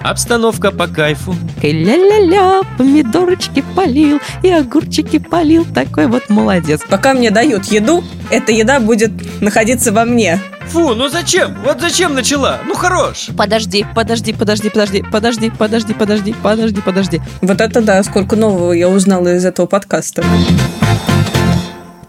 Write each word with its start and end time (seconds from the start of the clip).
Обстановка 0.00 0.70
по 0.70 0.86
кайфу. 0.86 1.34
Ля-ля-ля, 1.62 2.62
помидорочки 2.76 3.64
полил 3.74 4.20
и 4.42 4.50
огурчики 4.50 5.18
полил. 5.18 5.66
Такой 5.74 6.06
вот 6.06 6.28
молодец. 6.28 6.80
Пока 6.88 7.14
мне 7.14 7.30
дают 7.30 7.64
еду, 7.66 8.04
эта 8.30 8.52
еда 8.52 8.80
будет 8.80 9.10
находиться 9.40 9.92
во 9.92 10.04
мне. 10.04 10.40
Фу, 10.68 10.94
ну 10.94 11.08
зачем? 11.08 11.56
Вот 11.64 11.80
зачем 11.80 12.14
начала? 12.14 12.58
Ну 12.66 12.74
хорош. 12.74 13.30
Подожди, 13.36 13.86
подожди, 13.94 14.32
подожди, 14.32 14.68
подожди, 14.68 15.02
подожди, 15.10 15.50
подожди, 15.50 15.94
подожди, 15.94 16.34
подожди, 16.42 16.80
подожди. 16.80 17.22
Вот 17.40 17.60
это 17.60 17.80
да, 17.80 18.02
сколько 18.02 18.36
нового 18.36 18.72
я 18.72 18.88
узнала 18.88 19.34
из 19.34 19.44
этого 19.44 19.66
подкаста. 19.66 20.22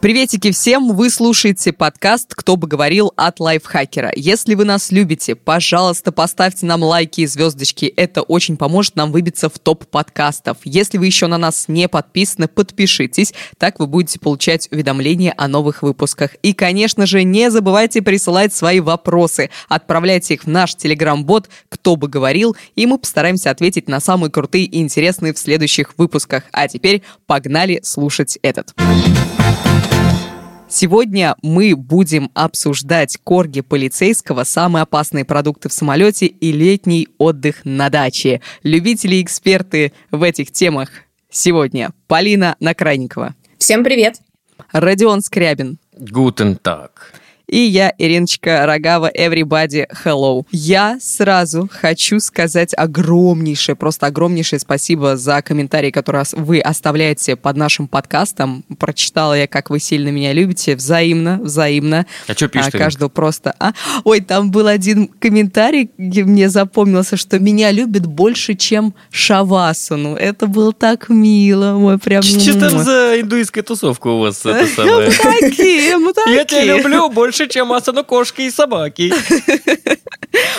Приветики 0.02 0.52
всем! 0.52 0.96
Вы 0.96 1.10
слушаете 1.10 1.74
подкаст 1.74 2.34
«Кто 2.34 2.56
бы 2.56 2.70
говорил» 2.70 3.12
от 3.18 3.42
Лайфхакера. 3.42 4.14
Если 4.16 4.56
вы 4.56 4.64
нас 4.64 4.92
любите, 4.92 5.36
пожалуйста, 5.36 6.14
поставьте 6.14 6.66
нам 6.66 6.84
лайки 6.84 7.20
и 7.22 7.26
звездочки. 7.26 7.86
Это 7.98 8.22
очень 8.22 8.56
поможет 8.56 8.96
нам 8.96 9.12
выбиться 9.12 9.50
в 9.50 9.60
топ 9.60 9.86
подкастов. 9.88 10.60
Если 10.64 10.98
вы 10.98 11.08
еще 11.08 11.28
на 11.28 11.38
нас 11.38 11.66
не 11.68 11.90
подписаны, 11.90 12.48
подпишитесь. 12.48 13.34
Так 13.58 13.80
вы 13.80 13.88
будете 13.88 14.22
получать 14.22 14.70
уведомления 14.72 15.34
о 15.36 15.50
новых 15.50 15.84
выпусках. 15.84 16.36
И, 16.44 16.54
конечно 16.54 17.06
же, 17.06 17.24
не 17.24 17.52
забывайте 17.52 18.02
присылать 18.02 18.54
свои 18.54 18.80
вопросы. 18.80 19.50
Отправляйте 19.68 20.36
их 20.36 20.46
в 20.46 20.48
наш 20.48 20.76
телеграм-бот 20.76 21.50
«Кто 21.68 21.98
бы 21.98 22.08
говорил», 22.08 22.56
и 22.78 22.86
мы 22.86 23.00
постараемся 23.00 23.52
ответить 23.52 23.90
на 23.90 24.00
самые 24.00 24.32
крутые 24.32 24.64
и 24.64 24.80
интересные 24.80 25.34
в 25.34 25.38
следующих 25.38 25.92
выпусках. 25.98 26.44
А 26.54 26.70
теперь 26.70 27.04
погнали 27.28 27.82
слушать 27.84 28.40
этот. 28.42 28.74
Сегодня 30.68 31.36
мы 31.42 31.76
будем 31.76 32.30
обсуждать 32.36 33.18
корги 33.24 33.62
полицейского, 33.62 34.44
самые 34.44 34.84
опасные 34.84 35.26
продукты 35.26 35.68
в 35.68 35.74
самолете 35.74 36.28
и 36.28 36.52
летний 36.52 37.08
отдых 37.18 37.62
на 37.66 37.90
даче. 37.90 38.42
Любители 38.64 39.16
и 39.16 39.24
эксперты 39.24 39.94
в 40.12 40.22
этих 40.22 40.52
темах 40.52 40.90
сегодня 41.30 41.90
Полина 42.08 42.56
Накрайникова. 42.60 43.36
Всем 43.58 43.84
привет! 43.84 44.22
Родион 44.72 45.22
Скрябин. 45.22 45.80
Гутен 45.98 46.56
так. 46.56 47.14
И 47.50 47.62
я, 47.62 47.92
Ириночка 47.98 48.64
Рогава, 48.68 49.10
everybody, 49.12 49.88
hello. 50.06 50.46
Я 50.52 51.00
сразу 51.02 51.68
хочу 51.72 52.20
сказать 52.20 52.76
огромнейшее, 52.78 53.76
просто 53.76 54.06
огромнейшее 54.06 54.60
спасибо 54.60 55.18
за 55.18 55.42
комментарии, 55.42 55.90
которые 55.90 56.26
вы 56.34 56.60
оставляете 56.60 57.36
под 57.36 57.58
нашим 57.58 57.88
подкастом. 57.88 58.64
Прочитала 58.78 59.34
я, 59.34 59.48
как 59.48 59.72
вы 59.72 59.80
сильно 59.80 60.10
меня 60.10 60.32
любите. 60.32 60.76
Взаимно, 60.76 61.40
взаимно. 61.42 62.06
А 62.28 62.34
что 62.34 62.50
пишет? 62.50 62.76
А, 62.76 62.78
каждого 62.78 63.10
просто... 63.10 63.56
А? 63.60 63.74
Ой, 64.04 64.22
там 64.22 64.52
был 64.52 64.68
один 64.68 65.08
комментарий, 65.08 65.90
где 65.98 66.26
мне 66.26 66.50
запомнился, 66.50 67.18
что 67.18 67.40
меня 67.40 67.72
любят 67.72 68.06
больше, 68.06 68.54
чем 68.54 68.94
Шавасану. 69.10 70.16
Это 70.16 70.46
было 70.46 70.72
так 70.72 71.10
мило. 71.10 71.80
Мой 71.80 71.98
прям... 71.98 72.22
Что 72.22 72.60
там 72.60 72.78
за 72.78 73.20
индуистская 73.20 73.64
тусовка 73.64 74.08
у 74.08 74.20
вас? 74.20 74.46
Мы 74.46 74.54
такие, 75.40 75.98
мы 75.98 76.14
такие. 76.14 76.36
Я 76.36 76.46
тебя 76.46 76.64
люблю 76.64 77.10
больше, 77.10 77.39
чем 77.48 77.72
Асану 77.74 78.04
кошки 78.04 78.42
и 78.42 78.52
собаки. 78.52 79.14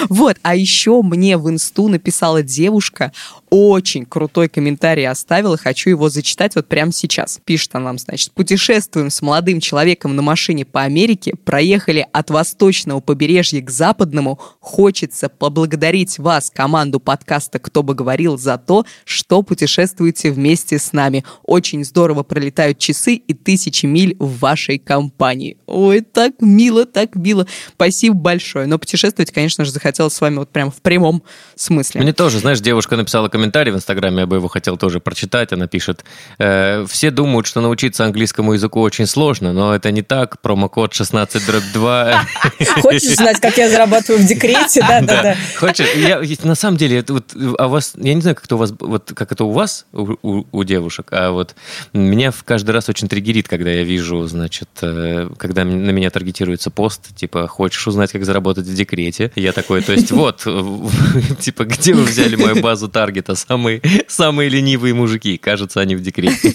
Вот, 0.08 0.36
а 0.42 0.56
еще 0.56 1.00
мне 1.02 1.36
в 1.36 1.48
инсту 1.48 1.88
написала 1.88 2.42
девушка, 2.42 3.12
очень 3.50 4.06
крутой 4.06 4.48
комментарий 4.48 5.06
оставила, 5.06 5.56
хочу 5.56 5.90
его 5.90 6.08
зачитать 6.08 6.54
вот 6.54 6.68
прямо 6.68 6.92
сейчас. 6.92 7.40
Пишет 7.44 7.74
она 7.74 7.86
нам, 7.86 7.98
значит, 7.98 8.32
путешествуем 8.32 9.10
с 9.10 9.20
молодым 9.20 9.60
человеком 9.60 10.14
на 10.14 10.22
машине 10.22 10.64
по 10.64 10.82
Америке, 10.82 11.34
проехали 11.44 12.06
от 12.12 12.30
восточного 12.30 13.00
побережья 13.00 13.60
к 13.60 13.68
западному, 13.68 14.38
хочется 14.60 15.28
поблагодарить 15.28 16.18
вас, 16.18 16.50
команду 16.50 17.00
подкаста 17.00 17.58
«Кто 17.58 17.82
бы 17.82 17.94
говорил» 17.94 18.38
за 18.38 18.58
то, 18.58 18.86
что 19.04 19.42
путешествуете 19.42 20.30
вместе 20.30 20.78
с 20.78 20.92
нами. 20.92 21.24
Очень 21.42 21.84
здорово 21.84 22.22
пролетают 22.22 22.78
часы 22.78 23.14
и 23.14 23.34
тысячи 23.34 23.86
миль 23.86 24.14
в 24.20 24.38
вашей 24.38 24.78
компании. 24.78 25.56
Ой, 25.66 26.02
так 26.02 26.34
мило, 26.40 26.86
так 26.86 27.16
мило. 27.16 27.46
Спасибо 27.74 28.14
большое. 28.14 28.66
Но 28.66 28.78
путешествовать, 28.78 29.32
конечно 29.32 29.64
же, 29.64 29.72
захотелось 29.72 30.14
с 30.14 30.20
вами 30.20 30.36
вот 30.36 30.50
прям 30.50 30.70
в 30.70 30.80
прямом 30.80 31.24
смысле. 31.56 32.02
Мне 32.02 32.12
тоже, 32.12 32.38
знаешь, 32.38 32.60
девушка 32.60 32.96
написала 32.96 33.28
комментарий 33.28 33.39
в 33.46 33.76
Инстаграме, 33.76 34.20
я 34.20 34.26
бы 34.26 34.36
его 34.36 34.48
хотел 34.48 34.76
тоже 34.76 35.00
прочитать. 35.00 35.52
Она 35.52 35.66
пишет, 35.66 36.04
э, 36.38 36.84
все 36.88 37.10
думают, 37.10 37.46
что 37.46 37.60
научиться 37.60 38.04
английскому 38.04 38.54
языку 38.54 38.80
очень 38.80 39.06
сложно, 39.06 39.52
но 39.52 39.74
это 39.74 39.90
не 39.90 40.02
так. 40.02 40.40
Промокод 40.40 40.92
16 40.94 41.46
дробь 41.46 41.64
2. 41.72 42.22
Хочешь 42.80 43.16
знать, 43.16 43.40
как 43.40 43.56
я 43.56 43.68
зарабатываю 43.68 44.22
в 44.22 44.26
декрете? 44.26 44.80
Да-да-да. 44.80 45.36
Хочешь? 45.56 45.86
Я, 45.94 46.22
на 46.42 46.54
самом 46.54 46.76
деле, 46.76 47.04
вот, 47.08 47.34
а 47.58 47.66
у 47.66 47.70
вас, 47.70 47.92
я 47.96 48.14
не 48.14 48.20
знаю, 48.20 48.36
как 48.36 48.44
это 48.44 48.56
у 48.56 48.58
вас, 48.58 48.72
вот 48.78 49.12
как 49.14 49.32
это 49.32 49.44
у 49.44 49.50
вас, 49.50 49.86
у, 49.92 50.16
у, 50.22 50.46
у 50.50 50.64
девушек, 50.64 51.08
а 51.10 51.30
вот 51.30 51.54
меня 51.92 52.30
в 52.30 52.44
каждый 52.44 52.70
раз 52.70 52.88
очень 52.88 53.08
триггерит, 53.08 53.48
когда 53.48 53.70
я 53.70 53.84
вижу, 53.84 54.26
значит, 54.26 54.68
э, 54.82 55.30
когда 55.38 55.64
на 55.64 55.90
меня 55.90 56.10
таргетируется 56.10 56.70
пост, 56.70 57.14
типа, 57.14 57.46
хочешь 57.48 57.86
узнать, 57.86 58.12
как 58.12 58.24
заработать 58.24 58.66
в 58.66 58.74
декрете? 58.74 59.32
Я 59.36 59.52
такой, 59.52 59.82
то 59.82 59.92
есть 59.92 60.10
вот, 60.10 60.40
типа, 61.40 61.64
где 61.64 61.94
вы 61.94 62.04
взяли 62.04 62.36
мою 62.36 62.60
базу 62.60 62.88
таргета? 62.88 63.29
Самые, 63.34 63.82
самые 64.08 64.48
ленивые 64.48 64.94
мужики. 64.94 65.36
Кажется, 65.36 65.80
они 65.80 65.96
в 65.96 66.02
декрете. 66.02 66.52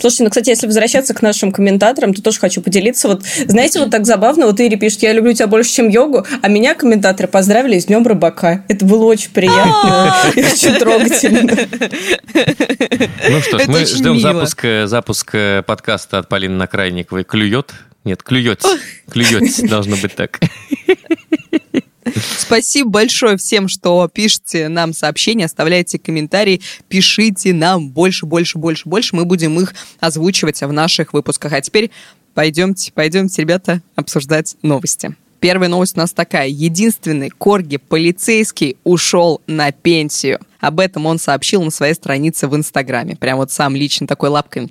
Слушайте, 0.00 0.24
ну, 0.24 0.30
кстати, 0.30 0.50
если 0.50 0.66
возвращаться 0.66 1.14
к 1.14 1.22
нашим 1.22 1.52
комментаторам, 1.52 2.14
то 2.14 2.22
тоже 2.22 2.38
хочу 2.38 2.60
поделиться. 2.60 3.08
Вот, 3.08 3.22
знаете, 3.46 3.80
вот 3.80 3.90
так 3.90 4.06
забавно, 4.06 4.46
вот 4.46 4.60
Ири 4.60 4.76
пишет, 4.76 5.02
я 5.02 5.12
люблю 5.12 5.32
тебя 5.32 5.46
больше, 5.46 5.72
чем 5.72 5.88
йогу, 5.88 6.26
а 6.42 6.48
меня 6.48 6.74
комментаторы 6.74 7.28
поздравили 7.28 7.78
с 7.78 7.86
Днем 7.86 8.06
Рыбака. 8.06 8.64
Это 8.68 8.84
было 8.84 9.04
очень 9.04 9.30
приятно 9.30 10.14
и 10.34 10.44
очень 10.44 10.74
трогательно. 10.74 11.56
Ну 13.28 13.40
что 13.40 13.58
ж, 13.58 13.66
мы 13.66 13.86
ждем 13.86 14.20
запуска, 14.20 14.86
запуска 14.86 15.64
подкаста 15.66 16.18
от 16.18 16.28
Полины 16.28 16.56
Накрайниковой 16.56 17.24
«Клюет». 17.24 17.72
Нет, 18.04 18.22
клюет. 18.22 18.62
Клюет 19.10 19.66
должно 19.66 19.96
быть 19.96 20.14
так. 20.14 20.38
Спасибо 22.38 22.90
большое 22.90 23.36
всем, 23.36 23.68
что 23.68 24.08
пишете 24.12 24.68
нам 24.68 24.92
сообщения, 24.92 25.46
оставляете 25.46 25.98
комментарии, 25.98 26.60
пишите 26.88 27.52
нам 27.52 27.90
больше, 27.90 28.26
больше, 28.26 28.58
больше, 28.58 28.88
больше. 28.88 29.16
Мы 29.16 29.24
будем 29.24 29.58
их 29.60 29.74
озвучивать 30.00 30.60
в 30.60 30.72
наших 30.72 31.12
выпусках. 31.12 31.52
А 31.52 31.60
теперь 31.60 31.90
пойдемте, 32.34 32.92
пойдемте, 32.92 33.42
ребята, 33.42 33.82
обсуждать 33.96 34.56
новости. 34.62 35.16
Первая 35.40 35.68
новость 35.68 35.96
у 35.96 36.00
нас 36.00 36.12
такая. 36.12 36.48
Единственный 36.48 37.28
корги 37.28 37.76
полицейский 37.76 38.78
ушел 38.82 39.42
на 39.46 39.72
пенсию. 39.72 40.40
Об 40.58 40.80
этом 40.80 41.04
он 41.04 41.18
сообщил 41.18 41.62
на 41.62 41.70
своей 41.70 41.92
странице 41.92 42.48
в 42.48 42.56
Инстаграме. 42.56 43.14
Прям 43.16 43.36
вот 43.36 43.50
сам 43.50 43.76
лично 43.76 44.06
такой 44.06 44.30
лапкой 44.30 44.66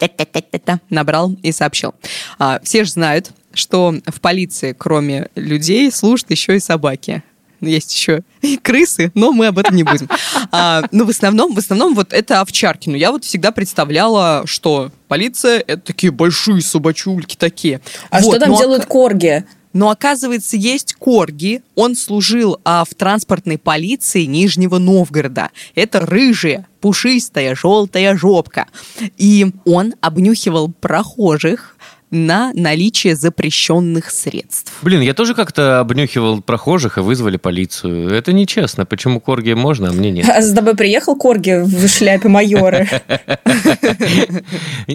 набрал 0.90 1.36
и 1.44 1.52
сообщил. 1.52 1.94
А, 2.40 2.60
все 2.64 2.86
же 2.86 2.90
знают, 2.90 3.30
что 3.54 3.94
в 4.08 4.20
полиции, 4.20 4.76
кроме 4.76 5.30
людей, 5.36 5.92
служат 5.92 6.32
еще 6.32 6.56
и 6.56 6.60
собаки 6.60 7.22
есть 7.68 7.94
еще 7.94 8.24
и 8.42 8.58
крысы, 8.58 9.12
но 9.14 9.32
мы 9.32 9.48
об 9.48 9.60
этом 9.60 9.76
не 9.76 9.84
будем. 9.84 10.10
А, 10.52 10.84
ну, 10.92 11.06
в 11.06 11.10
основном, 11.10 11.54
в 11.54 11.58
основном 11.58 11.96
вот 11.96 12.14
это 12.14 12.42
овчарки. 12.42 12.90
Но 12.90 12.98
я 12.98 13.12
вот 13.12 13.24
всегда 13.24 13.52
представляла, 13.52 14.44
что 14.46 14.92
полиция— 15.08 15.60
это 15.68 15.82
такие 15.82 16.12
большие 16.12 16.62
собачульки 16.62 17.36
такие. 17.36 17.82
А 18.10 18.20
вот, 18.20 18.32
что 18.32 18.40
там 18.40 18.50
но 18.52 18.58
делают 18.60 18.86
корги? 18.86 19.46
Но 19.74 19.90
оказывается, 19.90 20.56
есть 20.56 20.94
Корги. 20.94 21.64
Он 21.76 21.96
служил 21.96 22.60
а, 22.64 22.86
в 22.86 22.94
транспортной 22.94 23.58
полиции 23.58 24.24
Нижнего 24.26 24.78
Новгорода. 24.78 25.50
Это 25.74 26.02
рыжая, 26.02 26.68
пушистая, 26.80 27.56
желтая 27.56 28.16
жопка. 28.16 28.68
И 29.18 29.48
он 29.66 29.96
обнюхивал 30.00 30.72
прохожих, 30.72 31.76
на 32.14 32.52
наличие 32.54 33.16
запрещенных 33.16 34.12
средств. 34.12 34.72
Блин, 34.82 35.02
я 35.02 35.14
тоже 35.14 35.34
как-то 35.34 35.80
обнюхивал 35.80 36.42
прохожих 36.42 36.98
и 36.98 37.02
вызвали 37.02 37.38
полицию. 37.38 38.10
Это 38.10 38.32
нечестно. 38.34 38.86
Почему 38.86 39.20
Корги 39.20 39.54
можно, 39.54 39.90
а 39.90 39.92
мне 39.92 40.12
нет? 40.12 40.30
А 40.30 40.42
с 40.42 40.54
тобой 40.54 40.76
приехал 40.76 41.16
Корги 41.16 41.64
в 41.64 41.88
шляпе 41.88 42.30
майора? 42.30 42.88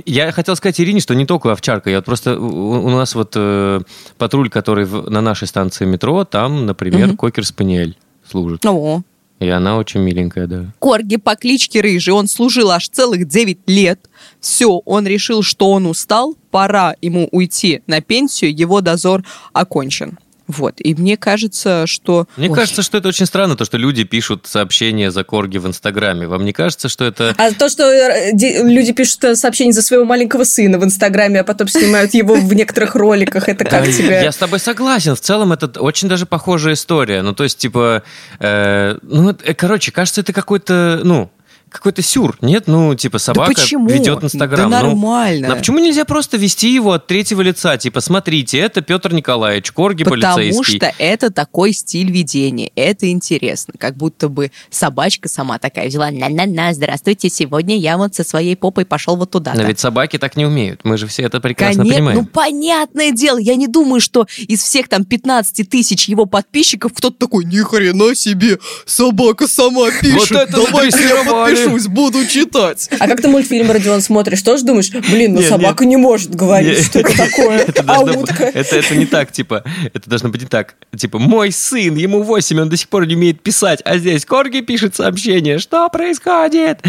Я 0.05 0.33
хотел 0.33 0.57
сказать 0.57 0.81
Ирине, 0.81 1.01
что 1.01 1.15
не 1.15 1.27
только 1.27 1.53
овчарка. 1.53 1.91
Я 1.91 2.03
просто 2.03 2.39
у 2.39 2.91
нас 2.91 3.15
вот 3.15 3.33
э, 3.35 3.81
патруль, 4.17 4.49
который 4.49 4.87
на 4.87 5.21
нашей 5.21 5.49
станции 5.49 5.85
метро, 5.85 6.25
там, 6.25 6.67
например, 6.67 7.17
кокер-спаниель 7.17 7.97
служит. 8.31 8.65
О, 8.65 9.03
И 9.41 9.49
она 9.49 9.77
очень 9.77 10.01
миленькая, 10.01 10.47
да. 10.47 10.67
Корги 10.79 11.17
по 11.17 11.37
кличке 11.37 11.81
Рыжий, 11.81 12.13
он 12.13 12.27
служил 12.27 12.71
аж 12.71 12.89
целых 12.89 13.29
9 13.29 13.59
лет. 13.67 14.09
Все, 14.41 14.83
он 14.85 15.07
решил, 15.07 15.43
что 15.43 15.71
он 15.71 15.87
устал, 15.87 16.37
пора 16.51 16.97
ему 17.01 17.29
уйти 17.31 17.83
на 17.87 18.01
пенсию, 18.01 18.57
его 18.57 18.81
дозор 18.81 19.25
окончен. 19.53 20.19
Вот. 20.49 20.77
И 20.79 20.95
мне 20.95 21.17
кажется, 21.17 21.87
что... 21.87 22.27
Мне 22.37 22.49
Ой, 22.49 22.57
кажется, 22.57 22.83
что 22.83 22.99
это 22.99 23.09
очень 23.09 23.27
странно, 23.27 23.55
то, 23.55 23.67
что 23.67 23.77
люди 23.77 24.05
пишут 24.05 24.47
сообщения 24.47 25.11
за 25.11 25.23
корги 25.23 25.59
в 25.59 25.67
Инстаграме. 25.67 26.27
Вам 26.27 26.45
не 26.45 26.55
кажется, 26.55 26.89
что 26.89 27.05
это... 27.05 27.35
А 27.37 27.53
то, 27.53 27.69
что 27.69 27.85
э, 27.85 28.33
люди 28.33 28.93
пишут 28.93 29.23
э, 29.25 29.37
сообщения 29.37 29.73
за 29.73 29.83
своего 29.83 30.07
маленького 30.07 30.45
сына 30.45 30.79
в 30.79 30.85
Инстаграме, 30.85 31.41
а 31.41 31.45
потом 31.45 31.69
снимают 31.69 32.15
его 32.15 32.35
в 32.35 32.55
некоторых 32.55 32.95
роликах, 32.95 33.49
это 33.49 33.65
как 33.67 33.87
тебе? 33.87 34.23
Я 34.23 34.33
с 34.33 34.37
тобой 34.37 34.59
согласен. 34.59 35.15
В 35.15 35.21
целом, 35.21 35.53
это 35.53 35.67
очень 35.81 36.09
даже 36.09 36.25
похожая 36.25 36.75
история. 36.75 37.21
Ну, 37.21 37.35
то 37.35 37.45
есть, 37.45 37.59
типа, 37.59 38.03
э, 38.41 38.97
ну, 39.03 39.37
короче, 39.57 39.93
кажется, 39.93 40.23
это 40.23 40.33
какой-то, 40.33 41.03
ну, 41.05 41.31
какой-то 41.71 42.03
сюр, 42.03 42.37
нет? 42.41 42.65
Ну, 42.67 42.95
типа, 42.95 43.19
собака 43.19 43.55
да 43.55 43.61
почему? 43.63 43.89
ведет 43.89 44.23
Инстаграм. 44.25 44.71
Да 44.71 44.83
Ну, 44.83 44.89
нормально. 44.89 45.53
а 45.53 45.57
почему 45.57 45.79
нельзя 45.79 46.05
просто 46.05 46.37
вести 46.37 46.73
его 46.73 46.93
от 46.93 47.07
третьего 47.07 47.41
лица? 47.43 47.77
Типа, 47.77 48.01
смотрите, 48.01 48.59
это 48.59 48.81
Петр 48.81 49.13
Николаевич, 49.13 49.71
корги 49.73 50.05
Потому 50.05 50.35
полицейский. 50.37 50.77
что 50.79 50.93
это 50.99 51.31
такой 51.31 51.73
стиль 51.73 52.11
ведения, 52.11 52.71
это 52.75 53.11
интересно. 53.11 53.75
Как 53.79 53.97
будто 53.97 54.29
бы 54.29 54.51
собачка 54.71 55.29
сама 55.29 55.59
такая 55.59 55.89
взяла, 55.89 56.11
на-на-на, 56.11 56.73
здравствуйте, 56.75 57.29
сегодня 57.29 57.77
я 57.79 57.97
вот 57.97 58.15
со 58.15 58.25
своей 58.25 58.57
попой 58.57 58.85
пошел 58.85 59.17
вот 59.17 59.31
туда. 59.31 59.55
Но 59.55 59.63
ведь 59.63 59.79
собаки 59.81 60.19
так 60.19 60.37
не 60.37 60.47
умеют. 60.47 60.81
Мы 60.85 60.97
же 60.99 61.07
все 61.07 61.23
это 61.23 61.41
прекрасно 61.41 61.83
Конечно, 61.83 61.97
понимаем. 61.99 62.19
ну 62.21 62.27
понятное 62.27 63.13
дело, 63.13 63.39
я 63.39 63.55
не 63.57 63.67
думаю, 63.67 64.01
что 64.01 64.27
из 64.37 64.63
всех 64.63 64.89
там 64.89 65.05
15 65.05 65.69
тысяч 65.69 66.09
его 66.09 66.27
подписчиков 66.27 66.93
кто-то 66.95 67.17
такой, 67.19 67.45
ни 67.45 67.59
хрена 67.59 68.15
себе, 68.15 68.59
собака 68.87 69.47
сама 69.47 69.91
пишет, 70.01 70.33
это 70.33 70.53
давайте 70.53 70.99
я 71.03 71.23
надрессировали». 71.25 71.58
Подпишусь, 71.65 71.87
буду 71.89 72.27
читать. 72.27 72.89
А 72.99 73.07
как 73.07 73.21
ты 73.21 73.29
мультфильм 73.29 73.71
Родион 73.71 74.01
смотришь, 74.01 74.43
тоже 74.43 74.65
думаешь, 74.65 74.91
блин, 74.91 75.35
ну 75.35 75.41
Не, 75.41 75.47
собака 75.47 75.85
не 75.85 75.97
может 75.97 76.35
говорить, 76.35 76.85
что 76.85 77.01
это 77.01 77.17
такое, 77.17 77.59
Это 77.59 77.85
а 77.87 78.01
утка? 78.01 78.45
это, 78.45 78.77
это 78.77 78.97
не 78.97 79.07
так, 79.07 79.33
типа, 79.33 79.65
это 79.93 80.09
должно 80.09 80.29
быть 80.29 80.43
не 80.43 80.49
так. 80.49 80.75
Типа, 80.97 81.19
мой 81.19 81.53
сын, 81.53 81.95
ему 81.97 82.23
8, 82.23 82.61
он 82.61 82.69
до 82.69 82.77
сих 82.77 82.89
пор 82.89 83.07
не 83.07 83.15
умеет 83.15 83.43
писать, 83.43 83.81
а 83.85 83.99
здесь 83.99 84.25
Корги 84.25 84.61
пишет 84.61 84.97
сообщение. 84.97 85.59
Что 85.59 85.89
происходит? 85.89 86.81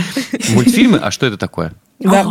Мультфильмы? 0.50 0.98
А 0.98 1.12
что 1.12 1.26
это 1.26 1.38
такое? 1.38 1.74
Да, 2.00 2.26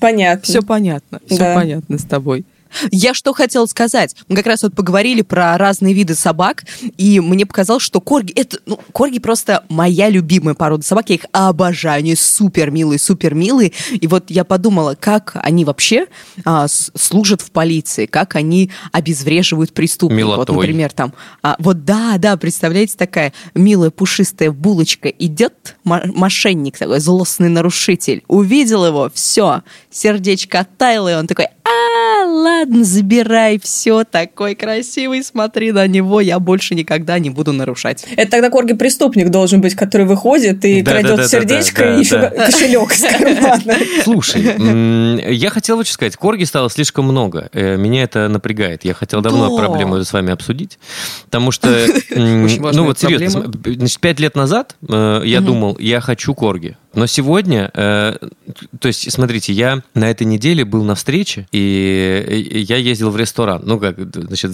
понятно. 0.00 0.42
Все 0.42 0.62
понятно, 0.62 1.20
все 1.26 1.38
Да. 1.38 1.54
понятно 1.54 1.98
с 1.98 2.02
тобой. 2.04 2.44
Я 2.90 3.14
что 3.14 3.32
хотела 3.32 3.66
сказать? 3.66 4.16
Мы 4.28 4.36
как 4.36 4.46
раз 4.46 4.62
вот 4.62 4.74
поговорили 4.74 5.22
про 5.22 5.56
разные 5.58 5.94
виды 5.94 6.14
собак, 6.14 6.64
и 6.96 7.20
мне 7.20 7.46
показалось, 7.46 7.82
что 7.82 8.00
корги, 8.00 8.32
это, 8.32 8.58
ну, 8.66 8.78
корги 8.92 9.18
просто 9.18 9.64
моя 9.68 10.08
любимая 10.08 10.54
порода 10.54 10.84
собак, 10.84 11.08
я 11.10 11.16
их 11.16 11.26
обожаю, 11.32 11.98
они 11.98 12.14
супер 12.16 12.70
милые, 12.70 12.98
супер 12.98 13.34
милые, 13.34 13.72
и 13.90 14.06
вот 14.06 14.30
я 14.30 14.44
подумала, 14.44 14.96
как 14.98 15.32
они 15.34 15.64
вообще 15.64 16.06
а, 16.44 16.66
служат 16.68 17.40
в 17.40 17.50
полиции, 17.50 18.06
как 18.06 18.36
они 18.36 18.70
обезвреживают 18.92 19.72
преступников. 19.72 20.18
Вот, 20.36 20.48
например, 20.66 20.92
там, 20.92 21.14
а, 21.42 21.56
вот 21.58 21.84
да, 21.84 22.16
да, 22.18 22.36
представляете, 22.36 22.94
такая 22.96 23.32
милая 23.54 23.90
пушистая 23.90 24.50
булочка 24.50 25.08
идет, 25.08 25.76
мо- 25.84 26.02
мошенник 26.06 26.78
такой, 26.78 27.00
злостный 27.00 27.48
нарушитель, 27.48 28.22
увидел 28.28 28.86
его, 28.86 29.10
все, 29.14 29.62
сердечко 29.90 30.60
оттаяло, 30.60 31.12
и 31.12 31.14
он 31.14 31.26
такой, 31.26 31.46
а, 31.46 32.21
ладно, 32.32 32.84
забирай, 32.84 33.60
все, 33.62 34.04
такой 34.04 34.54
красивый, 34.54 35.22
смотри 35.22 35.72
на 35.72 35.86
него, 35.86 36.20
я 36.20 36.38
больше 36.38 36.74
никогда 36.74 37.18
не 37.18 37.30
буду 37.30 37.52
нарушать. 37.52 38.04
Это 38.16 38.30
тогда 38.30 38.50
корги 38.50 38.72
преступник 38.72 39.28
должен 39.30 39.60
быть, 39.60 39.74
который 39.74 40.06
выходит 40.06 40.64
и 40.64 40.82
Да, 40.82 40.92
да, 40.92 41.00
крадет 41.00 41.16
да, 41.16 41.22
да, 41.22 41.28
сердечко 41.28 41.82
да, 41.82 41.96
и 41.96 42.00
еще 42.00 42.18
да. 42.18 42.30
кошелек 42.46 42.92
из 42.92 43.02
кармана. 43.02 43.76
Слушай, 44.04 45.34
я 45.34 45.50
хотел 45.50 45.76
вот 45.76 45.86
что 45.86 45.94
сказать, 45.94 46.16
Корги 46.16 46.44
стало 46.44 46.70
слишком 46.70 47.04
много. 47.04 47.48
Э, 47.52 47.76
Меня 47.76 48.04
это 48.04 48.28
напрягает. 48.28 48.84
Я 48.84 48.94
хотел 48.94 49.20
давно 49.20 49.50
Да. 49.50 49.56
проблему 49.66 50.02
с 50.02 50.12
вами 50.12 50.32
обсудить. 50.32 50.78
Потому 51.26 51.50
что, 51.50 51.68
Очень 52.10 52.62
ну 52.62 52.84
вот 52.84 52.98
серьезно, 52.98 53.50
значит, 53.64 54.00
пять 54.00 54.20
лет 54.20 54.34
назад 54.36 54.76
э, 54.88 55.22
я 55.24 55.40
думал, 55.40 55.76
я 55.78 56.00
хочу 56.00 56.34
Корги. 56.34 56.76
Но 56.94 57.06
сегодня, 57.06 57.70
э, 57.74 58.16
то 58.78 58.88
есть, 58.88 59.10
смотрите, 59.10 59.52
я 59.52 59.82
на 59.94 60.10
этой 60.10 60.24
неделе 60.24 60.64
был 60.64 60.84
на 60.84 60.94
встрече, 60.94 61.46
и 61.50 62.24
э, 62.26 62.58
я 62.58 62.76
ездил 62.76 63.10
в 63.10 63.16
ресторан, 63.16 63.62
ну 63.64 63.78
как, 63.78 63.96
значит, 63.98 64.52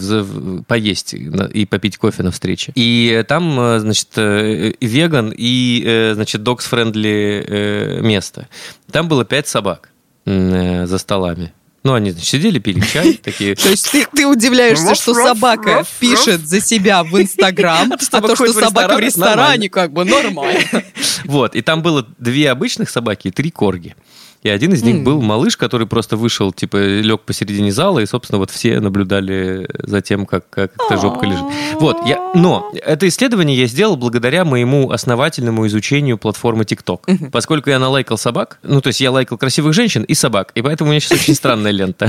поесть 0.67 1.15
и 1.15 1.67
попить 1.67 1.99
кофе 1.99 2.23
на 2.23 2.31
встрече. 2.31 2.73
И 2.75 3.25
там, 3.27 3.59
э, 3.59 3.79
значит, 3.81 4.09
э, 4.17 4.71
и 4.71 4.87
веган 4.87 5.33
и, 5.37 5.83
э, 5.85 6.15
значит, 6.15 6.43
dog-friendly 6.43 7.45
э, 7.47 8.01
место. 8.03 8.49
Там 8.91 9.09
было 9.09 9.25
пять 9.25 9.49
собак 9.49 9.91
э, 10.25 10.87
за 10.87 10.99
столами. 10.99 11.53
Ну, 11.89 11.95
они, 11.95 12.11
значит, 12.11 12.29
сидели, 12.29 12.59
пили 12.59 12.81
чай, 12.81 13.15
такие... 13.23 13.55
То 13.55 13.71
есть 13.71 13.91
ты, 13.91 14.07
ты 14.15 14.27
удивляешься, 14.27 14.95
что 14.95 15.15
собака 15.15 15.87
пишет 15.99 16.47
за 16.47 16.61
себя 16.61 17.03
в 17.03 17.19
Инстаграм, 17.19 17.91
А 17.91 17.95
а 18.19 18.21
то, 18.21 18.27
что 18.35 18.37
ходит 18.37 18.57
в 18.57 18.61
собака 18.61 18.97
в 18.97 18.99
ресторан, 18.99 19.33
ресторане, 19.33 19.71
как 19.71 19.93
бы 19.95 20.05
нормально. 20.05 20.61
Вот, 21.25 21.55
и 21.57 21.63
там 21.63 21.83
было 21.83 22.07
две 22.19 22.51
обычных 22.51 22.91
собаки 22.91 23.29
и 23.29 23.31
три 23.31 23.51
корги. 23.51 23.97
И 24.43 24.49
один 24.49 24.73
из 24.73 24.83
них 24.83 25.03
был 25.03 25.21
малыш, 25.21 25.57
который 25.57 25.87
просто 25.87 26.17
вышел, 26.17 26.53
типа, 26.53 26.77
лег 26.77 27.23
посередине 27.23 27.73
зала, 27.73 27.99
и, 27.99 28.07
собственно, 28.07 28.39
вот 28.39 28.51
все 28.51 28.79
наблюдали 28.81 29.69
за 29.83 30.01
тем, 30.01 30.27
как, 30.27 30.49
как 30.49 30.73
эта 30.75 30.97
жопка 31.01 31.27
лежит. 31.27 31.45
Вот, 31.81 31.99
я, 32.07 32.33
но 32.35 32.71
это 32.85 33.09
исследование 33.09 33.57
я 33.57 33.67
сделал 33.67 33.97
благодаря 33.97 34.45
моему 34.45 34.91
основательному 34.91 35.67
изучению 35.67 36.19
платформы 36.19 36.65
TikTok. 36.65 37.31
Поскольку 37.31 37.71
я 37.71 37.79
налайкал 37.79 38.17
собак, 38.17 38.59
ну, 38.63 38.81
то 38.81 38.89
есть 38.89 39.01
я 39.01 39.11
лайкал 39.11 39.39
красивых 39.39 39.75
женщин 39.75 40.03
и 40.05 40.15
собак, 40.15 40.53
и 40.55 40.63
поэтому 40.63 40.91
у 40.91 40.93
меня 40.93 41.01
сейчас 41.01 41.21
очень 41.21 41.35
странная 41.35 41.73
лента. 41.73 42.09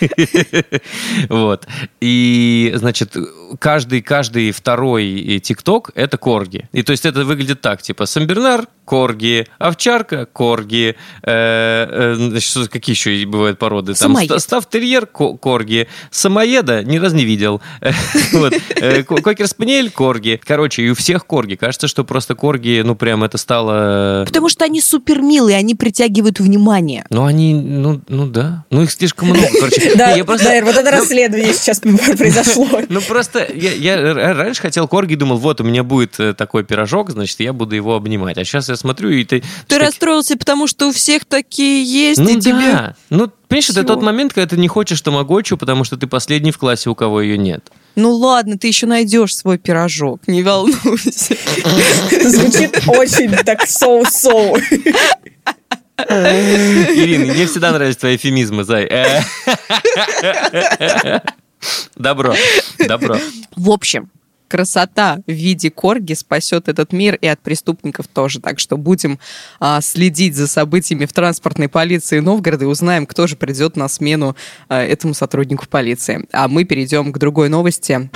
Вот. 1.28 1.66
И, 2.00 2.72
значит, 2.76 3.16
каждый, 3.58 4.02
каждый 4.02 4.52
второй 4.52 5.40
ТикТок— 5.42 5.90
это 5.94 6.16
корги. 6.18 6.68
И 6.72 6.82
то 6.82 6.92
есть 6.92 7.06
это 7.06 7.24
выглядит 7.24 7.60
так, 7.60 7.82
типа, 7.82 8.06
Самбернар— 8.06 8.66
корги, 8.84 9.46
овчарка— 9.58 10.24
корги, 10.32 10.96
э, 11.22 11.30
э, 11.30 12.14
значит, 12.14 12.68
какие 12.68 12.94
еще 12.94 13.26
бывают 13.26 13.58
породы? 13.58 13.92
Там 13.94 14.12
Самоед. 14.12 14.30
ста- 14.30 14.38
став-терьер— 14.38 15.06
ко- 15.12 15.36
корги, 15.36 15.88
самоеда 16.10 16.82
ни 16.84 16.96
разу 16.98 17.16
не 17.16 17.24
видел. 17.24 17.60
Э, 18.80 19.02
ко- 19.02 19.20
Кокер-спаниель— 19.20 19.90
корги. 19.92 20.40
Короче, 20.42 20.82
и 20.82 20.90
у 20.90 20.94
всех 20.94 21.26
корги. 21.26 21.56
Кажется, 21.56 21.88
что 21.88 22.04
просто 22.04 22.34
корги, 22.34 22.82
ну, 22.84 22.94
прям 22.94 23.24
это 23.24 23.38
стало... 23.38 24.24
Потому 24.26 24.48
что 24.48 24.64
они 24.64 24.80
супер 24.80 25.20
милые, 25.20 25.56
они 25.56 25.74
притягивают 25.74 26.40
внимание. 26.40 27.04
Ну, 27.10 27.24
они, 27.24 27.54
ну, 27.54 28.00
ну 28.08 28.26
да. 28.26 28.64
Ну, 28.70 28.82
их 28.82 28.90
слишком 28.90 29.28
много. 29.28 29.48
Короче, 29.58 29.94
Да, 29.96 30.14
вот 30.24 30.40
это 30.40 30.82
ну, 30.82 30.90
расследование 30.90 31.52
сейчас 31.52 31.80
произошло. 31.80 32.68
Ну, 32.88 33.00
просто 33.02 33.37
я, 33.54 33.72
я 33.72 33.94
р- 33.96 34.36
раньше 34.36 34.60
хотел 34.62 34.88
корги, 34.88 35.14
думал, 35.14 35.36
вот, 35.38 35.60
у 35.60 35.64
меня 35.64 35.82
будет 35.82 36.18
э, 36.20 36.34
такой 36.34 36.64
пирожок, 36.64 37.10
значит, 37.10 37.40
я 37.40 37.52
буду 37.52 37.74
его 37.74 37.94
обнимать. 37.96 38.38
А 38.38 38.44
сейчас 38.44 38.68
я 38.68 38.76
смотрю, 38.76 39.10
и 39.10 39.24
ты... 39.24 39.40
Ты 39.40 39.46
так- 39.66 39.82
расстроился, 39.82 40.36
потому 40.36 40.66
что 40.66 40.88
у 40.88 40.92
всех 40.92 41.24
такие 41.24 41.82
есть, 41.84 42.20
Ну 42.20 42.28
и 42.30 42.40
тебе... 42.40 42.52
да. 42.52 42.96
Ну, 43.10 43.30
понимаешь, 43.48 43.70
это 43.70 43.80
Всё. 43.80 43.84
тот 43.84 44.02
момент, 44.02 44.32
когда 44.32 44.48
ты 44.48 44.56
не 44.56 44.68
хочешь 44.68 45.00
тамагочу, 45.00 45.56
потому 45.56 45.84
что 45.84 45.96
ты 45.96 46.06
последний 46.06 46.50
в 46.52 46.58
классе, 46.58 46.90
у 46.90 46.94
кого 46.94 47.20
ее 47.20 47.38
нет. 47.38 47.70
Ну 47.96 48.12
ладно, 48.14 48.56
ты 48.58 48.68
еще 48.68 48.86
найдешь 48.86 49.34
свой 49.36 49.58
пирожок, 49.58 50.20
не 50.28 50.42
волнуйся. 50.42 51.36
Звучит 52.10 52.82
очень 52.86 53.30
так 53.44 53.66
соу-соу. 53.66 54.56
Ирина, 56.08 57.32
мне 57.34 57.46
всегда 57.46 57.72
нравятся 57.72 58.00
твои 58.00 58.14
эфемизмы, 58.16 58.62
зай. 58.62 58.88
Добро, 61.96 62.34
добро. 62.78 63.16
В 63.56 63.70
общем, 63.70 64.10
красота 64.48 65.18
в 65.26 65.30
виде 65.30 65.70
корги 65.70 66.14
спасет 66.14 66.68
этот 66.68 66.92
мир 66.92 67.14
и 67.16 67.26
от 67.26 67.40
преступников 67.40 68.08
тоже. 68.08 68.40
Так 68.40 68.58
что 68.58 68.76
будем 68.76 69.18
а, 69.60 69.80
следить 69.80 70.34
за 70.34 70.48
событиями 70.48 71.04
в 71.04 71.12
транспортной 71.12 71.68
полиции 71.68 72.18
Новгорода 72.18 72.64
и 72.64 72.68
узнаем, 72.68 73.06
кто 73.06 73.26
же 73.26 73.36
придет 73.36 73.76
на 73.76 73.88
смену 73.88 74.34
а, 74.68 74.82
этому 74.82 75.14
сотруднику 75.14 75.66
полиции. 75.68 76.26
А 76.32 76.48
мы 76.48 76.64
перейдем 76.64 77.12
к 77.12 77.18
другой 77.18 77.48
новости. 77.48 78.10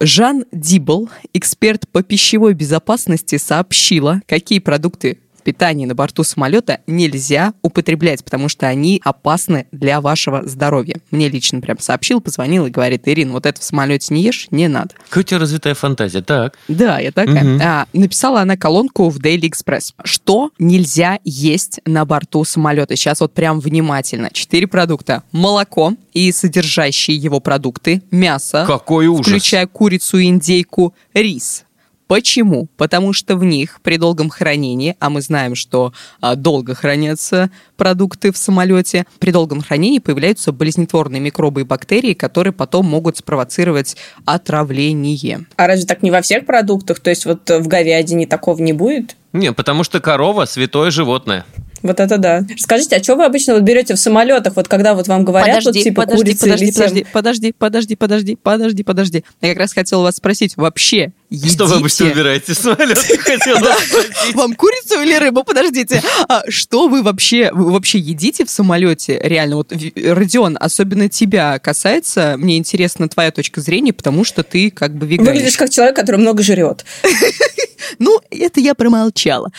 Жан 0.00 0.44
Дибл, 0.52 1.08
эксперт 1.32 1.88
по 1.88 2.02
пищевой 2.02 2.52
безопасности, 2.52 3.38
сообщила, 3.38 4.20
какие 4.26 4.58
продукты 4.58 5.20
питания 5.44 5.86
на 5.86 5.94
борту 5.94 6.24
самолета 6.24 6.80
нельзя 6.86 7.52
употреблять, 7.62 8.24
потому 8.24 8.48
что 8.48 8.66
они 8.66 9.00
опасны 9.04 9.66
для 9.70 10.00
вашего 10.00 10.46
здоровья. 10.46 10.96
Мне 11.10 11.28
лично 11.28 11.60
прям 11.60 11.78
сообщил, 11.78 12.20
позвонил 12.20 12.66
и 12.66 12.70
говорит, 12.70 13.06
Ирин, 13.06 13.32
вот 13.32 13.46
это 13.46 13.60
в 13.60 13.64
самолете 13.64 14.14
не 14.14 14.22
ешь, 14.22 14.48
не 14.50 14.68
надо. 14.68 14.94
Какая 15.08 15.20
у 15.20 15.26
тебя 15.26 15.38
развитая 15.38 15.74
фантазия. 15.74 16.22
Так, 16.22 16.58
Да, 16.68 16.98
я 16.98 17.12
такая. 17.12 17.44
Мгм. 17.44 17.60
А, 17.62 17.86
написала 17.92 18.40
она 18.40 18.56
колонку 18.56 19.08
в 19.10 19.18
Daily 19.18 19.50
Express. 19.50 19.92
Что 20.02 20.50
нельзя 20.58 21.18
есть 21.24 21.80
на 21.84 22.04
борту 22.04 22.44
самолета? 22.44 22.96
Сейчас 22.96 23.20
вот 23.20 23.32
прям 23.34 23.60
внимательно. 23.60 24.30
Четыре 24.32 24.66
продукта. 24.66 25.22
Молоко 25.32 25.94
и 26.12 26.32
содержащие 26.32 27.16
его 27.16 27.40
продукты, 27.40 28.02
мясо, 28.10 28.64
какой 28.66 29.08
ужас. 29.08 29.26
включая 29.26 29.66
курицу 29.66 30.18
и 30.18 30.26
индейку, 30.28 30.94
рис, 31.12 31.64
Почему? 32.06 32.68
Потому 32.76 33.12
что 33.12 33.36
в 33.36 33.44
них 33.44 33.80
при 33.82 33.96
долгом 33.96 34.28
хранении, 34.28 34.96
а 35.00 35.10
мы 35.10 35.22
знаем, 35.22 35.54
что 35.54 35.92
а, 36.20 36.34
долго 36.34 36.74
хранятся 36.74 37.50
продукты 37.76 38.30
в 38.30 38.36
самолете, 38.36 39.06
при 39.18 39.30
долгом 39.30 39.62
хранении 39.62 39.98
появляются 39.98 40.52
болезнетворные 40.52 41.20
микробы 41.20 41.62
и 41.62 41.64
бактерии, 41.64 42.14
которые 42.14 42.52
потом 42.52 42.86
могут 42.86 43.16
спровоцировать 43.16 43.96
отравление. 44.24 45.46
А 45.56 45.66
разве 45.66 45.86
так 45.86 46.02
не 46.02 46.10
во 46.10 46.20
всех 46.20 46.46
продуктах? 46.46 47.00
То 47.00 47.10
есть 47.10 47.24
вот 47.24 47.48
в 47.48 47.66
говядине 47.66 48.26
такого 48.26 48.60
не 48.60 48.72
будет? 48.72 49.16
Не, 49.32 49.52
потому 49.52 49.82
что 49.82 50.00
корова 50.00 50.44
святое 50.44 50.90
животное. 50.90 51.44
Вот 51.84 52.00
это 52.00 52.16
да. 52.16 52.46
Скажите, 52.58 52.96
а 52.96 53.02
что 53.02 53.14
вы 53.14 53.26
обычно 53.26 53.52
вот 53.52 53.62
берете 53.62 53.94
в 53.94 53.98
самолетах, 53.98 54.56
вот 54.56 54.68
когда 54.68 54.94
вот 54.94 55.06
вам 55.06 55.22
говорят, 55.22 55.58
подожди, 55.58 55.80
вот 55.80 55.84
типа 55.84 56.02
подожди, 56.02 56.22
курица 56.22 56.44
подожди, 56.46 56.64
или 56.64 56.70
тем? 56.70 56.82
подожди, 56.82 57.06
подожди, 57.12 57.52
подожди, 57.52 57.94
подожди, 57.96 58.36
подожди, 58.42 58.82
подожди. 58.82 59.24
Я 59.42 59.50
как 59.50 59.58
раз 59.58 59.74
хотела 59.74 60.02
вас 60.02 60.16
спросить, 60.16 60.56
вообще 60.56 61.12
едите? 61.28 61.52
Что 61.52 61.66
вы 61.66 61.76
обычно 61.76 62.06
выбираете 62.06 62.54
самолета? 62.54 63.02
Хотела. 63.18 63.60
Вам 64.34 64.54
курицу 64.54 65.02
или 65.02 65.14
рыбу? 65.16 65.44
Подождите. 65.44 66.02
А 66.26 66.42
что 66.48 66.88
вы 66.88 67.02
вообще, 67.02 67.50
вы 67.52 67.70
вообще 67.70 67.98
едите 67.98 68.46
в 68.46 68.50
самолете? 68.50 69.20
Реально, 69.22 69.56
вот, 69.56 69.70
Родион, 69.72 70.56
особенно 70.58 71.10
тебя 71.10 71.58
касается, 71.58 72.36
мне 72.38 72.56
интересна 72.56 73.10
твоя 73.10 73.30
точка 73.30 73.60
зрения, 73.60 73.92
потому 73.92 74.24
что 74.24 74.42
ты 74.42 74.70
как 74.70 74.94
бы 74.94 75.06
веганишь. 75.06 75.32
Выглядишь 75.32 75.58
как 75.58 75.68
человек, 75.68 75.94
который 75.96 76.16
много 76.16 76.42
жрет. 76.42 76.86
Ну, 77.98 78.20
это 78.30 78.60
я 78.60 78.74
промолчала. 78.74 79.50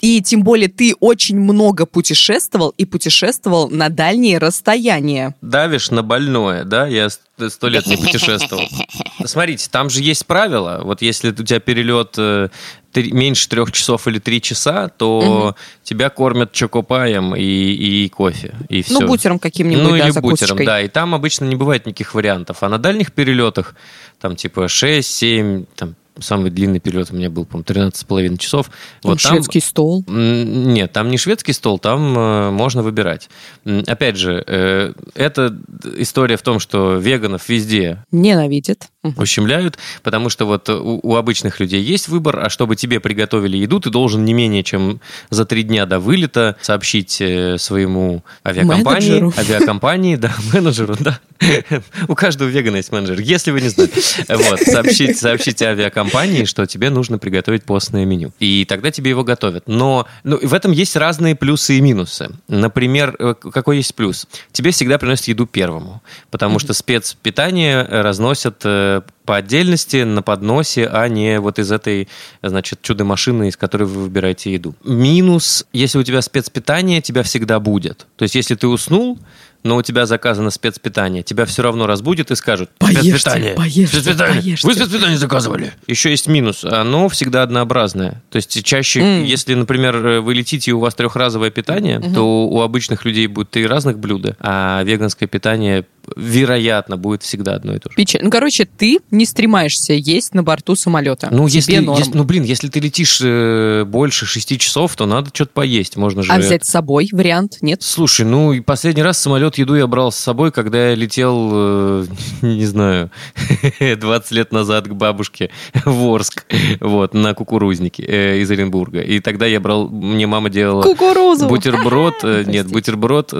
И 0.00 0.20
тем 0.22 0.42
более 0.42 0.68
ты 0.68 0.94
очень 1.00 1.38
много 1.38 1.86
путешествовал 1.86 2.74
и 2.76 2.84
путешествовал 2.84 3.68
на 3.70 3.88
дальние 3.88 4.38
расстояния. 4.38 5.34
Давишь 5.40 5.90
на 5.90 6.02
больное, 6.02 6.64
да? 6.64 6.86
Я 6.86 7.10
с- 7.10 7.20
сто 7.48 7.68
лет 7.68 7.86
не 7.86 7.96
путешествовал. 7.96 8.64
Смотрите, 9.24 9.68
там 9.70 9.90
же 9.90 10.02
есть 10.02 10.26
правила. 10.26 10.80
Вот 10.84 11.02
если 11.02 11.30
у 11.30 11.34
тебя 11.34 11.60
перелет 11.60 12.14
э, 12.18 12.48
три- 12.92 13.10
меньше 13.12 13.48
трех 13.48 13.72
часов 13.72 14.06
или 14.06 14.18
три 14.18 14.40
часа, 14.40 14.88
то 14.88 15.54
тебя 15.82 16.10
кормят 16.10 16.52
чокопаем 16.52 17.34
и, 17.34 17.42
и 17.42 18.08
кофе. 18.08 18.54
И 18.68 18.82
все. 18.82 19.00
Ну, 19.00 19.06
бутером 19.06 19.38
каким-нибудь, 19.38 19.82
Ну, 19.82 19.90
да, 19.90 19.98
или 19.98 20.10
закусочкой. 20.10 20.48
бутером, 20.48 20.66
да. 20.66 20.80
И 20.82 20.88
там 20.88 21.14
обычно 21.14 21.44
не 21.46 21.56
бывает 21.56 21.86
никаких 21.86 22.14
вариантов. 22.14 22.58
А 22.62 22.68
на 22.68 22.78
дальних 22.78 23.12
перелетах, 23.12 23.74
там 24.20 24.36
типа 24.36 24.66
6-7, 24.66 25.66
там 25.76 25.94
самый 26.18 26.50
длинный 26.50 26.80
перелет 26.80 27.10
у 27.10 27.16
меня 27.16 27.30
был, 27.30 27.44
по-моему, 27.44 27.90
13,5 27.90 28.38
часов. 28.38 28.70
Там 29.02 29.18
шведский 29.18 29.60
стол. 29.60 30.04
Нет, 30.06 30.92
там 30.92 31.08
не 31.08 31.18
шведский 31.18 31.52
стол, 31.52 31.78
там 31.78 32.16
э, 32.16 32.50
можно 32.50 32.82
выбирать. 32.82 33.28
Опять 33.64 34.16
же, 34.16 34.42
э, 34.46 34.92
эта 35.14 35.56
история 35.96 36.36
в 36.36 36.42
том, 36.42 36.58
что 36.60 36.96
веганов 36.96 37.48
везде 37.48 38.04
Ненавидит. 38.10 38.88
Мгм. 39.04 39.20
ущемляют, 39.20 39.78
потому 40.02 40.30
что 40.30 40.46
вот 40.46 40.70
у, 40.70 40.98
у 41.02 41.16
обычных 41.16 41.60
людей 41.60 41.82
есть 41.82 42.08
выбор, 42.08 42.40
а 42.40 42.48
чтобы 42.48 42.74
тебе 42.74 43.00
приготовили 43.00 43.58
еду, 43.58 43.78
ты 43.78 43.90
должен 43.90 44.24
не 44.24 44.32
менее 44.32 44.62
чем 44.62 44.98
за 45.28 45.44
три 45.44 45.62
дня 45.62 45.84
до 45.84 46.00
вылета 46.00 46.56
сообщить 46.62 47.20
э, 47.20 47.58
своему 47.58 48.24
авиакомпании, 48.46 49.20
Менеджеру. 49.20 49.34
авиакомпании, 49.36 50.16
да, 50.24 50.34
менеджеру, 50.54 50.96
да. 50.98 51.20
У 52.08 52.14
каждого 52.14 52.48
вегана 52.48 52.76
есть 52.76 52.92
менеджер, 52.92 53.20
если 53.20 53.50
вы 53.50 53.60
не 53.60 53.68
знали. 53.68 53.90
Вот, 54.28 54.60
сообщить, 54.60 55.18
сообщить 55.18 55.60
авиакомпании, 55.60 56.44
что 56.44 56.64
тебе 56.64 56.88
нужно 56.88 57.18
приготовить 57.18 57.64
постное 57.64 58.06
меню. 58.06 58.32
И 58.40 58.64
тогда 58.64 58.90
тебе 58.90 59.10
его 59.10 59.22
готовят. 59.22 59.64
Но 59.66 60.06
ну, 60.22 60.38
в 60.40 60.54
этом 60.54 60.72
есть 60.72 60.96
разные 60.96 61.34
плюсы 61.34 61.76
и 61.76 61.82
минусы. 61.82 62.30
Например, 62.48 63.14
э, 63.18 63.34
какой 63.34 63.78
есть 63.78 63.94
плюс? 63.94 64.26
Тебе 64.52 64.70
всегда 64.70 64.96
приносят 64.96 65.28
еду 65.28 65.46
первому, 65.46 66.02
потому 66.30 66.58
что 66.58 66.72
спецпитание 66.72 67.82
разносят 67.82 68.62
э, 68.64 68.93
по 69.24 69.36
отдельности 69.36 70.02
на 70.04 70.22
подносе, 70.22 70.86
а 70.86 71.08
не 71.08 71.40
вот 71.40 71.58
из 71.58 71.72
этой, 71.72 72.08
значит, 72.42 72.82
чудо-машины, 72.82 73.48
из 73.48 73.56
которой 73.56 73.84
вы 73.84 74.02
выбираете 74.02 74.52
еду. 74.52 74.74
Минус, 74.84 75.66
если 75.72 75.98
у 75.98 76.02
тебя 76.02 76.22
спецпитание, 76.22 77.00
тебя 77.00 77.22
всегда 77.22 77.60
будет. 77.60 78.06
То 78.16 78.24
есть, 78.24 78.34
если 78.34 78.54
ты 78.54 78.66
уснул, 78.66 79.18
но 79.64 79.76
у 79.76 79.82
тебя 79.82 80.06
заказано 80.06 80.50
спецпитание, 80.50 81.22
тебя 81.22 81.46
все 81.46 81.62
равно 81.62 81.86
разбудят 81.86 82.30
и 82.30 82.36
скажут 82.36 82.70
Поешьте, 82.78 83.10
«Спецпитание! 83.10 83.54
поешьте, 83.54 83.86
спецпитание! 83.86 84.42
поешьте». 84.42 84.66
Вы 84.66 84.74
спецпитание 84.74 85.18
заказывали!» 85.18 85.72
Еще 85.86 86.10
есть 86.10 86.28
минус. 86.28 86.64
Оно 86.64 87.08
всегда 87.08 87.42
однообразное. 87.42 88.22
То 88.30 88.36
есть 88.36 88.62
чаще, 88.64 89.00
М. 89.00 89.24
если, 89.24 89.54
например, 89.54 90.20
вы 90.20 90.34
летите 90.34 90.70
и 90.70 90.74
у 90.74 90.78
вас 90.80 90.94
трехразовое 90.94 91.50
питание, 91.50 92.00
то 92.14 92.46
у 92.46 92.60
обычных 92.60 93.04
людей 93.04 93.26
будет 93.26 93.50
три 93.50 93.66
разных 93.66 93.98
блюда, 93.98 94.36
а 94.38 94.82
веганское 94.84 95.28
питание, 95.28 95.84
вероятно, 96.16 96.96
будет 96.96 97.22
всегда 97.22 97.54
одно 97.54 97.74
и 97.74 97.78
то 97.78 97.90
же. 97.90 97.96
Печаль. 97.96 98.22
Ну, 98.22 98.30
короче, 98.30 98.66
ты 98.66 98.98
не 99.10 99.24
стремаешься 99.24 99.94
есть 99.94 100.34
на 100.34 100.42
борту 100.42 100.76
самолета. 100.76 101.28
Ну, 101.30 101.48
Тебе 101.48 101.56
если, 101.58 101.78
норм. 101.78 101.98
если- 101.98 102.12
ну, 102.16 102.24
блин, 102.24 102.42
если 102.42 102.68
ты 102.68 102.80
летишь 102.80 103.20
э, 103.22 103.84
больше 103.86 104.26
шести 104.26 104.58
часов, 104.58 104.94
то 104.96 105.06
надо 105.06 105.30
что-то 105.32 105.52
поесть. 105.54 105.96
Можно 105.96 106.22
же... 106.22 106.30
А 106.32 106.38
взять 106.38 106.66
с 106.66 106.68
собой 106.68 107.08
вариант? 107.12 107.58
Нет? 107.62 107.82
Слушай, 107.82 108.26
ну 108.26 108.52
и 108.52 108.60
последний 108.60 109.02
раз 109.02 109.18
самолет 109.18 109.53
еду 109.58 109.74
я 109.74 109.86
брал 109.86 110.12
с 110.12 110.16
собой, 110.16 110.52
когда 110.52 110.90
я 110.90 110.94
летел, 110.94 111.50
э, 111.52 112.06
не 112.42 112.64
знаю, 112.66 113.10
20 113.80 114.30
лет 114.32 114.52
назад 114.52 114.88
к 114.88 114.92
бабушке 114.92 115.50
в 115.84 116.14
Орск, 116.14 116.46
вот, 116.80 117.14
на 117.14 117.34
кукурузнике 117.34 118.04
э, 118.04 118.38
из 118.40 118.50
Оренбурга. 118.50 119.00
И 119.00 119.20
тогда 119.20 119.46
я 119.46 119.60
брал, 119.60 119.88
мне 119.88 120.26
мама 120.26 120.50
делала 120.50 120.82
Кукурузу. 120.82 121.48
бутерброд, 121.48 122.16
э, 122.22 122.44
нет, 122.46 122.68
бутерброд 122.68 123.32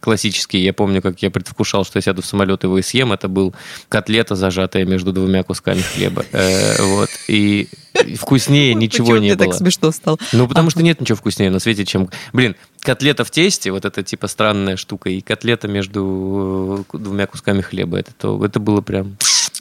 классический. 0.00 0.58
Я 0.58 0.72
помню, 0.72 1.02
как 1.02 1.22
я 1.22 1.30
предвкушал, 1.30 1.84
что 1.84 1.98
я 1.98 2.02
сяду 2.02 2.22
в 2.22 2.26
самолет 2.26 2.64
его 2.64 2.78
и 2.78 2.82
съем. 2.82 3.12
Это 3.12 3.28
был 3.28 3.54
котлета, 3.88 4.34
зажатая 4.34 4.84
между 4.84 5.12
двумя 5.12 5.42
кусками 5.42 5.80
хлеба. 5.80 6.24
Вот, 6.78 7.08
и 7.28 7.68
вкуснее 8.18 8.74
ничего 8.74 9.06
Почему 9.06 9.22
не 9.22 9.34
было. 9.34 9.46
так 9.46 9.54
смешно 9.54 9.90
стало? 9.92 10.18
Ну, 10.32 10.48
потому 10.48 10.70
что 10.70 10.82
нет 10.82 11.00
ничего 11.00 11.16
вкуснее 11.16 11.50
на 11.50 11.58
свете, 11.58 11.84
чем... 11.84 12.08
Блин, 12.32 12.56
котлета 12.80 13.24
в 13.24 13.30
тесте, 13.30 13.70
вот 13.70 13.84
это 13.84 14.02
типа 14.02 14.28
странная 14.28 14.76
штука, 14.76 15.10
и 15.10 15.20
котлета 15.20 15.43
между 15.68 16.84
э, 16.92 16.98
двумя 16.98 17.26
кусками 17.26 17.60
хлеба. 17.60 17.98
Это, 17.98 18.12
то, 18.12 18.44
это 18.44 18.60
было 18.60 18.80
прям... 18.80 19.16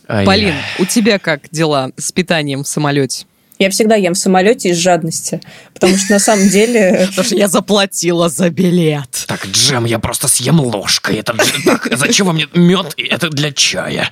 Ай. 0.07 0.25
Полин, 0.25 0.55
у 0.79 0.85
тебя 0.85 1.19
как 1.19 1.49
дела 1.51 1.91
с 1.97 2.11
питанием 2.11 2.63
в 2.63 2.67
самолете? 2.67 3.25
Я 3.63 3.69
всегда 3.69 3.95
ем 3.95 4.13
в 4.13 4.17
самолете 4.17 4.69
из 4.69 4.77
жадности, 4.77 5.39
потому 5.73 5.95
что 5.97 6.11
на 6.13 6.19
самом 6.19 6.49
деле... 6.49 7.07
Потому 7.13 7.25
что 7.25 7.35
я 7.35 7.47
заплатила 7.47 8.27
за 8.29 8.49
билет. 8.49 9.23
Так, 9.27 9.45
джем 9.47 9.85
я 9.85 9.99
просто 9.99 10.27
съем 10.27 10.59
ложкой. 10.59 11.17
Это 11.17 11.33
зачем 11.93 12.27
вам 12.27 12.35
мне 12.35 12.47
мед? 12.53 12.93
Это 12.97 13.29
для 13.29 13.51
чая. 13.51 14.09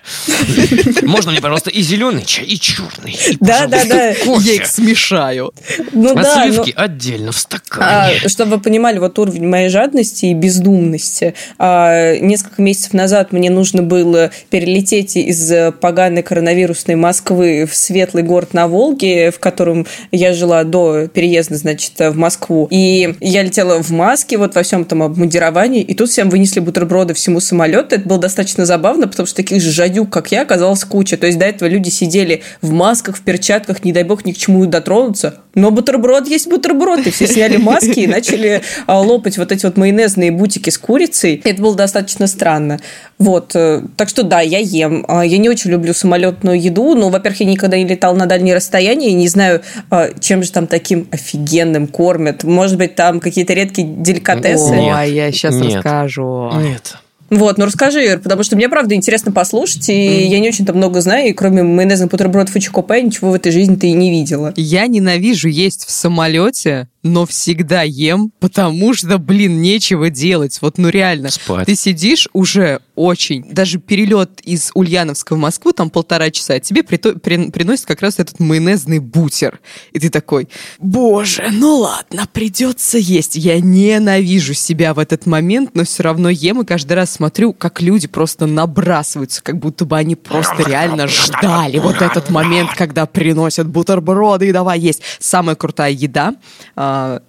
Можно 1.01 1.31
мне, 1.31 1.41
пожалуйста, 1.41 1.70
и 1.70 1.81
зеленый 1.81 2.24
чай, 2.25 2.46
и 2.46 2.60
черный. 2.60 3.17
Да, 3.39 3.67
да, 3.67 3.84
да. 3.86 4.10
Я 4.39 4.53
их 4.53 4.65
смешаю. 4.65 5.53
Ну 5.91 6.12
А 6.12 6.22
да, 6.24 6.46
но- 6.46 6.53
сливки 6.53 6.74
отдельно 6.75 7.31
в 7.31 7.36
А, 7.36 7.39
стакане. 7.39 8.20
чтобы 8.29 8.55
вы 8.58 8.62
понимали 8.62 9.00
вот 9.00 9.17
уровень 9.20 9.48
моей 9.48 9.70
жадности 9.70 10.27
и 10.27 10.34
бездумности. 10.34 11.34
А, 11.58 12.15
несколько 12.17 12.62
месяцев 12.62 12.93
назад 12.93 13.31
мне 13.31 13.50
нужно 13.50 13.84
было 13.84 14.31
перелететь 14.50 15.15
из 15.17 15.51
э, 15.51 15.72
поганой 15.72 16.24
коронавирусной 16.24 16.96
Москвы 16.96 17.65
в 17.70 17.75
светлый 17.75 18.24
город 18.24 18.53
на 18.53 18.67
Волге, 18.67 19.31
в 19.31 19.39
котором 19.42 19.86
я 20.12 20.34
жила 20.34 20.64
до 20.64 21.08
переезда, 21.08 21.56
значит, 21.58 21.94
в 22.00 22.16
Москву. 22.16 22.68
И 22.72 23.16
я 23.20 23.44
летела 23.44 23.82
в 23.84 23.90
маске, 23.92 24.38
вот 24.38 24.56
во 24.56 24.64
всем 24.64 24.86
там 24.86 25.04
обмундировании, 25.04 25.82
и 25.82 25.94
тут 25.94 26.10
всем 26.10 26.30
вынесли 26.30 26.62
бутерброды 26.62 27.14
всему 27.14 27.40
самолету. 27.40 27.96
Это 27.96 28.08
было 28.08 28.20
достаточно 28.20 28.66
забавно, 28.66 29.08
потому 29.08 29.28
что 29.28 29.36
таких 29.36 29.62
же 29.62 29.72
жадюк, 29.72 30.10
как 30.10 30.32
я, 30.32 30.44
оказалось 30.44 30.84
куча. 30.84 31.18
То 31.18 31.28
есть 31.28 31.38
до 31.38 31.46
этого 31.46 31.68
люди 31.68 31.90
сидели 31.90 32.42
в 32.62 32.72
масках, 32.72 33.18
в 33.18 33.22
перчатках, 33.22 33.84
не 33.84 33.92
дай 33.92 34.04
бог 34.04 34.26
ни 34.26 34.32
к 34.32 34.38
чему 34.38 34.66
дотронуться. 34.66 35.42
Но 35.53 35.70
бутерброд 35.72 36.27
есть 36.27 36.48
бутерброд. 36.48 37.05
И 37.05 37.12
все 37.12 37.27
сняли 37.27 37.58
маски 37.58 38.00
и 38.01 38.08
начали 38.08 38.62
а, 38.88 39.01
лопать 39.01 39.38
вот 39.38 39.51
эти 39.51 39.65
вот 39.65 39.75
майонезные 39.77 40.31
бутики 40.31 40.70
с 40.70 40.77
курицей. 40.77 41.41
Это 41.43 41.62
было 41.62 41.75
достаточно 41.75 42.27
странно. 42.27 42.79
Вот. 43.17 43.51
э, 43.55 43.81
Так 43.98 44.08
что 44.10 44.24
да, 44.24 44.39
я 44.41 44.60
ем. 44.60 45.05
А, 45.08 45.25
Я 45.25 45.38
не 45.38 45.50
очень 45.50 45.72
люблю 45.72 45.93
самолетную 45.93 46.60
еду. 46.62 46.96
Ну, 46.96 47.10
во-первых, 47.10 47.41
я 47.41 47.46
никогда 47.48 47.77
не 47.77 47.86
летал 47.86 48.15
на 48.15 48.27
дальние 48.27 48.55
расстояния. 48.55 49.10
и 49.10 49.13
Не 49.13 49.27
знаю, 49.27 49.62
а, 49.89 50.10
чем 50.20 50.41
же 50.43 50.51
там 50.51 50.67
таким 50.67 51.08
офигенным 51.12 51.88
кормят. 51.88 52.43
Может 52.43 52.77
быть, 52.77 52.96
там 52.96 53.20
какие-то 53.20 53.53
редкие 53.53 53.88
деликатесы. 53.88 54.72
Нет. 54.75 54.96
Ой, 54.98 55.12
я 55.13 55.31
сейчас 55.31 55.55
Нет. 55.55 55.75
расскажу. 55.75 56.51
Нет. 56.62 56.96
Вот, 57.32 57.58
ну 57.58 57.66
расскажи, 57.66 58.04
Ир, 58.04 58.20
потому 58.20 58.44
что 58.44 58.58
мне, 58.58 58.68
правда, 58.68 58.94
интересно 58.94 59.32
послушать, 59.32 59.88
и 59.88 60.28
я 60.28 60.40
не 60.42 60.50
очень-то 60.50 60.74
много 60.74 61.00
знаю, 61.00 61.30
и 61.30 61.34
кроме 61.34 61.64
майонезных 61.64 62.12
бутербродов 62.12 62.54
и 62.58 62.60
чокопая 62.60 63.02
ничего 63.02 63.32
в 63.32 63.34
этой 63.34 63.54
жизни 63.54 63.76
ты 63.76 63.88
и 63.88 63.94
не 63.94 64.12
видела. 64.12 64.52
Я 64.58 64.86
ненавижу 64.88 65.48
есть 65.48 65.86
в 65.86 65.92
самолете 65.92 66.90
но 67.03 67.25
всегда 67.25 67.81
ем, 67.81 68.31
потому 68.39 68.93
что, 68.93 69.17
блин, 69.17 69.62
нечего 69.62 70.10
делать. 70.10 70.60
Вот, 70.62 70.77
ну 70.77 70.89
реально. 70.89 71.29
Спать. 71.31 71.65
Ты 71.65 71.75
сидишь 71.75 72.27
уже 72.34 72.81
очень, 72.96 73.51
даже 73.51 73.79
перелет 73.79 74.41
из 74.41 74.70
Ульяновска 74.75 75.36
в 75.36 75.39
Москву, 75.39 75.72
там 75.72 75.89
полтора 75.89 76.29
часа, 76.29 76.55
а 76.55 76.60
тебе 76.60 76.81
прито- 76.81 77.17
при- 77.17 77.50
приносят 77.50 77.86
как 77.86 78.01
раз 78.01 78.20
этот 78.20 78.39
майонезный 78.39 79.00
бутер. 79.00 79.60
И 79.91 80.00
ты 80.00 80.10
такой, 80.10 80.48
боже, 80.79 81.48
ну 81.51 81.77
ладно, 81.77 82.27
придется 82.31 83.00
есть. 83.00 83.36
Я 83.36 83.60
ненавижу 83.60 84.53
себя 84.53 84.93
в 84.93 85.00
этот 85.00 85.25
момент, 85.25 85.72
но 85.74 85.84
все 85.84 86.03
равно 86.03 86.29
ем 86.29 86.62
и 86.62 86.65
каждый 86.65 86.93
раз 86.93 87.12
смотрю, 87.12 87.53
как 87.53 87.81
люди 87.81 88.08
просто 88.08 88.46
набрасываются, 88.46 89.41
как 89.41 89.58
будто 89.58 89.86
бы 89.86 89.98
они 89.98 90.15
просто 90.15 90.63
реально 90.67 91.08
ждали 91.08 91.79
вот 91.79 92.01
этот 92.01 92.29
момент, 92.29 92.70
когда 92.75 93.05
приносят 93.08 93.67
бутерброды 93.67 94.50
и 94.50 94.51
давай 94.51 94.79
есть. 94.79 95.01
Самая 95.20 95.55
крутая 95.55 95.91
еда 95.91 96.36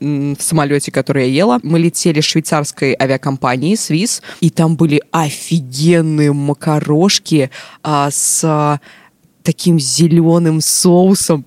в 0.01 0.37
самолете, 0.41 0.91
который 0.91 1.29
я 1.29 1.35
ела. 1.35 1.61
Мы 1.63 1.79
летели 1.79 2.21
швейцарской 2.21 2.97
авиакомпании 2.99 3.75
Swiss, 3.75 4.23
и 4.41 4.51
там 4.51 4.77
были 4.77 5.03
офигенные 5.11 6.33
макарошки 6.33 7.51
а, 7.83 8.11
с 8.11 8.81
таким 9.43 9.79
зеленым 9.79 10.61
соусом. 10.61 11.45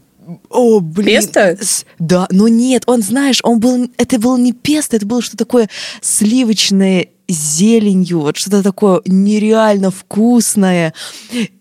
О, 0.49 0.79
блин. 0.79 1.21
Песто? 1.21 1.57
Да, 1.99 2.27
но 2.31 2.47
нет, 2.47 2.83
он, 2.87 3.01
знаешь, 3.01 3.39
он 3.43 3.59
был, 3.59 3.89
это 3.97 4.19
было 4.19 4.37
не 4.37 4.53
песто, 4.53 4.97
это 4.97 5.05
было 5.05 5.21
что-то 5.21 5.45
такое 5.45 5.69
сливочное 6.01 7.09
зеленью, 7.27 8.21
вот 8.21 8.37
что-то 8.37 8.63
такое 8.63 9.01
нереально 9.05 9.91
вкусное. 9.91 10.93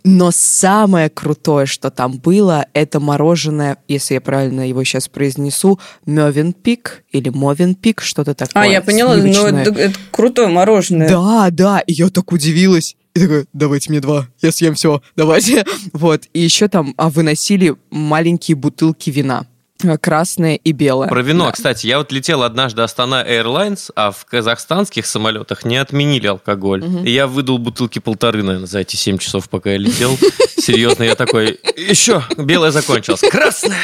Но 0.05 0.31
самое 0.31 1.09
крутое, 1.09 1.67
что 1.67 1.91
там 1.91 2.19
было, 2.19 2.67
это 2.75 3.01
мороженое, 3.01 3.79
если 3.89 4.15
я 4.15 4.21
правильно 4.21 4.69
его 4.69 4.85
сейчас 4.85 5.09
произнесу, 5.09 5.79
Мёвенпик 6.07 7.05
или 7.11 7.31
Мовенпик, 7.31 8.01
что-то 8.01 8.35
такое. 8.35 8.63
А, 8.63 8.67
я 8.67 8.83
поняла, 8.83 9.17
но 9.17 9.23
сливочное. 9.23 9.63
это, 9.63 9.73
это 9.73 9.99
крутое 10.11 10.49
мороженое. 10.49 11.09
Да, 11.09 11.49
да, 11.51 11.81
и 11.81 11.93
я 11.93 12.09
так 12.11 12.33
удивилась. 12.33 12.97
И 13.15 13.21
такой, 13.21 13.47
давайте 13.53 13.91
мне 13.91 14.01
два, 14.01 14.27
я 14.43 14.51
съем 14.51 14.75
все, 14.75 15.01
давайте. 15.17 15.65
Вот, 15.93 16.25
и 16.33 16.41
еще 16.41 16.69
там 16.69 16.95
а, 16.97 17.11
выносили 17.11 17.77
маленькие 17.91 18.57
бутылки 18.57 19.11
вина. 19.11 19.47
Красное 20.01 20.55
и 20.55 20.73
белое. 20.73 21.09
Про 21.09 21.21
вино, 21.23 21.47
Да. 21.47 21.53
кстати, 21.53 21.87
я 21.87 21.99
вот 21.99 22.11
летел 22.13 22.43
однажды 22.43 22.83
Астана 22.83 23.23
Airlines, 23.27 23.91
а 23.97 24.13
в 24.13 24.25
казахстанских 24.25 25.05
самолетах 25.05 25.65
не 25.65 25.77
отменили 25.77 26.27
алкоголь. 26.27 26.85
И 27.05 27.11
я 27.11 27.27
выдал 27.27 27.59
бутылки 27.59 27.99
полторы, 27.99 28.43
наверное, 28.43 28.67
за 28.67 28.79
эти 28.81 28.97
7 28.97 29.19
часов, 29.19 29.49
пока 29.51 29.73
я 29.73 29.79
летел. 29.79 30.17
Серьезно, 30.57 31.03
я 31.03 31.15
такой, 31.17 31.59
еще, 31.77 32.23
белое 32.39 32.71
закончилось, 32.71 33.21
красное. 33.31 33.77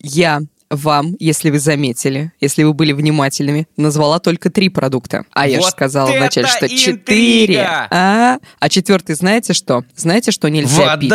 Я 0.00 0.40
вам, 0.70 1.14
если 1.18 1.50
вы 1.50 1.58
заметили, 1.60 2.32
если 2.40 2.62
вы 2.62 2.74
были 2.74 2.92
внимательными, 2.92 3.66
назвала 3.76 4.18
только 4.18 4.50
три 4.50 4.68
продукта. 4.68 5.24
А 5.32 5.46
я 5.48 5.56
же 5.56 5.62
Вот 5.62 5.70
сказала 5.70 6.10
вначале, 6.10 6.46
что 6.46 6.66
интрига! 6.66 6.82
четыре. 6.82 7.62
А, 7.90 8.38
а 8.58 8.68
четвертый 8.68 9.14
знаете 9.14 9.52
что? 9.54 9.84
Знаете, 9.96 10.30
что 10.30 10.48
нельзя 10.48 10.96
пить? 10.98 11.10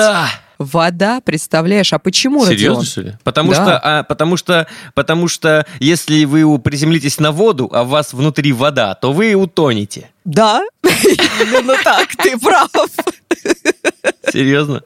Вода. 0.57 1.21
Представляешь? 1.21 1.93
А 1.93 1.99
почему, 1.99 2.45
Серьезно, 2.45 2.67
Родион? 2.81 2.85
что 2.85 3.01
ли? 3.01 3.13
Потому 3.23 3.51
Да. 3.51 3.55
что, 3.55 3.79
а, 3.79 4.03
потому 4.03 4.37
что, 4.37 4.67
потому 4.93 5.27
что, 5.27 5.65
если 5.79 6.25
вы 6.25 6.59
приземлитесь 6.59 7.19
на 7.19 7.31
воду, 7.31 7.69
а 7.73 7.83
у 7.83 7.85
вас 7.85 8.13
внутри 8.13 8.51
вода, 8.53 8.93
то 8.95 9.11
вы 9.13 9.33
утонете. 9.35 10.09
Да, 10.25 10.63
именно 10.83 11.75
так, 11.83 12.15
ты 12.15 12.37
прав. 12.37 12.69
Серьезно? 14.31 14.81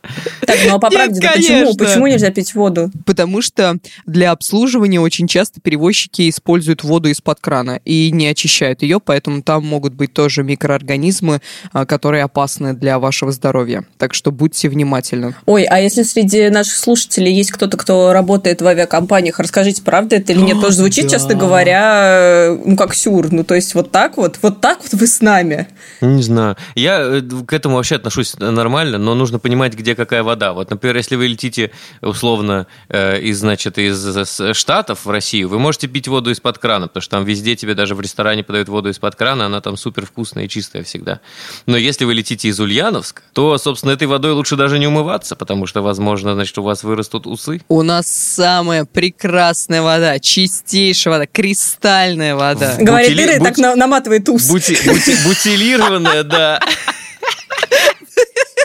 Так, 0.45 0.57
ну 0.67 0.75
а 0.75 0.79
по 0.79 0.87
Нет, 0.87 0.95
правде, 0.95 1.21
да 1.21 1.31
почему? 1.35 1.75
Почему 1.75 2.07
нельзя 2.07 2.31
пить 2.31 2.55
воду? 2.55 2.91
Потому 3.05 3.41
что 3.41 3.77
для 4.05 4.31
обслуживания 4.31 4.99
очень 4.99 5.27
часто 5.27 5.61
перевозчики 5.61 6.29
используют 6.29 6.83
воду 6.83 7.09
из-под 7.09 7.39
крана 7.39 7.79
и 7.85 8.11
не 8.11 8.27
очищают 8.27 8.81
ее, 8.81 8.99
поэтому 8.99 9.41
там 9.43 9.65
могут 9.65 9.93
быть 9.93 10.13
тоже 10.13 10.43
микроорганизмы, 10.43 11.41
а, 11.71 11.85
которые 11.85 12.23
опасны 12.23 12.73
для 12.73 12.99
вашего 12.99 13.31
здоровья. 13.31 13.83
Так 13.97 14.13
что 14.13 14.31
будьте 14.31 14.69
внимательны. 14.69 15.35
Ой, 15.45 15.63
а 15.63 15.79
если 15.79 16.03
среди 16.03 16.49
наших 16.49 16.75
слушателей 16.75 17.33
есть 17.33 17.51
кто-то, 17.51 17.77
кто 17.77 18.13
работает 18.13 18.61
в 18.61 18.67
авиакомпаниях, 18.67 19.39
расскажите, 19.39 19.81
правда 19.81 20.15
это 20.17 20.33
или 20.33 20.41
нет? 20.41 20.59
Тоже 20.59 20.77
звучит, 20.77 21.05
да. 21.05 21.11
честно 21.11 21.35
говоря, 21.35 22.49
э, 22.49 22.57
ну 22.65 22.75
как 22.75 22.95
сюр. 22.95 23.31
Ну 23.31 23.43
то 23.43 23.55
есть 23.55 23.75
вот 23.75 23.91
так 23.91 24.17
вот, 24.17 24.39
вот 24.41 24.61
так 24.61 24.79
вот 24.81 24.93
вы 24.99 25.07
с 25.07 25.21
нами. 25.27 25.67
Не 26.01 26.23
знаю. 26.23 26.55
Я 26.75 26.99
э, 26.99 27.21
к 27.21 27.53
этому 27.53 27.75
вообще 27.75 27.95
отношусь 27.95 28.35
нормально, 28.39 28.97
но 28.97 29.13
нужно 29.15 29.39
понимать, 29.39 29.73
где 29.73 29.95
какая 29.95 30.23
вода. 30.23 30.53
Вот, 30.53 30.69
например, 30.69 30.95
если 30.97 31.15
вы 31.15 31.27
летите 31.27 31.71
условно 32.01 32.67
э, 32.89 33.19
из, 33.21 33.39
значит, 33.39 33.77
из 33.77 33.97
с- 34.03 34.53
Штатов 34.53 35.05
в 35.05 35.09
Россию, 35.09 35.49
вы 35.49 35.59
можете 35.59 35.87
пить 35.87 36.07
воду 36.07 36.31
из-под 36.31 36.57
крана, 36.59 36.87
потому 36.87 37.01
что 37.01 37.11
там 37.17 37.25
везде 37.25 37.55
тебе 37.55 37.73
даже 37.75 37.93
в 37.95 38.01
ресторане 38.01 38.43
подают 38.43 38.69
воду 38.69 38.89
из-под 38.89 39.15
крана, 39.15 39.45
она 39.47 39.61
там 39.61 39.77
супер 39.77 40.05
вкусная 40.05 40.45
и 40.45 40.49
чистая 40.49 40.83
всегда. 40.83 41.19
Но 41.65 41.77
если 41.77 42.05
вы 42.05 42.13
летите 42.13 42.47
из 42.47 42.59
Ульяновска, 42.59 43.21
то, 43.33 43.57
собственно, 43.57 43.91
этой 43.91 44.07
водой 44.07 44.31
лучше 44.31 44.55
даже 44.55 44.79
не 44.79 44.87
умываться, 44.87 45.35
потому 45.35 45.65
что, 45.67 45.81
возможно, 45.81 46.33
значит, 46.33 46.57
у 46.57 46.63
вас 46.63 46.83
вырастут 46.83 47.27
усы. 47.27 47.61
У 47.67 47.81
нас 47.83 48.07
самая 48.07 48.85
прекрасная 48.85 49.81
вода, 49.81 50.19
чистейшая 50.19 51.13
вода, 51.15 51.25
кристальная 51.27 52.35
вода. 52.35 52.73
Бутили- 52.77 52.85
Говорит 52.85 53.19
Ира 53.19 53.33
и 53.35 53.39
будь- 53.39 53.47
так 53.47 53.57
на- 53.57 53.75
наматывает 53.75 54.29
ус. 54.29 54.49
Бути- 54.49 54.77
бути- 54.87 55.16
бутилированная, 55.25 56.23
да. 56.23 56.59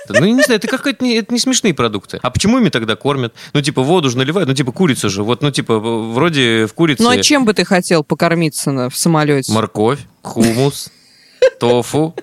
Ну, 0.09 0.27
я 0.27 0.33
не 0.33 0.43
знаю, 0.43 0.59
это 0.59 0.69
какая-то 0.69 1.03
не, 1.05 1.15
это 1.17 1.33
не 1.33 1.41
смешные 1.41 1.73
продукты. 1.73 2.19
А 2.23 2.31
почему 2.31 2.59
ими 2.59 2.69
тогда 2.69 2.97
кормят? 2.97 3.35
Ну, 3.55 3.63
типа, 3.63 3.83
воду 3.83 4.11
же 4.11 4.19
наливают, 4.19 4.49
ну, 4.49 4.55
типа, 4.55 4.73
курицу 4.73 5.09
же. 5.09 5.23
Вот, 5.23 5.43
ну, 5.43 5.51
типа, 5.51 5.79
вроде 5.79 6.67
в 6.67 6.75
курице 6.75 7.03
Ну 7.03 7.09
а 7.11 7.19
чем 7.19 7.45
бы 7.45 7.55
ты 7.55 7.65
хотел 7.65 8.05
покормиться 8.05 8.73
на- 8.73 8.91
в 8.91 8.97
самолете? 8.97 9.51
морковь, 9.53 10.01
хумус, 10.23 10.91
тофу, 11.61 12.15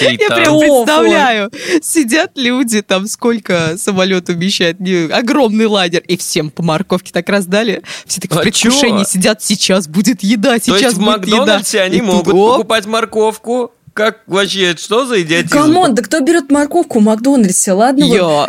Я 0.00 0.16
прям 0.28 0.58
представляю, 0.58 1.50
сидят 1.82 2.32
люди, 2.36 2.80
там 2.82 3.06
сколько 3.06 3.76
самолет 3.76 4.28
умещает, 4.28 4.80
не- 4.80 5.10
огромный 5.12 5.66
лайнер, 5.66 6.00
и 6.06 6.16
всем 6.16 6.50
по 6.50 6.62
морковке 6.62 7.12
так 7.12 7.28
раздали. 7.28 7.82
Все 8.06 8.20
так 8.20 8.32
в 8.32 8.38
А 8.38 8.42
предвкушении 8.42 9.04
чё? 9.04 9.10
сидят, 9.10 9.42
сейчас 9.42 9.86
будет 9.88 10.22
еда, 10.22 10.54
То 10.54 10.64
сейчас 10.64 10.80
есть 10.82 10.94
в 10.96 11.00
будет 11.00 11.26
еда. 11.26 11.36
Макдональдсе 11.36 11.80
они 11.80 11.98
И 11.98 12.00
могут 12.00 12.34
оп, 12.34 12.56
покупать 12.56 12.86
морковку? 12.86 13.72
Как 13.94 14.22
вообще, 14.26 14.74
что 14.76 15.06
за 15.06 15.22
идиотизм? 15.22 15.56
Come 15.56 15.78
on, 15.78 15.94
да 15.94 16.02
кто 16.02 16.18
берет 16.18 16.50
морковку 16.50 16.98
в 16.98 17.02
Макдональдсе, 17.02 17.72
ладно? 17.72 18.02
Я. 18.02 18.48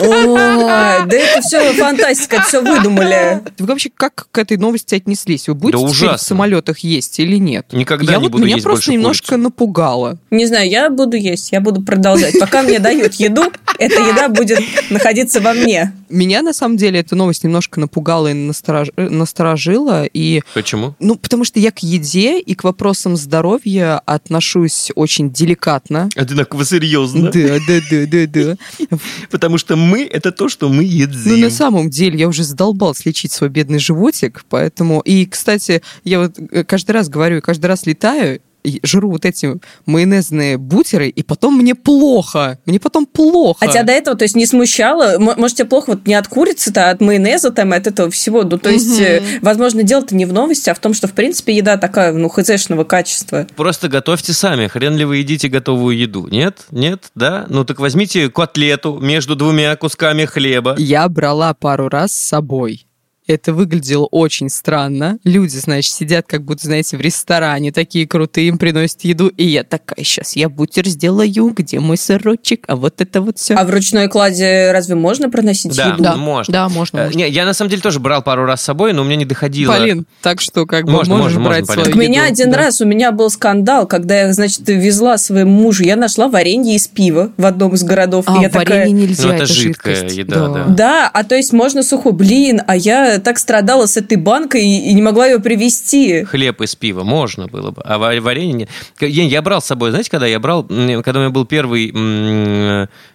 Ой, 0.00 1.06
да 1.06 1.16
это 1.16 1.42
все 1.42 1.72
фантастика, 1.72 2.36
это 2.36 2.44
все 2.46 2.62
выдумали. 2.62 3.42
Вы 3.58 3.66
вообще 3.66 3.90
как 3.94 4.28
к 4.30 4.38
этой 4.38 4.56
новости 4.56 4.94
отнеслись? 4.94 5.48
Вы 5.48 5.54
будете 5.54 5.78
теперь 5.78 5.90
ужасно. 5.90 6.18
в 6.18 6.22
самолетах 6.22 6.78
есть 6.78 7.18
или 7.18 7.36
нет? 7.36 7.66
Никогда 7.72 8.12
я 8.12 8.18
не 8.18 8.24
вот, 8.24 8.32
буду 8.32 8.44
меня 8.44 8.54
есть 8.54 8.64
просто 8.64 8.92
немножко 8.92 9.30
курицу. 9.30 9.42
напугало. 9.42 10.18
Не 10.30 10.46
знаю, 10.46 10.70
я 10.70 10.88
буду 10.90 11.16
есть, 11.16 11.50
я 11.50 11.60
буду 11.60 11.82
продолжать. 11.82 12.38
Пока 12.38 12.62
мне 12.62 12.78
дают 12.78 13.14
еду, 13.14 13.52
эта 13.78 14.00
еда 14.00 14.28
будет 14.28 14.60
находиться 14.90 15.40
во 15.40 15.54
мне. 15.54 15.92
Меня, 16.12 16.42
на 16.42 16.52
самом 16.52 16.76
деле, 16.76 17.00
эта 17.00 17.16
новость 17.16 17.42
немножко 17.42 17.80
напугала 17.80 18.28
и 18.28 18.34
насторож- 18.34 18.92
э, 18.96 19.08
насторожила, 19.08 20.04
и 20.04 20.42
Почему? 20.54 20.94
Ну, 21.00 21.16
потому 21.16 21.44
что 21.44 21.58
я 21.58 21.70
к 21.70 21.78
еде 21.80 22.38
и 22.38 22.54
к 22.54 22.64
вопросам 22.64 23.16
здоровья 23.16 23.98
отношусь 23.98 24.92
очень 24.94 25.32
деликатно. 25.32 26.08
Так 26.14 26.54
серьезно? 26.64 27.30
Да, 27.30 27.58
да, 27.66 27.80
да, 27.90 28.06
да, 28.06 28.26
да. 28.26 28.98
Потому 29.30 29.58
что 29.58 29.76
мы— 29.76 30.02
это 30.12 30.32
то, 30.32 30.48
что 30.48 30.68
мы 30.68 30.84
едим. 30.84 31.20
Ну, 31.24 31.36
на 31.38 31.50
самом 31.50 31.88
деле, 31.88 32.18
я 32.18 32.28
уже 32.28 32.44
задолбалась 32.44 33.06
лечить 33.06 33.32
свой 33.32 33.48
бедный 33.48 33.78
животик, 33.78 34.44
поэтому... 34.48 35.00
И, 35.00 35.26
кстати, 35.26 35.82
я 36.04 36.20
вот 36.20 36.38
э, 36.38 36.64
каждый 36.64 36.90
раз 36.92 37.08
говорю, 37.08 37.40
каждый 37.40 37.66
раз 37.66 37.86
летаю, 37.86 38.40
жру 38.84 39.10
вот 39.10 39.24
эти 39.24 39.54
майонезные 39.86 40.56
бутеры, 40.58 41.08
и 41.08 41.22
потом 41.22 41.56
мне 41.58 41.74
плохо. 41.74 42.58
Мне 42.66 42.78
потом 42.80 43.06
плохо. 43.06 43.58
А 43.60 43.68
тебя 43.68 43.82
до 43.82 43.92
этого, 43.92 44.16
то 44.16 44.24
есть, 44.24 44.36
не 44.36 44.46
смущало? 44.46 45.18
Может, 45.18 45.58
тебе 45.58 45.68
плохо 45.68 45.90
вот 45.90 46.06
не 46.06 46.14
от 46.14 46.28
курицы-то, 46.28 46.88
а 46.88 46.90
от 46.90 47.00
майонеза 47.00 47.50
там, 47.50 47.72
от 47.72 47.86
этого 47.86 48.10
всего? 48.10 48.42
Ну, 48.42 48.58
то 48.58 48.70
есть, 48.70 48.94
Мгм. 48.96 49.02
э, 49.04 49.22
возможно, 49.42 49.82
дело-то 49.82 50.14
не 50.14 50.24
в 50.26 50.32
новости, 50.32 50.70
а 50.70 50.74
в 50.74 50.78
том, 50.78 50.94
что, 50.94 51.08
в 51.08 51.12
принципе, 51.12 51.56
еда 51.56 51.76
такая, 51.76 52.12
ну, 52.12 52.28
хзшного 52.28 52.84
качества. 52.84 53.46
Просто 53.56 53.88
готовьте 53.88 54.32
сами. 54.32 54.66
Хрен 54.68 54.96
ли 54.96 55.04
вы 55.04 55.18
едите 55.18 55.48
готовую 55.48 55.96
еду? 55.96 56.26
Нет? 56.28 56.66
Нет? 56.70 57.10
Да? 57.14 57.46
Ну 57.48 57.64
так 57.64 57.80
возьмите 57.80 58.30
котлету 58.30 58.98
между 59.00 59.36
двумя 59.36 59.74
кусками 59.76 60.24
хлеба. 60.24 60.74
Я 60.78 61.08
брала 61.08 61.54
пару 61.54 61.88
раз 61.88 62.12
с 62.12 62.18
собой. 62.28 62.86
Это 63.28 63.52
выглядело 63.52 64.06
очень 64.10 64.48
странно. 64.48 65.18
Люди, 65.22 65.56
значит, 65.56 65.92
сидят, 65.94 66.26
как 66.26 66.42
будто, 66.42 66.66
знаете, 66.66 66.96
в 66.96 67.00
ресторане, 67.00 67.70
такие 67.70 68.06
крутые, 68.06 68.48
им 68.48 68.58
приносят 68.58 69.02
еду. 69.04 69.28
И 69.28 69.46
я 69.46 69.62
такая, 69.62 70.04
сейчас 70.04 70.34
я 70.34 70.48
бутер 70.48 70.86
сделаю, 70.88 71.50
где 71.56 71.78
мой 71.78 71.96
сырочек, 71.96 72.64
а 72.66 72.74
вот 72.76 73.00
это 73.00 73.20
вот 73.20 73.38
все. 73.38 73.54
А 73.54 73.64
в 73.64 73.70
ручной 73.70 74.08
кладе 74.08 74.72
разве 74.72 74.96
можно 74.96 75.30
проносить 75.30 75.76
Да. 75.76 75.90
еду? 75.94 76.02
да, 76.02 76.16
можно. 76.16 76.52
Да, 76.52 76.68
можно. 76.68 76.98
Э, 76.98 77.04
можно. 77.04 77.18
Не, 77.18 77.28
я 77.28 77.44
на 77.44 77.54
самом 77.54 77.70
деле 77.70 77.80
тоже 77.82 78.00
брал 78.00 78.22
пару 78.22 78.44
раз 78.44 78.60
с 78.60 78.64
собой, 78.64 78.92
но 78.92 79.02
у 79.02 79.04
меня 79.04 79.16
не 79.16 79.24
доходило. 79.24 79.72
Полин, 79.72 80.04
так 80.20 80.40
что 80.40 80.66
как 80.66 80.86
бы 80.86 80.92
Можно, 80.92 81.16
можешь 81.16 81.36
можно, 81.38 81.48
брать 81.48 81.60
можно, 81.68 81.74
свою. 81.84 81.86
Так 81.86 81.94
меня 81.94 82.24
один 82.24 82.50
Да. 82.50 82.58
раз, 82.58 82.80
у 82.80 82.86
меня 82.86 83.12
был 83.12 83.30
скандал, 83.30 83.86
когда 83.86 84.20
я, 84.22 84.32
значит, 84.32 84.62
везла 84.66 85.16
своему 85.16 85.52
мужу, 85.52 85.84
я 85.84 85.94
нашла 85.96 86.28
варенье 86.28 86.74
из 86.74 86.88
пива 86.88 87.30
в 87.36 87.46
одном 87.46 87.74
из 87.74 87.84
городов. 87.84 88.24
А, 88.26 88.32
и 88.38 88.42
я 88.42 88.48
варенье 88.48 88.52
такая, 88.64 88.90
нельзя, 88.90 89.22
Ну, 89.28 89.32
это 89.34 89.44
это 89.44 89.52
жидкая 89.52 89.94
жидкость. 89.94 90.16
еда, 90.18 90.48
да. 90.48 90.64
Да, 90.66 91.10
а 91.12 91.24
то 91.24 91.36
есть 91.36 91.52
можно 91.52 91.82
сухой. 91.84 92.12
Блин, 92.12 92.60
а 92.66 92.76
я 92.76 93.11
так 93.18 93.38
страдала 93.38 93.86
с 93.86 93.96
этой 93.96 94.16
банкой 94.16 94.64
и, 94.64 94.90
и 94.90 94.94
не 94.94 95.02
могла 95.02 95.26
ее 95.26 95.38
привезти. 95.38 96.24
Хлеб 96.24 96.60
из 96.60 96.74
пива 96.74 97.02
можно 97.04 97.46
было 97.46 97.70
бы, 97.70 97.82
а 97.82 97.98
варенье. 97.98 98.68
Я, 99.00 99.24
я 99.24 99.42
брал 99.42 99.60
с 99.60 99.66
собой, 99.66 99.90
знаете, 99.90 100.10
когда 100.10 100.26
я 100.26 100.38
брал, 100.40 100.64
когда 100.64 101.18
у 101.18 101.22
меня 101.22 101.30
был 101.30 101.44
первый, 101.44 101.90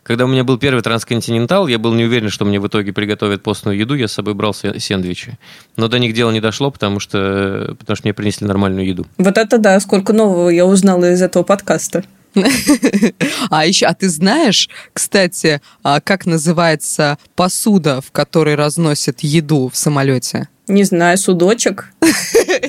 когда 0.03 0.25
у 0.25 0.27
меня 0.27 0.43
был 0.43 0.57
первый 0.57 0.81
трансконтинентал, 0.81 1.67
я 1.67 1.79
был 1.79 1.93
не 1.93 2.05
уверен, 2.05 2.29
что 2.29 2.45
мне 2.45 2.59
в 2.59 2.67
итоге 2.67 2.93
приготовят 2.93 3.43
постную 3.43 3.77
еду, 3.77 3.95
я 3.95 4.07
с 4.07 4.13
собой 4.13 4.33
брал 4.33 4.53
сэндвичи. 4.53 5.37
Но 5.75 5.87
до 5.87 5.99
них 5.99 6.13
дело 6.13 6.31
не 6.31 6.41
дошло, 6.41 6.71
потому 6.71 6.99
что, 6.99 7.75
потому 7.79 7.95
что 7.95 8.05
мне 8.07 8.13
принесли 8.13 8.47
нормальную 8.47 8.87
еду. 8.87 9.05
Вот 9.17 9.37
это 9.37 9.57
да, 9.57 9.79
сколько 9.79 10.13
нового 10.13 10.49
я 10.49 10.65
узнала 10.65 11.11
из 11.11 11.21
этого 11.21 11.43
подкаста. 11.43 12.03
А 13.49 13.65
еще, 13.65 13.85
а 13.85 13.93
ты 13.93 14.09
знаешь, 14.09 14.69
кстати, 14.93 15.61
а 15.83 15.99
как 16.01 16.25
называется 16.25 17.17
посуда, 17.35 18.01
в 18.01 18.11
которой 18.11 18.55
разносят 18.55 19.21
еду 19.21 19.69
в 19.69 19.77
самолете? 19.77 20.49
Не 20.67 20.83
знаю, 20.83 21.17
судочек. 21.17 21.93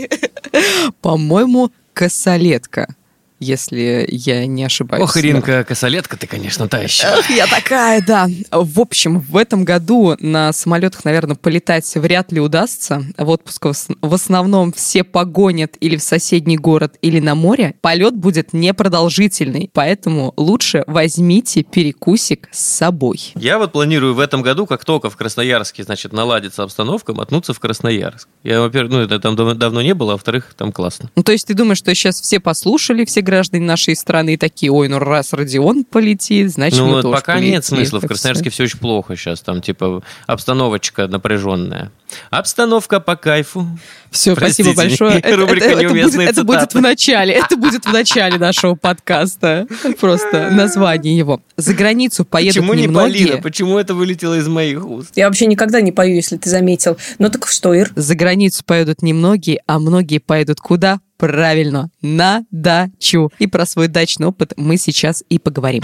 По-моему, 1.00 1.72
косолетка 1.92 2.94
если 3.40 4.06
я 4.10 4.46
не 4.46 4.64
ошибаюсь. 4.64 5.04
Ох, 5.04 5.16
Иринка, 5.16 5.64
косолетка 5.64 6.16
ты, 6.16 6.26
конечно, 6.26 6.68
та 6.68 6.78
еще. 6.78 7.06
Эх, 7.06 7.30
я 7.30 7.46
такая, 7.46 8.02
да. 8.04 8.28
В 8.50 8.80
общем, 8.80 9.20
в 9.20 9.36
этом 9.36 9.64
году 9.64 10.16
на 10.20 10.52
самолетах, 10.52 11.04
наверное, 11.04 11.36
полетать 11.36 11.92
вряд 11.96 12.32
ли 12.32 12.40
удастся. 12.40 13.04
В 13.16 13.28
отпуск 13.28 13.66
в 14.00 14.14
основном 14.14 14.72
все 14.72 15.04
погонят 15.04 15.76
или 15.80 15.96
в 15.96 16.02
соседний 16.02 16.56
город, 16.56 16.96
или 17.02 17.20
на 17.20 17.34
море. 17.34 17.74
Полет 17.80 18.14
будет 18.16 18.52
непродолжительный, 18.52 19.70
поэтому 19.72 20.32
лучше 20.36 20.84
возьмите 20.86 21.62
перекусик 21.62 22.48
с 22.52 22.60
собой. 22.60 23.32
Я 23.34 23.58
вот 23.58 23.72
планирую 23.72 24.14
в 24.14 24.20
этом 24.20 24.42
году, 24.42 24.66
как 24.66 24.84
только 24.84 25.10
в 25.10 25.16
Красноярске, 25.16 25.82
значит, 25.82 26.12
наладится 26.12 26.62
обстановка, 26.62 27.14
мотнуться 27.14 27.52
в 27.52 27.60
Красноярск. 27.60 28.28
Я, 28.42 28.60
во-первых, 28.60 28.92
ну, 28.92 29.00
это 29.00 29.18
там 29.20 29.36
давно 29.36 29.82
не 29.82 29.94
было, 29.94 30.12
а 30.12 30.14
во-вторых, 30.14 30.54
там 30.56 30.72
классно. 30.72 31.10
Ну, 31.16 31.22
то 31.22 31.32
есть 31.32 31.46
ты 31.46 31.54
думаешь, 31.54 31.78
что 31.78 31.94
сейчас 31.94 32.20
все 32.20 32.40
послушали, 32.40 33.04
все 33.04 33.20
граждане 33.28 33.66
нашей 33.66 33.94
страны 33.94 34.38
такие, 34.38 34.72
ой, 34.72 34.88
ну 34.88 34.98
раз 34.98 35.34
Родион 35.34 35.84
полетит, 35.84 36.50
значит 36.50 36.78
ну, 36.78 36.86
мы 36.86 37.02
тоже 37.02 37.14
пока 37.14 37.34
полетим. 37.34 37.50
нет 37.52 37.64
смысла. 37.64 38.00
В 38.00 38.06
Красноярске 38.06 38.48
все 38.48 38.64
очень 38.64 38.78
плохо 38.78 39.16
сейчас. 39.16 39.40
Там 39.40 39.60
типа 39.60 40.02
обстановочка 40.26 41.06
напряженная. 41.08 41.92
Обстановка 42.30 43.00
по 43.00 43.16
кайфу. 43.16 43.66
Все, 44.10 44.34
Простите, 44.34 44.72
спасибо 44.72 44.88
большое. 44.88 45.18
Это, 45.18 45.28
это, 45.28 45.64
это, 45.66 45.88
будет, 45.90 46.14
это 46.14 46.44
будет 46.44 46.74
в 46.74 46.80
начале. 46.80 47.34
Это 47.34 47.56
будет 47.56 47.84
в 47.84 47.92
начале 47.92 48.38
нашего 48.38 48.74
подкаста. 48.74 49.66
Просто 50.00 50.50
название 50.50 51.16
его. 51.16 51.42
За 51.56 51.74
границу 51.74 52.24
поедут 52.24 52.62
Почему 52.62 52.72
не 52.72 52.88
Полина? 52.88 53.42
Почему 53.42 53.78
это 53.78 53.94
вылетело 53.94 54.38
из 54.38 54.48
моих 54.48 54.86
уст? 54.86 55.12
Я 55.16 55.26
вообще 55.26 55.44
никогда 55.44 55.82
не 55.82 55.92
пою, 55.92 56.14
если 56.14 56.38
ты 56.38 56.48
заметил. 56.48 56.96
Ну 57.18 57.28
так 57.28 57.46
что, 57.48 57.74
Ир? 57.74 57.92
За 57.94 58.14
границу 58.14 58.62
поедут 58.64 59.02
немногие, 59.02 59.60
а 59.66 59.78
многие 59.78 60.18
поедут 60.18 60.60
куда? 60.60 61.00
Правильно, 61.18 61.90
на 62.00 62.44
дачу. 62.52 63.30
И 63.40 63.48
про 63.48 63.66
свой 63.66 63.88
дачный 63.88 64.28
опыт 64.28 64.52
мы 64.56 64.76
сейчас 64.76 65.24
и 65.28 65.38
поговорим. 65.38 65.82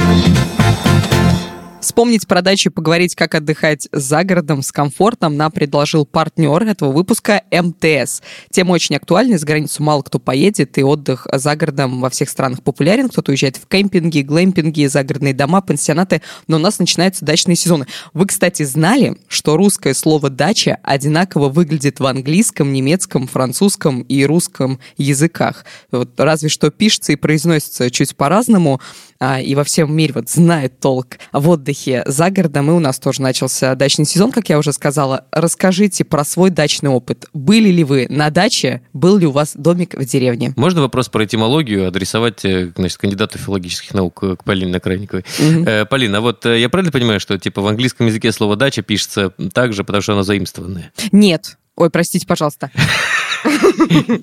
Вспомнить 1.84 2.26
про 2.26 2.40
дачу 2.40 2.70
и 2.70 2.72
поговорить, 2.72 3.14
как 3.14 3.34
отдыхать 3.34 3.88
за 3.92 4.24
городом 4.24 4.62
с 4.62 4.72
комфортом 4.72 5.36
нам 5.36 5.52
предложил 5.52 6.06
партнер 6.06 6.62
этого 6.62 6.92
выпуска 6.92 7.42
МТС. 7.50 8.22
Тема 8.50 8.72
очень 8.72 8.96
актуальна, 8.96 9.36
за 9.36 9.44
границу 9.44 9.82
мало 9.82 10.00
кто 10.00 10.18
поедет, 10.18 10.78
и 10.78 10.82
отдых 10.82 11.26
за 11.30 11.54
городом 11.56 12.00
во 12.00 12.08
всех 12.08 12.30
странах 12.30 12.62
популярен. 12.62 13.10
Кто-то 13.10 13.32
уезжает 13.32 13.58
в 13.58 13.68
кемпинги, 13.68 14.22
глэмпинги, 14.22 14.86
загородные 14.86 15.34
дома, 15.34 15.60
пансионаты, 15.60 16.22
но 16.46 16.56
у 16.56 16.58
нас 16.58 16.78
начинаются 16.78 17.22
дачные 17.22 17.54
сезоны. 17.54 17.86
Вы, 18.14 18.28
кстати, 18.28 18.62
знали, 18.62 19.18
что 19.28 19.58
русское 19.58 19.92
слово 19.92 20.30
«дача» 20.30 20.78
одинаково 20.82 21.50
выглядит 21.50 22.00
в 22.00 22.06
английском, 22.06 22.72
немецком, 22.72 23.26
французском 23.26 24.00
и 24.00 24.24
русском 24.24 24.80
языках? 24.96 25.66
Вот 25.90 26.18
разве 26.18 26.48
что 26.48 26.70
пишется 26.70 27.12
и 27.12 27.16
произносится 27.16 27.90
чуть 27.90 28.16
по-разному, 28.16 28.80
а, 29.20 29.40
и 29.40 29.54
во 29.54 29.64
всем 29.64 29.94
мире 29.94 30.14
вот 30.14 30.30
знает 30.30 30.80
толк 30.80 31.18
в 31.32 31.48
отдыхе 31.48 31.73
за 32.06 32.30
городом, 32.30 32.70
и 32.70 32.72
у 32.72 32.78
нас 32.78 32.98
тоже 32.98 33.22
начался 33.22 33.74
дачный 33.74 34.04
сезон, 34.04 34.32
как 34.32 34.48
я 34.48 34.58
уже 34.58 34.72
сказала. 34.72 35.24
Расскажите 35.32 36.04
про 36.04 36.24
свой 36.24 36.50
дачный 36.50 36.90
опыт. 36.90 37.26
Были 37.32 37.70
ли 37.70 37.84
вы 37.84 38.06
на 38.08 38.30
даче? 38.30 38.82
Был 38.92 39.18
ли 39.18 39.26
у 39.26 39.30
вас 39.30 39.52
домик 39.54 39.94
в 39.94 40.04
деревне? 40.04 40.52
Можно 40.56 40.82
вопрос 40.82 41.08
про 41.08 41.24
этимологию 41.24 41.88
адресовать 41.88 42.44
э, 42.44 42.72
значит, 42.76 42.98
кандидату 42.98 43.38
филологических 43.38 43.94
наук 43.94 44.22
э, 44.22 44.36
к 44.36 44.44
Полине 44.44 44.72
Накрайниковой? 44.72 45.24
Угу. 45.38 45.64
Э, 45.66 45.84
Полина, 45.86 46.20
вот 46.20 46.44
э, 46.46 46.60
я 46.60 46.68
правильно 46.68 46.92
понимаю, 46.92 47.20
что 47.20 47.38
типа 47.38 47.62
в 47.62 47.66
английском 47.66 48.06
языке 48.06 48.32
слово 48.32 48.56
«дача» 48.56 48.82
пишется 48.82 49.32
так 49.52 49.72
же, 49.72 49.84
потому 49.84 50.02
что 50.02 50.12
оно 50.12 50.22
заимствованное? 50.22 50.92
Нет. 51.12 51.56
Ой, 51.76 51.90
простите, 51.90 52.26
пожалуйста. 52.26 52.70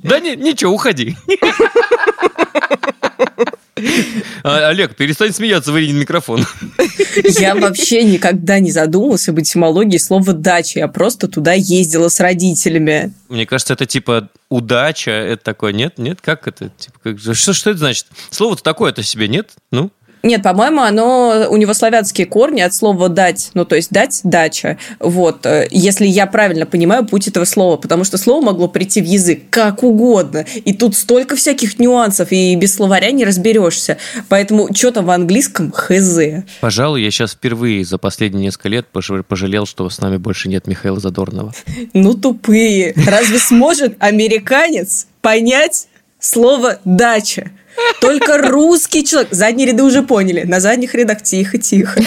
Да 0.03 0.19
ничего, 0.19 0.73
уходи. 0.73 1.15
А, 4.43 4.69
Олег, 4.69 4.95
перестань 4.95 5.31
смеяться 5.33 5.71
в 5.71 5.79
Ирине 5.79 5.93
микрофон. 5.93 6.45
Я 7.39 7.55
вообще 7.55 8.03
никогда 8.03 8.59
не 8.59 8.71
задумывался 8.71 9.31
об 9.31 9.39
этимологии 9.39 9.97
слова 9.97 10.33
«дача». 10.33 10.79
Я 10.79 10.87
просто 10.87 11.27
туда 11.27 11.53
ездила 11.53 12.09
с 12.09 12.19
родителями. 12.19 13.13
Мне 13.29 13.45
кажется, 13.45 13.73
это 13.73 13.85
типа 13.85 14.29
удача, 14.49 15.11
это 15.11 15.43
такое, 15.43 15.73
нет? 15.73 15.97
Нет? 15.97 16.19
Как 16.21 16.47
это? 16.47 16.69
Типа, 16.77 16.99
как, 17.03 17.19
что, 17.35 17.53
что 17.53 17.69
это 17.69 17.79
значит? 17.79 18.07
Слово-то 18.31 18.63
такое-то 18.63 19.03
себе, 19.03 19.27
нет? 19.27 19.51
Ну? 19.71 19.91
Нет, 20.23 20.43
по-моему, 20.43 20.81
оно 20.81 21.47
у 21.49 21.57
него 21.57 21.73
славянские 21.73 22.27
корни 22.27 22.61
от 22.61 22.73
слова 22.73 23.09
дать, 23.09 23.51
ну 23.53 23.65
то 23.65 23.75
есть 23.75 23.91
дать 23.91 24.21
дача. 24.23 24.77
Вот, 24.99 25.45
э, 25.45 25.67
если 25.71 26.05
я 26.05 26.27
правильно 26.27 26.65
понимаю 26.65 27.05
путь 27.05 27.27
этого 27.27 27.45
слова, 27.45 27.77
потому 27.77 28.03
что 28.03 28.17
слово 28.17 28.45
могло 28.45 28.67
прийти 28.67 29.01
в 29.01 29.05
язык 29.05 29.43
как 29.49 29.83
угодно, 29.83 30.45
и 30.63 30.73
тут 30.73 30.95
столько 30.95 31.35
всяких 31.35 31.79
нюансов, 31.79 32.31
и 32.31 32.55
без 32.55 32.75
словаря 32.75 33.11
не 33.11 33.25
разберешься. 33.25 33.97
Поэтому 34.29 34.73
что-то 34.73 35.01
в 35.01 35.09
английском 35.09 35.71
хз. 35.71 36.19
Пожалуй, 36.59 37.03
я 37.03 37.11
сейчас 37.11 37.33
впервые 37.33 37.83
за 37.83 37.97
последние 37.97 38.45
несколько 38.45 38.69
лет 38.69 38.87
пожалел, 38.87 39.65
что 39.65 39.89
с 39.89 39.99
нами 39.99 40.17
больше 40.17 40.49
нет 40.49 40.67
Михаила 40.67 40.99
Задорнова. 40.99 41.53
Ну 41.93 42.13
тупые. 42.13 42.93
Разве 43.07 43.39
сможет 43.39 43.95
американец 43.99 45.07
понять 45.21 45.87
слово 46.19 46.79
дача? 46.85 47.51
Только 47.99 48.37
русский 48.37 49.05
человек. 49.05 49.31
Задние 49.31 49.67
ряды 49.67 49.83
уже 49.83 50.01
поняли. 50.01 50.43
На 50.43 50.59
задних 50.59 50.95
рядах 50.95 51.21
тихо-тихо. 51.21 52.01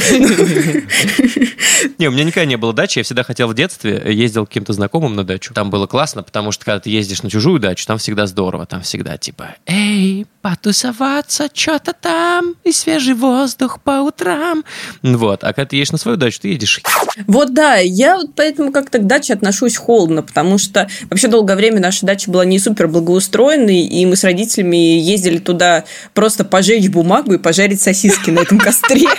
Не, 1.99 2.09
у 2.09 2.11
меня 2.13 2.25
никогда 2.25 2.47
не 2.47 2.57
было 2.57 2.73
дачи. 2.73 2.99
Я 2.99 3.05
всегда 3.05 3.23
хотел 3.23 3.49
в 3.49 3.55
детстве, 3.55 4.03
ездил 4.07 4.47
к 4.47 4.49
каким-то 4.49 4.73
знакомым 4.73 5.15
на 5.15 5.25
дачу. 5.25 5.55
Там 5.55 5.71
было 5.71 5.87
классно, 5.87 6.23
потому 6.23 6.53
что 6.53 6.65
когда 6.65 6.81
ты 6.81 6.91
ездишь 6.91 7.23
на 7.23 7.31
чужую 7.31 7.61
дачу, 7.61 7.87
там 7.87 7.99
всегда 7.99 8.27
здорово. 8.27 8.67
Там 8.67 8.83
всегда 8.83 9.17
типа, 9.19 9.57
эй, 9.67 10.27
потусоваться, 10.45 11.49
что-то 11.55 11.95
там, 11.95 12.55
и 12.65 12.73
свежий 12.73 13.15
воздух 13.15 13.81
по 13.81 14.03
утрам. 14.03 14.63
Вот. 15.03 15.43
А 15.43 15.55
когда 15.55 15.65
ты 15.65 15.77
едешь 15.77 15.91
на 15.91 15.97
свою 15.97 16.19
дачу, 16.19 16.39
ты 16.43 16.49
едешь. 16.49 16.83
Вот 17.27 17.55
да, 17.55 17.77
я 17.77 18.17
вот 18.17 18.35
поэтому 18.37 18.71
как-то 18.71 18.99
к 18.99 19.07
даче 19.07 19.33
отношусь 19.33 19.79
холодно, 19.79 20.23
потому 20.23 20.59
что 20.59 20.87
вообще 21.09 21.29
долгое 21.29 21.57
время 21.57 21.81
наша 21.81 22.05
дача 22.05 22.31
была 22.31 22.45
не 22.45 22.59
супер 22.59 22.89
благоустроенной, 22.89 23.87
и 23.87 24.05
мы 24.05 24.17
с 24.17 24.25
родителями 24.25 24.77
ездили 24.77 25.39
туда 25.39 25.85
просто 26.13 26.45
пожечь 26.45 26.91
бумагу 26.91 27.33
и 27.33 27.39
пожарить 27.39 27.81
сосиски 27.81 28.29
на 28.29 28.41
этом 28.41 28.59
костре. 28.59 29.07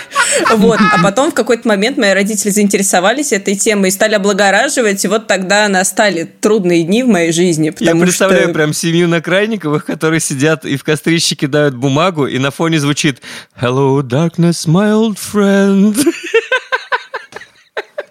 Вот. 0.54 0.78
А 0.92 1.02
потом 1.02 1.30
в 1.30 1.34
какой-то 1.34 1.66
момент 1.66 1.96
мои 1.96 2.12
родители 2.12 2.50
заинтересовались 2.50 3.32
этой 3.32 3.54
темой 3.54 3.88
и 3.88 3.90
стали 3.90 4.14
облагораживать, 4.14 5.02
и 5.04 5.08
вот 5.08 5.26
тогда 5.26 5.66
настали 5.68 6.24
трудные 6.24 6.82
дни 6.82 7.02
в 7.02 7.08
моей 7.08 7.32
жизни. 7.32 7.72
Я 7.80 7.96
представляю 7.96 8.44
что... 8.44 8.52
прям 8.52 8.74
семью 8.74 9.08
Накрайниковых, 9.08 9.86
которые 9.86 10.20
сидят 10.20 10.66
и 10.66 10.76
в 10.76 10.84
кострище 11.16 11.34
кидают 11.34 11.74
бумагу, 11.74 12.26
и 12.26 12.38
на 12.38 12.50
фоне 12.50 12.78
звучит 12.78 13.22
«Hello, 13.60 14.02
darkness, 14.02 14.66
my 14.66 14.92
old 14.92 15.16
friend». 15.16 15.96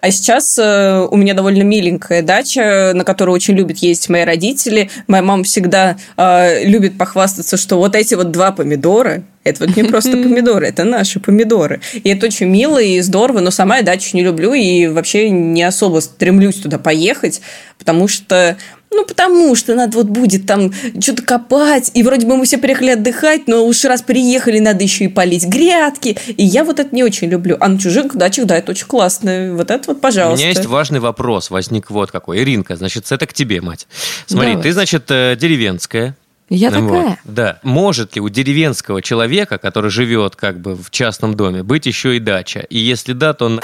А 0.00 0.10
сейчас 0.10 0.56
э, 0.58 1.06
у 1.10 1.16
меня 1.16 1.34
довольно 1.34 1.62
миленькая 1.62 2.22
дача, 2.22 2.92
на 2.94 3.02
которую 3.02 3.34
очень 3.34 3.54
любят 3.54 3.78
ездить 3.78 4.08
мои 4.08 4.24
родители. 4.24 4.88
Моя 5.08 5.22
мама 5.22 5.42
всегда 5.42 5.96
э, 6.16 6.64
любит 6.64 6.96
похвастаться, 6.96 7.56
что 7.56 7.76
вот 7.78 7.96
эти 7.96 8.14
вот 8.14 8.30
два 8.30 8.52
помидора, 8.52 9.24
это 9.42 9.66
вот 9.66 9.76
не 9.76 9.82
просто 9.82 10.12
помидоры, 10.12 10.68
это 10.68 10.84
наши 10.84 11.18
помидоры. 11.18 11.80
И 11.92 12.08
это 12.08 12.26
очень 12.26 12.46
мило 12.46 12.80
и 12.80 13.00
здорово, 13.00 13.40
но 13.40 13.50
сама 13.50 13.78
я 13.78 13.82
дачу 13.82 14.16
не 14.16 14.22
люблю 14.22 14.52
и 14.52 14.86
вообще 14.86 15.30
не 15.30 15.64
особо 15.64 15.98
стремлюсь 15.98 16.56
туда 16.56 16.78
поехать, 16.78 17.40
потому 17.78 18.06
что 18.06 18.56
ну, 18.90 19.04
потому 19.04 19.54
что 19.54 19.74
надо 19.74 19.96
вот 19.98 20.06
будет 20.06 20.46
там 20.46 20.72
что-то 21.00 21.22
копать, 21.22 21.90
и 21.94 22.02
вроде 22.02 22.26
бы 22.26 22.36
мы 22.36 22.44
все 22.44 22.58
приехали 22.58 22.90
отдыхать, 22.90 23.46
но 23.46 23.64
уж 23.66 23.84
раз 23.84 24.02
приехали, 24.02 24.58
надо 24.58 24.82
еще 24.82 25.04
и 25.04 25.08
полить 25.08 25.46
грядки, 25.46 26.16
и 26.28 26.44
я 26.44 26.64
вот 26.64 26.80
это 26.80 26.94
не 26.94 27.04
очень 27.04 27.28
люблю. 27.28 27.56
А 27.60 27.68
на 27.68 27.78
чужих 27.78 28.14
дачах, 28.16 28.46
да, 28.46 28.56
это 28.56 28.72
очень 28.72 28.86
классно. 28.86 29.54
Вот 29.54 29.70
это 29.70 29.82
вот, 29.88 30.00
пожалуйста. 30.00 30.42
У 30.42 30.46
меня 30.46 30.48
есть 30.48 30.66
важный 30.66 31.00
вопрос, 31.00 31.50
возник 31.50 31.90
вот 31.90 32.10
какой. 32.10 32.38
Иринка, 32.38 32.76
значит, 32.76 33.10
это 33.10 33.26
к 33.26 33.32
тебе, 33.32 33.60
мать. 33.60 33.86
Смотри, 34.26 34.52
Давай. 34.52 34.62
ты, 34.62 34.72
значит, 34.72 35.04
э, 35.10 35.36
деревенская, 35.38 36.16
я 36.48 36.70
вот, 36.70 36.88
такая. 36.88 37.20
Да. 37.24 37.58
Может 37.62 38.14
ли 38.14 38.22
у 38.22 38.28
деревенского 38.28 39.02
человека, 39.02 39.58
который 39.58 39.90
живет 39.90 40.36
как 40.36 40.60
бы 40.60 40.76
в 40.76 40.90
частном 40.90 41.34
доме, 41.34 41.62
быть 41.62 41.86
еще 41.86 42.16
и 42.16 42.20
дача? 42.20 42.60
И 42.60 42.78
если 42.78 43.12
да, 43.12 43.34
то... 43.34 43.60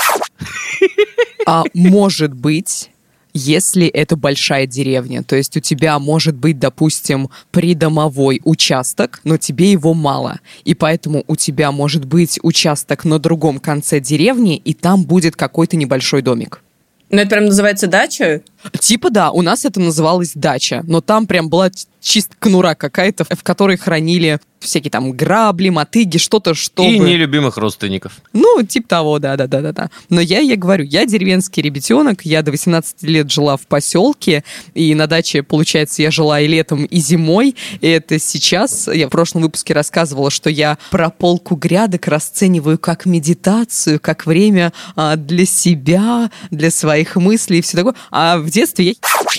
А 1.46 1.64
может 1.74 2.34
быть, 2.34 2.90
если 3.34 3.86
это 3.86 4.16
большая 4.16 4.66
деревня. 4.66 5.22
То 5.22 5.36
есть 5.36 5.56
у 5.56 5.60
тебя 5.60 5.98
может 5.98 6.36
быть, 6.36 6.58
допустим, 6.58 7.30
придомовой 7.50 8.40
участок, 8.44 9.20
но 9.24 9.36
тебе 9.36 9.72
его 9.72 9.94
мало. 9.94 10.40
И 10.64 10.74
поэтому 10.74 11.24
у 11.26 11.36
тебя 11.36 11.72
может 11.72 12.04
быть 12.04 12.38
участок 12.42 13.04
на 13.04 13.18
другом 13.18 13.58
конце 13.58 14.00
деревни, 14.00 14.56
и 14.56 14.74
там 14.74 15.04
будет 15.04 15.36
какой-то 15.36 15.76
небольшой 15.76 16.22
домик. 16.22 16.62
Ну, 17.10 17.20
это 17.20 17.28
прям 17.28 17.44
называется 17.44 17.86
дача? 17.86 18.40
Типа 18.78 19.10
да, 19.10 19.30
у 19.30 19.42
нас 19.42 19.64
это 19.64 19.80
называлось 19.80 20.32
дача, 20.34 20.82
но 20.86 21.00
там 21.00 21.26
прям 21.26 21.48
была 21.48 21.70
чисто 22.00 22.34
конура 22.38 22.74
какая-то, 22.74 23.24
в 23.24 23.42
которой 23.42 23.76
хранили 23.76 24.40
всякие 24.62 24.90
там 24.90 25.12
грабли, 25.12 25.68
мотыги, 25.70 26.18
что-то, 26.18 26.54
чтобы... 26.54 26.88
И 26.88 26.98
нелюбимых 26.98 27.56
родственников. 27.56 28.12
Ну, 28.32 28.62
типа 28.62 28.88
того, 28.88 29.18
да-да-да-да-да. 29.18 29.90
Но 30.08 30.20
я, 30.20 30.38
я 30.38 30.56
говорю, 30.56 30.84
я 30.84 31.04
деревенский 31.04 31.62
ребятенок, 31.62 32.24
я 32.24 32.42
до 32.42 32.50
18 32.52 33.02
лет 33.02 33.30
жила 33.30 33.56
в 33.56 33.62
поселке, 33.62 34.44
и 34.74 34.94
на 34.94 35.06
даче, 35.06 35.42
получается, 35.42 36.02
я 36.02 36.10
жила 36.10 36.40
и 36.40 36.46
летом, 36.46 36.84
и 36.84 36.98
зимой, 36.98 37.56
и 37.80 37.88
это 37.88 38.18
сейчас, 38.18 38.88
я 38.88 39.08
в 39.08 39.10
прошлом 39.10 39.42
выпуске 39.42 39.74
рассказывала, 39.74 40.30
что 40.30 40.48
я 40.48 40.78
про 40.90 41.10
полку 41.10 41.56
грядок 41.56 42.06
расцениваю 42.06 42.78
как 42.78 43.06
медитацию, 43.06 43.98
как 44.00 44.26
время 44.26 44.72
а, 44.94 45.16
для 45.16 45.44
себя, 45.44 46.30
для 46.50 46.70
своих 46.70 47.16
мыслей 47.16 47.58
и 47.58 47.62
все 47.62 47.76
такое. 47.76 47.94
А 48.10 48.38
в 48.38 48.48
детстве 48.52 48.84
я 48.86 48.92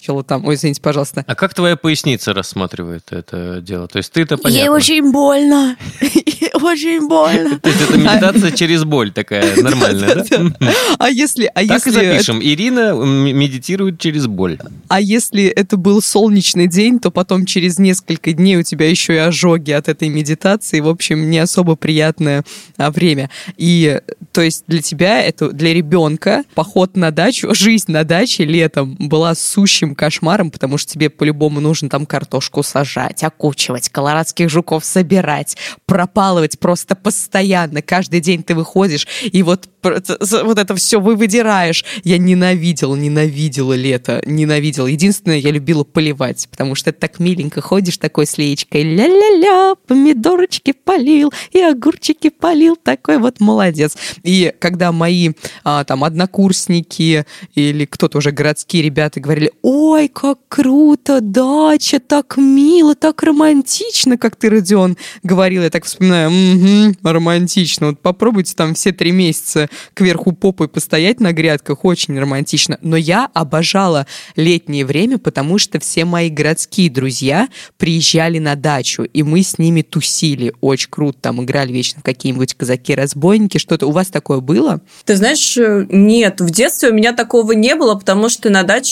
ебачила 0.03 0.23
там, 0.23 0.45
ой, 0.45 0.55
извините, 0.55 0.81
пожалуйста. 0.81 1.23
А 1.27 1.35
как 1.35 1.53
твоя 1.53 1.75
поясница 1.75 2.33
рассматривает 2.33 3.11
это 3.11 3.61
дело? 3.61 3.87
То 3.87 3.97
есть 3.97 4.11
ты-то 4.11 4.37
понятно. 4.37 4.59
Ей 4.59 4.69
очень 4.69 5.11
больно. 5.11 5.77
Очень 6.53 7.07
больно. 7.07 7.59
То 7.59 7.69
есть 7.69 7.81
это 7.81 7.97
медитация 7.97 8.51
через 8.51 8.83
боль 8.83 9.11
такая 9.11 9.55
нормальная, 9.61 10.23
да? 10.23 10.53
А 10.97 11.09
если... 11.09 11.45
А 11.45 11.65
так 11.65 11.85
если 11.85 11.89
и 11.89 11.93
запишем. 11.93 12.41
Ирина 12.41 12.93
медитирует 12.93 13.99
через 13.99 14.27
боль. 14.27 14.59
А 14.87 15.01
если 15.01 15.45
это 15.45 15.77
был 15.77 16.01
солнечный 16.01 16.67
день, 16.67 16.99
то 16.99 17.11
потом 17.11 17.45
через 17.45 17.79
несколько 17.79 18.33
дней 18.33 18.57
у 18.57 18.63
тебя 18.63 18.89
еще 18.89 19.15
и 19.15 19.17
ожоги 19.17 19.71
от 19.71 19.89
этой 19.89 20.09
медитации. 20.09 20.79
В 20.79 20.87
общем, 20.87 21.29
не 21.29 21.39
особо 21.39 21.75
приятное 21.75 22.43
а, 22.77 22.91
время. 22.91 23.29
И 23.57 23.99
то 24.31 24.41
есть 24.41 24.63
для 24.67 24.81
тебя, 24.81 25.21
это 25.21 25.49
для 25.49 25.73
ребенка 25.73 26.43
поход 26.55 26.95
на 26.95 27.11
дачу, 27.11 27.53
жизнь 27.55 27.91
на 27.91 28.03
даче 28.03 28.45
летом 28.45 28.95
была 29.09 29.35
сущим 29.35 29.95
кошмаром, 29.95 30.51
потому 30.51 30.77
что 30.77 30.93
тебе 30.93 31.09
по-любому 31.09 31.59
нужно 31.59 31.89
там 31.89 32.05
картошку 32.05 32.63
сажать, 32.63 33.23
окучивать, 33.23 33.89
колорадских 33.89 34.49
жуков 34.49 34.85
собирать, 34.85 35.57
пропалывать 35.85 36.59
просто 36.59 36.95
постоянно. 36.95 37.81
Каждый 37.81 38.19
день 38.19 38.43
ты 38.43 38.55
выходишь, 38.55 39.07
и 39.23 39.43
вот, 39.43 39.69
вот 39.83 40.57
это 40.57 40.75
все 40.75 40.99
вы 40.99 41.15
выдираешь. 41.15 41.83
Я 42.03 42.17
ненавидела, 42.17 42.95
ненавидела 42.95 43.73
лето, 43.73 44.21
ненавидела. 44.25 44.87
Единственное, 44.87 45.37
я 45.37 45.51
любила 45.51 45.83
поливать, 45.83 46.47
потому 46.49 46.75
что 46.75 46.89
это 46.89 46.99
так 46.99 47.19
миленько 47.19 47.61
ходишь 47.61 47.97
такой 47.97 48.25
с 48.25 48.37
леечкой, 48.37 48.83
ля-ля-ля, 48.83 49.75
помидорочки 49.87 50.73
полил, 50.73 51.33
и 51.51 51.59
огурчики 51.59 52.29
полил, 52.29 52.75
такой 52.75 53.17
вот 53.17 53.39
молодец. 53.39 53.97
И 54.23 54.53
когда 54.59 54.91
мои 54.91 55.31
а, 55.63 55.83
там 55.83 56.03
однокурсники 56.03 57.25
или 57.55 57.85
кто-то 57.85 58.17
уже 58.17 58.31
городские 58.31 58.83
ребята 58.83 58.92
говорили, 58.93 59.51
ой, 59.61 60.07
как 60.07 60.39
круто, 60.47 61.21
дача, 61.21 61.99
так 61.99 62.37
мило, 62.37 62.95
так 62.95 63.23
романтично, 63.23 64.17
как 64.17 64.35
ты, 64.35 64.49
Родион, 64.49 64.97
говорил. 65.23 65.63
Я 65.63 65.69
так 65.69 65.85
вспоминаю, 65.85 66.31
«Мгм, 66.31 66.95
романтично. 67.03 67.87
Вот 67.87 67.99
попробуйте 67.99 68.53
там 68.55 68.73
все 68.73 68.91
три 68.91 69.11
месяца 69.11 69.69
кверху 69.93 70.31
попой 70.31 70.67
постоять 70.67 71.19
на 71.19 71.31
грядках, 71.31 71.85
очень 71.85 72.19
романтично. 72.19 72.77
Но 72.81 72.97
я 72.97 73.29
обожала 73.33 74.07
летнее 74.35 74.85
время, 74.85 75.17
потому 75.17 75.57
что 75.57 75.79
все 75.79 76.05
мои 76.05 76.29
городские 76.29 76.89
друзья 76.89 77.47
приезжали 77.77 78.39
на 78.39 78.55
дачу, 78.55 79.03
и 79.03 79.23
мы 79.23 79.43
с 79.43 79.57
ними 79.57 79.81
тусили. 79.81 80.53
Очень 80.61 80.89
круто, 80.89 81.17
там 81.21 81.43
играли 81.43 81.71
вечно 81.71 82.01
в 82.01 82.03
какие-нибудь 82.03 82.53
казаки-разбойники, 82.55 83.57
что-то. 83.57 83.87
У 83.87 83.91
вас 83.91 84.07
такое 84.07 84.39
было? 84.39 84.81
Ты 85.05 85.15
знаешь, 85.15 85.57
э, 85.57 85.85
нет, 85.89 86.41
в 86.41 86.49
детстве 86.51 86.89
у 86.89 86.93
меня 86.93 87.13
такого 87.13 87.53
не 87.53 87.75
было, 87.75 87.95
потому 87.95 88.29
что 88.29 88.49
на 88.49 88.63
даче 88.63 88.82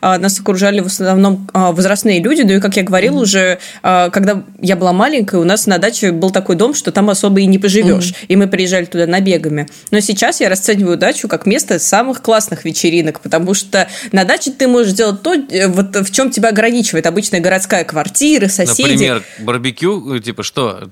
а, 0.00 0.18
нас 0.18 0.38
окружали 0.40 0.80
в 0.80 0.86
основном 0.86 1.48
а, 1.52 1.72
возрастные 1.72 2.20
люди, 2.22 2.42
ну 2.42 2.54
и, 2.54 2.60
как 2.60 2.76
я 2.76 2.82
говорила 2.82 3.20
уже, 3.20 3.58
а, 3.82 4.10
когда 4.10 4.42
я 4.60 4.76
была 4.76 4.92
маленькая, 4.92 5.40
у 5.40 5.44
нас 5.44 5.66
на 5.66 5.78
даче 5.78 6.12
был 6.12 6.30
такой 6.30 6.56
дом, 6.56 6.74
что 6.74 6.92
там 6.92 7.10
особо 7.10 7.40
и 7.40 7.46
не 7.46 7.58
поживешь, 7.58 8.14
и 8.28 8.36
мы 8.36 8.46
приезжали 8.46 8.84
туда 8.84 9.06
набегами. 9.06 9.68
Но 9.90 10.00
сейчас 10.00 10.40
я 10.40 10.48
расцениваю 10.48 10.96
дачу 10.96 11.28
как 11.28 11.46
место 11.46 11.78
самых 11.78 12.22
классных 12.22 12.64
вечеринок, 12.64 13.20
потому 13.20 13.54
что 13.54 13.88
на 14.12 14.24
даче 14.24 14.50
ты 14.50 14.68
можешь 14.68 14.92
делать 14.92 15.22
то, 15.22 15.34
э, 15.34 15.68
вот 15.68 15.94
в 15.96 16.12
чем 16.12 16.30
тебя 16.30 16.50
ограничивает 16.50 17.06
обычная 17.06 17.40
городская 17.40 17.84
квартира, 17.84 18.48
соседи. 18.48 18.82
Например, 18.82 19.22
барбекю, 19.40 20.18
типа 20.18 20.42
что? 20.42 20.88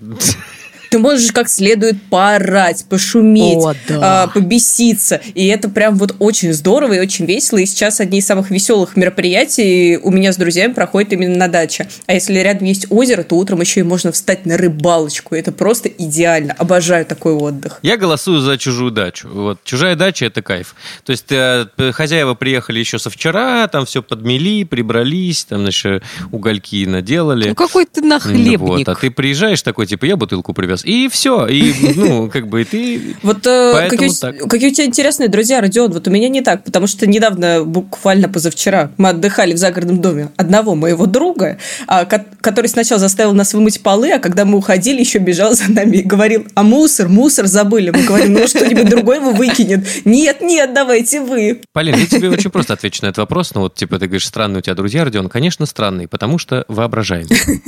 Ты 0.90 0.98
можешь 0.98 1.30
как 1.30 1.48
следует 1.48 2.02
поорать, 2.02 2.84
пошуметь, 2.88 3.58
О, 3.58 3.74
да. 3.88 4.24
а, 4.24 4.26
побеситься. 4.26 5.20
И 5.34 5.46
это 5.46 5.68
прям 5.68 5.96
вот 5.96 6.16
очень 6.18 6.52
здорово 6.52 6.94
и 6.94 6.98
очень 6.98 7.26
весело. 7.26 7.58
И 7.58 7.66
сейчас 7.66 8.00
одни 8.00 8.18
из 8.18 8.26
самых 8.26 8.50
веселых 8.50 8.96
мероприятий 8.96 9.98
у 10.02 10.10
меня 10.10 10.32
с 10.32 10.36
друзьями 10.36 10.72
проходят 10.72 11.12
именно 11.12 11.36
на 11.36 11.46
даче. 11.46 11.88
А 12.06 12.14
если 12.14 12.38
рядом 12.40 12.66
есть 12.66 12.86
озеро, 12.90 13.22
то 13.22 13.36
утром 13.36 13.60
еще 13.60 13.80
и 13.80 13.82
можно 13.84 14.10
встать 14.10 14.46
на 14.46 14.56
рыбалочку. 14.56 15.36
Это 15.36 15.52
просто 15.52 15.88
идеально. 15.88 16.54
Обожаю 16.54 17.06
такой 17.06 17.34
отдых. 17.34 17.78
Я 17.82 17.96
голосую 17.96 18.40
за 18.40 18.58
чужую 18.58 18.90
дачу. 18.90 19.28
Вот 19.32 19.60
чужая 19.62 19.94
дача 19.94 20.26
это 20.26 20.42
кайф. 20.42 20.74
То 21.04 21.12
есть 21.12 21.30
э, 21.30 21.66
хозяева 21.92 22.34
приехали 22.34 22.80
еще 22.80 22.98
со 22.98 23.10
вчера, 23.10 23.68
там 23.68 23.86
все 23.86 24.02
подмели, 24.02 24.64
прибрались, 24.64 25.44
там 25.44 25.60
значит, 25.60 26.02
угольки 26.32 26.84
наделали. 26.84 27.50
Ну, 27.50 27.54
какой 27.54 27.86
ты 27.86 28.00
нахлебник. 28.02 28.58
Вот, 28.58 28.88
а 28.88 28.96
ты 28.96 29.12
приезжаешь 29.12 29.62
такой, 29.62 29.86
типа, 29.86 30.06
я 30.06 30.16
бутылку 30.16 30.52
привез. 30.52 30.79
И 30.84 31.08
все. 31.08 31.46
И, 31.46 31.72
ну, 31.96 32.28
как 32.30 32.48
бы, 32.48 32.62
и 32.62 32.64
ты... 32.64 33.16
Вот 33.22 33.46
э, 33.46 33.88
какие, 33.88 34.08
у- 34.08 34.14
так. 34.14 34.38
какие 34.48 34.70
у 34.70 34.74
тебя 34.74 34.86
интересные 34.86 35.28
друзья, 35.28 35.60
Родион. 35.60 35.92
Вот 35.92 36.06
у 36.08 36.10
меня 36.10 36.28
не 36.28 36.40
так, 36.40 36.64
потому 36.64 36.86
что 36.86 37.06
недавно, 37.06 37.64
буквально 37.64 38.28
позавчера, 38.28 38.90
мы 38.96 39.10
отдыхали 39.10 39.52
в 39.52 39.56
загородном 39.58 40.00
доме 40.00 40.30
одного 40.36 40.74
моего 40.74 41.06
друга, 41.06 41.58
а, 41.86 42.04
ко- 42.04 42.24
который 42.40 42.66
сначала 42.68 42.98
заставил 42.98 43.32
нас 43.32 43.54
вымыть 43.54 43.82
полы, 43.82 44.12
а 44.12 44.18
когда 44.18 44.44
мы 44.44 44.58
уходили, 44.58 45.00
еще 45.00 45.18
бежал 45.18 45.54
за 45.54 45.70
нами 45.70 45.98
и 45.98 46.02
говорил, 46.02 46.46
а 46.54 46.62
мусор, 46.62 47.08
мусор 47.08 47.46
забыли. 47.46 47.90
Мы 47.90 48.02
говорим, 48.04 48.32
ну 48.32 48.46
что-нибудь 48.46 48.88
другое 48.88 49.16
его 49.20 49.32
выкинет. 49.32 49.86
Нет, 50.04 50.40
нет, 50.40 50.72
давайте 50.74 51.20
вы. 51.20 51.60
Полин, 51.72 51.96
я 51.96 52.06
тебе 52.06 52.30
очень 52.30 52.50
просто 52.50 52.74
отвечу 52.74 53.00
на 53.02 53.08
этот 53.08 53.18
вопрос. 53.18 53.54
Ну, 53.54 53.62
вот, 53.62 53.74
типа, 53.74 53.98
ты 53.98 54.06
говоришь, 54.06 54.26
странные 54.26 54.58
у 54.58 54.62
тебя 54.62 54.74
друзья, 54.74 55.04
Родион. 55.04 55.28
Конечно, 55.28 55.66
странные, 55.66 56.08
потому 56.08 56.38
что 56.38 56.64
воображаемые. 56.68 57.60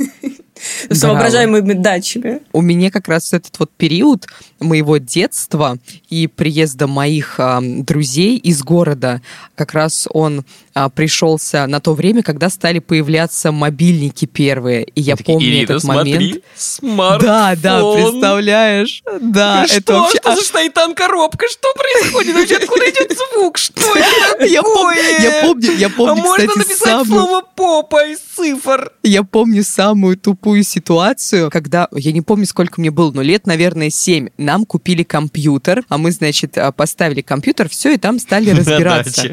С 0.89 0.99
Браво. 1.01 1.13
воображаемыми 1.13 1.73
дачами. 1.73 2.39
У 2.51 2.61
меня 2.61 2.91
как 2.91 3.07
раз 3.07 3.33
этот 3.33 3.57
вот 3.59 3.71
период 3.75 4.27
моего 4.59 4.97
детства 4.97 5.77
и 6.09 6.27
приезда 6.27 6.87
моих 6.87 7.35
а, 7.39 7.59
друзей 7.61 8.37
из 8.37 8.63
города, 8.63 9.21
как 9.55 9.73
раз 9.73 10.07
он 10.11 10.45
а, 10.73 10.89
пришелся 10.89 11.67
на 11.67 11.79
то 11.79 11.93
время, 11.93 12.23
когда 12.23 12.49
стали 12.49 12.79
появляться 12.79 13.51
мобильники 13.51 14.25
первые. 14.25 14.83
И 14.95 15.01
я 15.01 15.15
Такие, 15.15 15.33
помню 15.35 15.47
«Ирина, 15.49 15.63
этот 15.63 15.81
смотри, 15.81 16.13
момент. 16.13 16.43
смартфон. 16.55 17.27
Да, 17.27 17.55
да, 17.61 17.93
представляешь? 17.93 19.03
Да, 19.21 19.65
Что? 19.67 19.77
это 19.77 19.93
вообще... 19.93 20.17
Что 20.17 20.35
за 20.35 20.43
шайтан 20.43 20.95
коробка? 20.95 21.45
Что 21.49 21.67
происходит? 21.73 22.35
Вообще 22.35 22.55
откуда 22.55 22.89
идет 22.89 23.17
звук? 23.33 23.57
Что 23.57 23.81
это 23.95 24.45
Я 24.53 24.61
помню, 24.63 25.01
я 25.21 25.41
помню, 25.43 25.71
я 25.73 25.87
А 25.87 25.89
помню, 25.89 26.21
можно 26.23 26.47
кстати, 26.47 26.57
написать 26.57 26.79
самую... 26.87 27.05
слово 27.05 27.43
попа 27.55 28.05
из 28.07 28.19
цифр? 28.19 28.91
Я 29.03 29.23
помню 29.23 29.63
самую 29.63 30.17
тупую 30.17 30.52
ситуацию, 30.61 31.49
когда, 31.49 31.87
я 31.93 32.11
не 32.11 32.21
помню, 32.21 32.45
сколько 32.45 32.79
мне 32.79 32.91
было, 32.91 33.11
но 33.11 33.23
лет, 33.23 33.47
наверное, 33.47 33.89
7. 33.89 34.29
Нам 34.37 34.65
купили 34.65 35.01
компьютер, 35.01 35.83
а 35.89 35.97
мы, 35.97 36.11
значит, 36.11 36.57
а, 36.57 36.71
поставили 36.71 37.21
компьютер, 37.21 37.69
все, 37.69 37.93
и 37.93 37.97
там 37.97 38.19
стали 38.19 38.49
разбираться. 38.59 39.29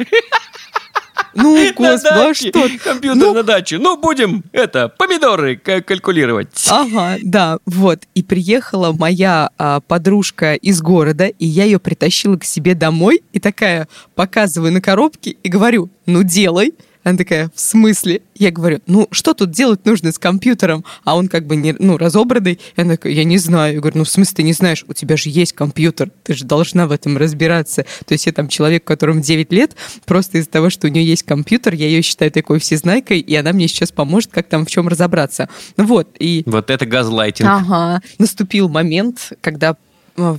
Ну, 1.35 1.55
господи, 1.77 2.07
а 2.09 2.35
что? 2.35 2.69
Компьютер 2.83 3.23
Ну. 3.23 3.35
на 3.35 3.43
даче. 3.43 3.79
Ну, 3.79 3.97
будем, 3.97 4.43
это, 4.53 4.89
помидоры 4.89 5.57
калькулировать. 5.57 6.49
Ага, 6.69 7.19
да, 7.23 7.59
вот. 7.67 8.01
И 8.15 8.23
приехала 8.23 8.93
моя 8.93 9.51
а, 9.57 9.81
подружка 9.81 10.55
из 10.55 10.83
города, 10.83 11.27
и 11.27 11.47
я 11.47 11.65
ее 11.65 11.79
притащила 11.79 12.37
к 12.37 12.45
себе 12.45 12.75
домой, 12.75 13.23
и 13.33 13.39
такая 13.39 13.87
показываю 14.17 14.73
на 14.73 14.81
коробке 14.81 15.37
и 15.43 15.49
говорю, 15.49 15.89
ну, 16.07 16.23
делай. 16.25 16.73
Она 17.03 17.17
такая, 17.17 17.51
в 17.55 17.61
смысле? 17.61 18.23
Я 18.35 18.51
говорю, 18.51 18.81
ну, 18.87 19.09
что 19.11 19.33
тут 19.33 19.51
делать 19.51 19.87
нужно 19.87 20.13
с 20.13 20.19
компьютером? 20.19 20.85
А 21.05 21.17
он 21.17 21.29
как 21.29 21.47
бы, 21.47 21.57
не, 21.57 21.75
ну, 21.79 21.97
разобранный. 21.97 22.61
И 22.77 22.81
она 22.81 22.93
такая, 22.93 23.13
я 23.13 23.25
не 23.25 23.39
знаю. 23.39 23.75
Я 23.75 23.81
говорю, 23.81 23.99
ну, 23.99 24.05
в 24.05 24.09
смысле 24.09 24.37
ты 24.37 24.43
не 24.43 24.53
знаешь? 24.53 24.85
У 24.87 24.93
тебя 24.93 25.17
же 25.17 25.31
есть 25.31 25.53
компьютер, 25.55 26.11
ты 26.25 26.35
же 26.35 26.45
должна 26.45 26.87
в 26.87 26.93
этом 26.93 27.17
разбираться. 27.17 27.85
То 28.05 28.13
есть 28.13 28.27
я 28.27 28.33
там 28.33 28.49
человек, 28.49 28.85
которому 28.85 29.21
9 29.21 29.53
лет, 29.53 29.77
просто 30.05 30.39
из-за 30.39 30.51
того, 30.51 30.69
что 30.71 30.87
у 30.87 30.91
нее 30.91 31.05
есть 31.05 31.23
компьютер, 31.23 31.75
я 31.75 31.87
ее 31.87 32.03
считаю 32.03 32.31
такой 32.31 32.59
всезнайкой, 32.59 33.21
и 33.21 33.35
она 33.35 33.53
мне 33.53 33.69
сейчас 33.69 33.93
поможет, 33.93 34.31
как 34.31 34.49
там 34.49 34.67
в 34.67 34.71
чем 34.71 34.89
разобраться. 34.89 35.49
Вот, 35.77 36.09
и 36.19 36.43
Вот 36.47 36.71
это 36.71 36.85
газлайтинг. 36.87 37.49
Ага. 37.49 38.03
Наступил 38.19 38.69
момент, 38.69 39.33
когда 39.41 39.77
э, 40.17 40.37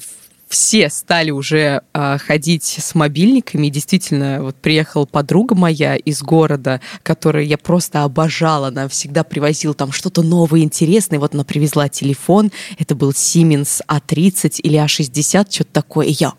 все 0.51 0.89
стали 0.89 1.31
уже 1.31 1.81
э, 1.93 2.17
ходить 2.17 2.77
с 2.79 2.93
мобильниками. 2.93 3.67
И 3.67 3.69
действительно, 3.69 4.43
вот 4.43 4.57
приехала 4.57 5.05
подруга 5.05 5.55
моя 5.55 5.95
из 5.95 6.21
города, 6.21 6.81
которую 7.03 7.47
я 7.47 7.57
просто 7.57 8.03
обожала. 8.03 8.67
Она 8.67 8.89
всегда 8.89 9.23
привозила 9.23 9.73
там 9.73 9.93
что-то 9.93 10.23
новое, 10.23 10.61
интересное. 10.61 11.19
Вот 11.19 11.33
она 11.33 11.45
привезла 11.45 11.87
телефон. 11.87 12.51
Это 12.77 12.95
был 12.95 13.11
Siemens 13.11 13.81
A30 13.87 14.59
или 14.61 14.77
A60, 14.77 15.47
что-то 15.49 15.71
такое. 15.71 16.07
И 16.07 16.11
я... 16.19 16.33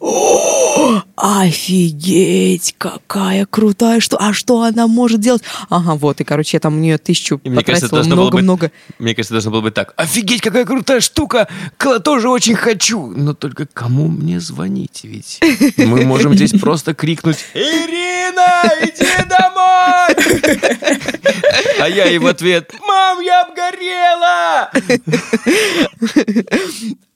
Офигеть, 1.16 2.74
какая 2.78 3.46
крутая, 3.46 4.00
что, 4.00 4.16
а 4.20 4.32
что 4.32 4.62
она 4.62 4.86
может 4.86 5.20
делать? 5.20 5.42
Ага, 5.68 5.94
вот, 5.94 6.20
и, 6.20 6.24
короче, 6.24 6.56
я 6.56 6.60
там 6.60 6.74
у 6.74 6.78
нее 6.78 6.98
тысячу 6.98 7.40
и 7.44 7.50
потратила 7.50 8.02
много-много. 8.02 8.72
Мне 8.98 9.14
кажется, 9.14 9.34
должно 9.34 9.50
было 9.50 9.60
быть 9.60 9.74
так. 9.74 9.92
Офигеть, 9.96 10.40
какая 10.40 10.64
крутая 10.64 11.00
штука! 11.00 11.48
Тоже 12.04 12.28
очень 12.28 12.54
хочу! 12.54 13.06
Но 13.06 13.34
только 13.34 13.66
кому 13.66 14.01
мне 14.08 14.40
звонить? 14.40 15.00
Ведь 15.04 15.40
мы 15.76 16.04
можем 16.04 16.34
здесь 16.34 16.52
просто 16.52 16.94
крикнуть 16.94 17.44
«Ирина, 17.54 18.62
иди 18.82 19.04
домой!» 19.28 20.16
А 21.78 21.88
я 21.88 22.06
ей 22.06 22.18
в 22.18 22.26
ответ 22.26 22.72
«Мам, 22.86 23.20
я 23.20 23.42
обгорела!» 23.42 24.70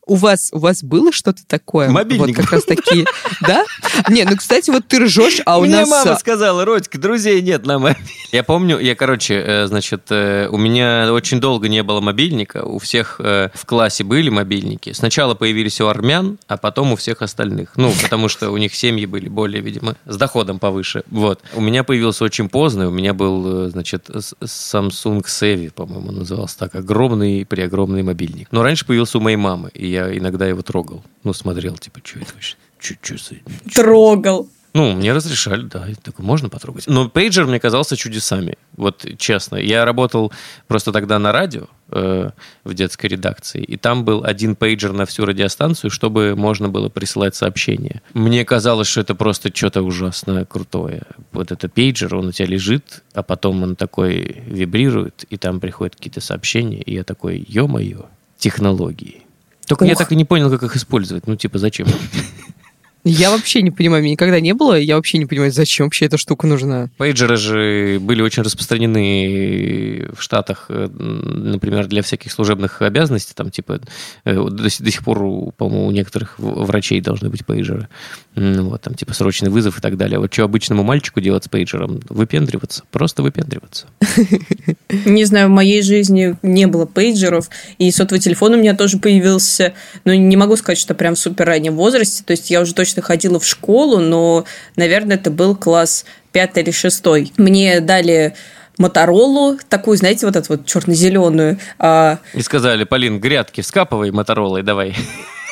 У 0.06 0.14
вас, 0.14 0.50
у 0.52 0.58
вас 0.58 0.82
было 0.84 1.12
что-то 1.12 1.44
такое? 1.46 1.90
Мобильник. 1.90 2.36
Вот 2.36 2.44
как 2.44 2.52
раз 2.52 2.64
такие, 2.64 3.04
да? 3.40 3.64
Не, 4.08 4.24
ну, 4.24 4.36
кстати, 4.36 4.70
вот 4.70 4.86
ты 4.86 5.04
ржешь, 5.04 5.40
а 5.44 5.58
у 5.58 5.62
Мне 5.62 5.80
нас... 5.80 5.88
мама 5.88 6.16
сказала, 6.16 6.64
Родька, 6.64 6.98
друзей 6.98 7.42
нет 7.42 7.66
на 7.66 7.78
мобильнике. 7.78 8.14
Я 8.32 8.44
помню, 8.44 8.78
я, 8.78 8.94
короче, 8.94 9.34
э, 9.34 9.66
значит, 9.66 10.06
э, 10.10 10.48
у 10.50 10.56
меня 10.56 11.12
очень 11.12 11.40
долго 11.40 11.68
не 11.68 11.82
было 11.82 12.00
мобильника, 12.00 12.64
у 12.64 12.78
всех 12.78 13.16
э, 13.18 13.50
в 13.54 13.66
классе 13.66 14.04
были 14.04 14.28
мобильники. 14.28 14.92
Сначала 14.92 15.34
появились 15.34 15.80
у 15.80 15.86
армян, 15.86 16.38
а 16.46 16.56
потом 16.56 16.92
у 16.92 16.96
всех 16.96 17.22
остальных. 17.22 17.72
Ну, 17.76 17.92
потому 18.02 18.28
что 18.28 18.50
у 18.50 18.56
них 18.58 18.74
семьи 18.74 19.06
были 19.06 19.28
более, 19.28 19.60
видимо, 19.60 19.96
с 20.06 20.16
доходом 20.16 20.60
повыше. 20.60 21.02
Вот. 21.10 21.40
У 21.54 21.60
меня 21.60 21.82
появился 21.82 22.24
очень 22.24 22.48
поздно, 22.48 22.88
у 22.88 22.92
меня 22.92 23.12
был, 23.12 23.70
значит, 23.70 24.08
Samsung 24.08 25.24
Sevi, 25.24 25.70
по-моему, 25.70 26.12
назывался 26.12 26.58
так, 26.58 26.76
огромный, 26.76 27.44
преогромный 27.44 28.04
мобильник. 28.04 28.48
Но 28.52 28.62
раньше 28.62 28.86
появился 28.86 29.18
у 29.18 29.20
моей 29.20 29.36
мамы, 29.36 29.70
и 29.74 29.95
я 29.96 30.16
иногда 30.16 30.46
его 30.46 30.62
трогал. 30.62 31.02
Ну, 31.24 31.32
смотрел, 31.32 31.76
типа, 31.76 32.00
что 32.04 32.20
это 32.20 32.34
вообще? 32.34 32.56
Чуть-чуть. 32.78 33.42
Трогал. 33.74 34.48
Ну, 34.74 34.92
мне 34.92 35.14
разрешали, 35.14 35.62
да, 35.62 35.86
такой, 36.02 36.22
можно 36.22 36.50
потрогать. 36.50 36.86
Но 36.86 37.08
пейджер 37.08 37.46
мне 37.46 37.58
казался 37.58 37.96
чудесами, 37.96 38.58
вот 38.76 39.06
честно. 39.16 39.56
Я 39.56 39.86
работал 39.86 40.32
просто 40.68 40.92
тогда 40.92 41.18
на 41.18 41.32
радио 41.32 41.68
э, 41.88 42.30
в 42.62 42.74
детской 42.74 43.06
редакции, 43.06 43.62
и 43.62 43.78
там 43.78 44.04
был 44.04 44.22
один 44.22 44.54
пейджер 44.54 44.92
на 44.92 45.06
всю 45.06 45.24
радиостанцию, 45.24 45.90
чтобы 45.90 46.34
можно 46.36 46.68
было 46.68 46.90
присылать 46.90 47.34
сообщения. 47.34 48.02
Мне 48.12 48.44
казалось, 48.44 48.88
что 48.88 49.00
это 49.00 49.14
просто 49.14 49.50
что-то 49.54 49.80
ужасное, 49.80 50.44
крутое. 50.44 51.04
Вот 51.32 51.52
это 51.52 51.70
пейджер, 51.70 52.14
он 52.14 52.26
у 52.26 52.32
тебя 52.32 52.48
лежит, 52.48 53.02
а 53.14 53.22
потом 53.22 53.62
он 53.62 53.76
такой 53.76 54.42
вибрирует, 54.46 55.24
и 55.30 55.38
там 55.38 55.58
приходят 55.58 55.96
какие-то 55.96 56.20
сообщения, 56.20 56.82
и 56.82 56.92
я 56.92 57.02
такой, 57.02 57.42
ё-моё, 57.48 58.04
технологии. 58.36 59.25
Только 59.66 59.82
Ух. 59.82 59.88
я 59.88 59.94
так 59.96 60.12
и 60.12 60.16
не 60.16 60.24
понял, 60.24 60.50
как 60.50 60.62
их 60.62 60.76
использовать. 60.76 61.26
Ну, 61.26 61.36
типа, 61.36 61.58
зачем? 61.58 61.88
Я 63.08 63.30
вообще 63.30 63.62
не 63.62 63.70
понимаю, 63.70 64.02
мне 64.02 64.10
никогда 64.10 64.40
не 64.40 64.52
было, 64.52 64.76
я 64.76 64.96
вообще 64.96 65.18
не 65.18 65.26
понимаю, 65.26 65.52
зачем 65.52 65.86
вообще 65.86 66.06
эта 66.06 66.18
штука 66.18 66.48
нужна. 66.48 66.90
Пейджеры 66.96 67.36
же 67.36 67.98
были 68.00 68.20
очень 68.20 68.42
распространены 68.42 70.08
в 70.12 70.20
Штатах, 70.20 70.66
э, 70.70 70.88
например, 70.88 71.86
для 71.86 72.02
всяких 72.02 72.32
служебных 72.32 72.82
обязанностей, 72.82 73.32
там 73.36 73.52
типа 73.52 73.80
э, 74.24 74.34
до, 74.34 74.50
до 74.50 74.68
сих 74.68 75.04
пор, 75.04 75.52
по-моему, 75.52 75.86
у 75.86 75.90
некоторых 75.92 76.34
врачей 76.38 77.00
должны 77.00 77.30
быть 77.30 77.46
пейджеры, 77.46 77.86
вот, 78.34 78.82
там 78.82 78.94
типа 78.94 79.14
срочный 79.14 79.50
вызов 79.50 79.78
и 79.78 79.80
так 79.80 79.96
далее. 79.96 80.18
Вот 80.18 80.32
что 80.32 80.42
обычному 80.42 80.82
мальчику 80.82 81.20
делать 81.20 81.44
с 81.44 81.48
пейджером? 81.48 82.00
Выпендриваться, 82.08 82.82
просто 82.90 83.22
выпендриваться. 83.22 83.86
Не 85.04 85.24
знаю, 85.26 85.46
в 85.46 85.52
моей 85.52 85.82
жизни 85.82 86.36
не 86.42 86.66
было 86.66 86.86
пейджеров, 86.86 87.50
и 87.78 87.88
сотовый 87.92 88.20
телефон 88.20 88.54
у 88.54 88.56
меня 88.56 88.74
тоже 88.74 88.98
появился, 88.98 89.74
но 90.04 90.12
не 90.12 90.36
могу 90.36 90.56
сказать, 90.56 90.78
что 90.78 90.94
прям 90.94 91.14
в 91.14 91.20
супер 91.20 91.46
раннем 91.46 91.76
возрасте, 91.76 92.24
то 92.24 92.32
есть 92.32 92.50
я 92.50 92.60
уже 92.60 92.74
точно 92.74 92.95
конечно, 92.96 93.02
ходила 93.02 93.40
в 93.40 93.44
школу, 93.44 93.98
но, 93.98 94.44
наверное, 94.76 95.16
это 95.16 95.30
был 95.30 95.56
класс 95.56 96.04
пятый 96.32 96.62
или 96.62 96.70
шестой. 96.70 97.32
Мне 97.36 97.80
дали 97.80 98.34
Моторолу, 98.78 99.58
такую, 99.68 99.96
знаете, 99.96 100.26
вот 100.26 100.36
эту 100.36 100.56
вот 100.56 100.66
черно-зеленую. 100.66 101.58
А... 101.78 102.18
И 102.34 102.42
сказали, 102.42 102.84
Полин, 102.84 103.20
грядки 103.20 103.62
вскапывай 103.62 104.10
Моторолой, 104.10 104.62
давай. 104.62 104.94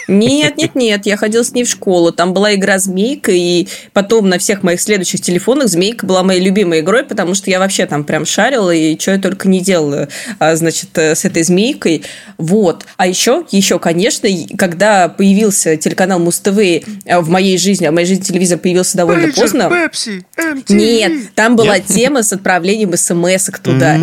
Нет, 0.09 0.57
нет, 0.57 0.75
нет, 0.75 1.07
я 1.07 1.17
ходила 1.17 1.43
с 1.43 1.53
ней 1.53 1.65
в 1.65 1.69
школу. 1.69 2.13
Там 2.13 2.35
была 2.35 2.55
игра 2.55 2.79
«Змейка», 2.79 3.33
и 3.33 3.69
потом 3.93 4.29
на 4.29 4.39
всех 4.39 4.63
моих 4.63 4.81
следующих 4.81 5.21
телефонах 5.21 5.69
«Змейка» 5.69 6.07
была 6.07 6.23
моей 6.23 6.41
любимой 6.41 6.81
игрой, 6.81 7.05
потому 7.05 7.35
что 7.35 7.51
я 7.51 7.59
вообще 7.59 7.87
там 7.87 8.05
прям 8.05 8.27
шарила, 8.27 8.71
и 8.71 8.99
что 8.99 9.13
я 9.13 9.19
только 9.19 9.49
не 9.49 9.61
делала, 9.61 10.09
а, 10.39 10.57
значит, 10.57 10.97
э, 10.99 11.15
с 11.15 11.25
этой 11.25 11.43
«Змейкой». 11.43 12.03
Вот. 12.39 12.85
А 12.97 13.07
еще, 13.07 13.45
еще, 13.51 13.79
конечно, 13.79 14.29
когда 14.59 15.09
появился 15.09 15.77
телеканал 15.77 16.19
Муз-ТВ 16.19 16.59
э, 16.59 16.83
в 17.21 17.29
моей 17.29 17.57
жизни, 17.57 17.87
а 17.87 17.91
в 17.91 17.95
моей 17.95 18.07
жизни 18.07 18.23
телевизор 18.23 18.59
появился 18.59 18.97
довольно 18.97 19.25
Пейджер, 19.25 19.43
поздно. 19.43 19.71
Пепси, 19.71 20.27
Нет, 20.69 21.35
там 21.35 21.57
была 21.57 21.79
нет? 21.79 21.87
тема 21.87 22.23
с 22.23 22.33
отправлением 22.33 22.97
смс 22.97 23.51
туда. 23.63 23.97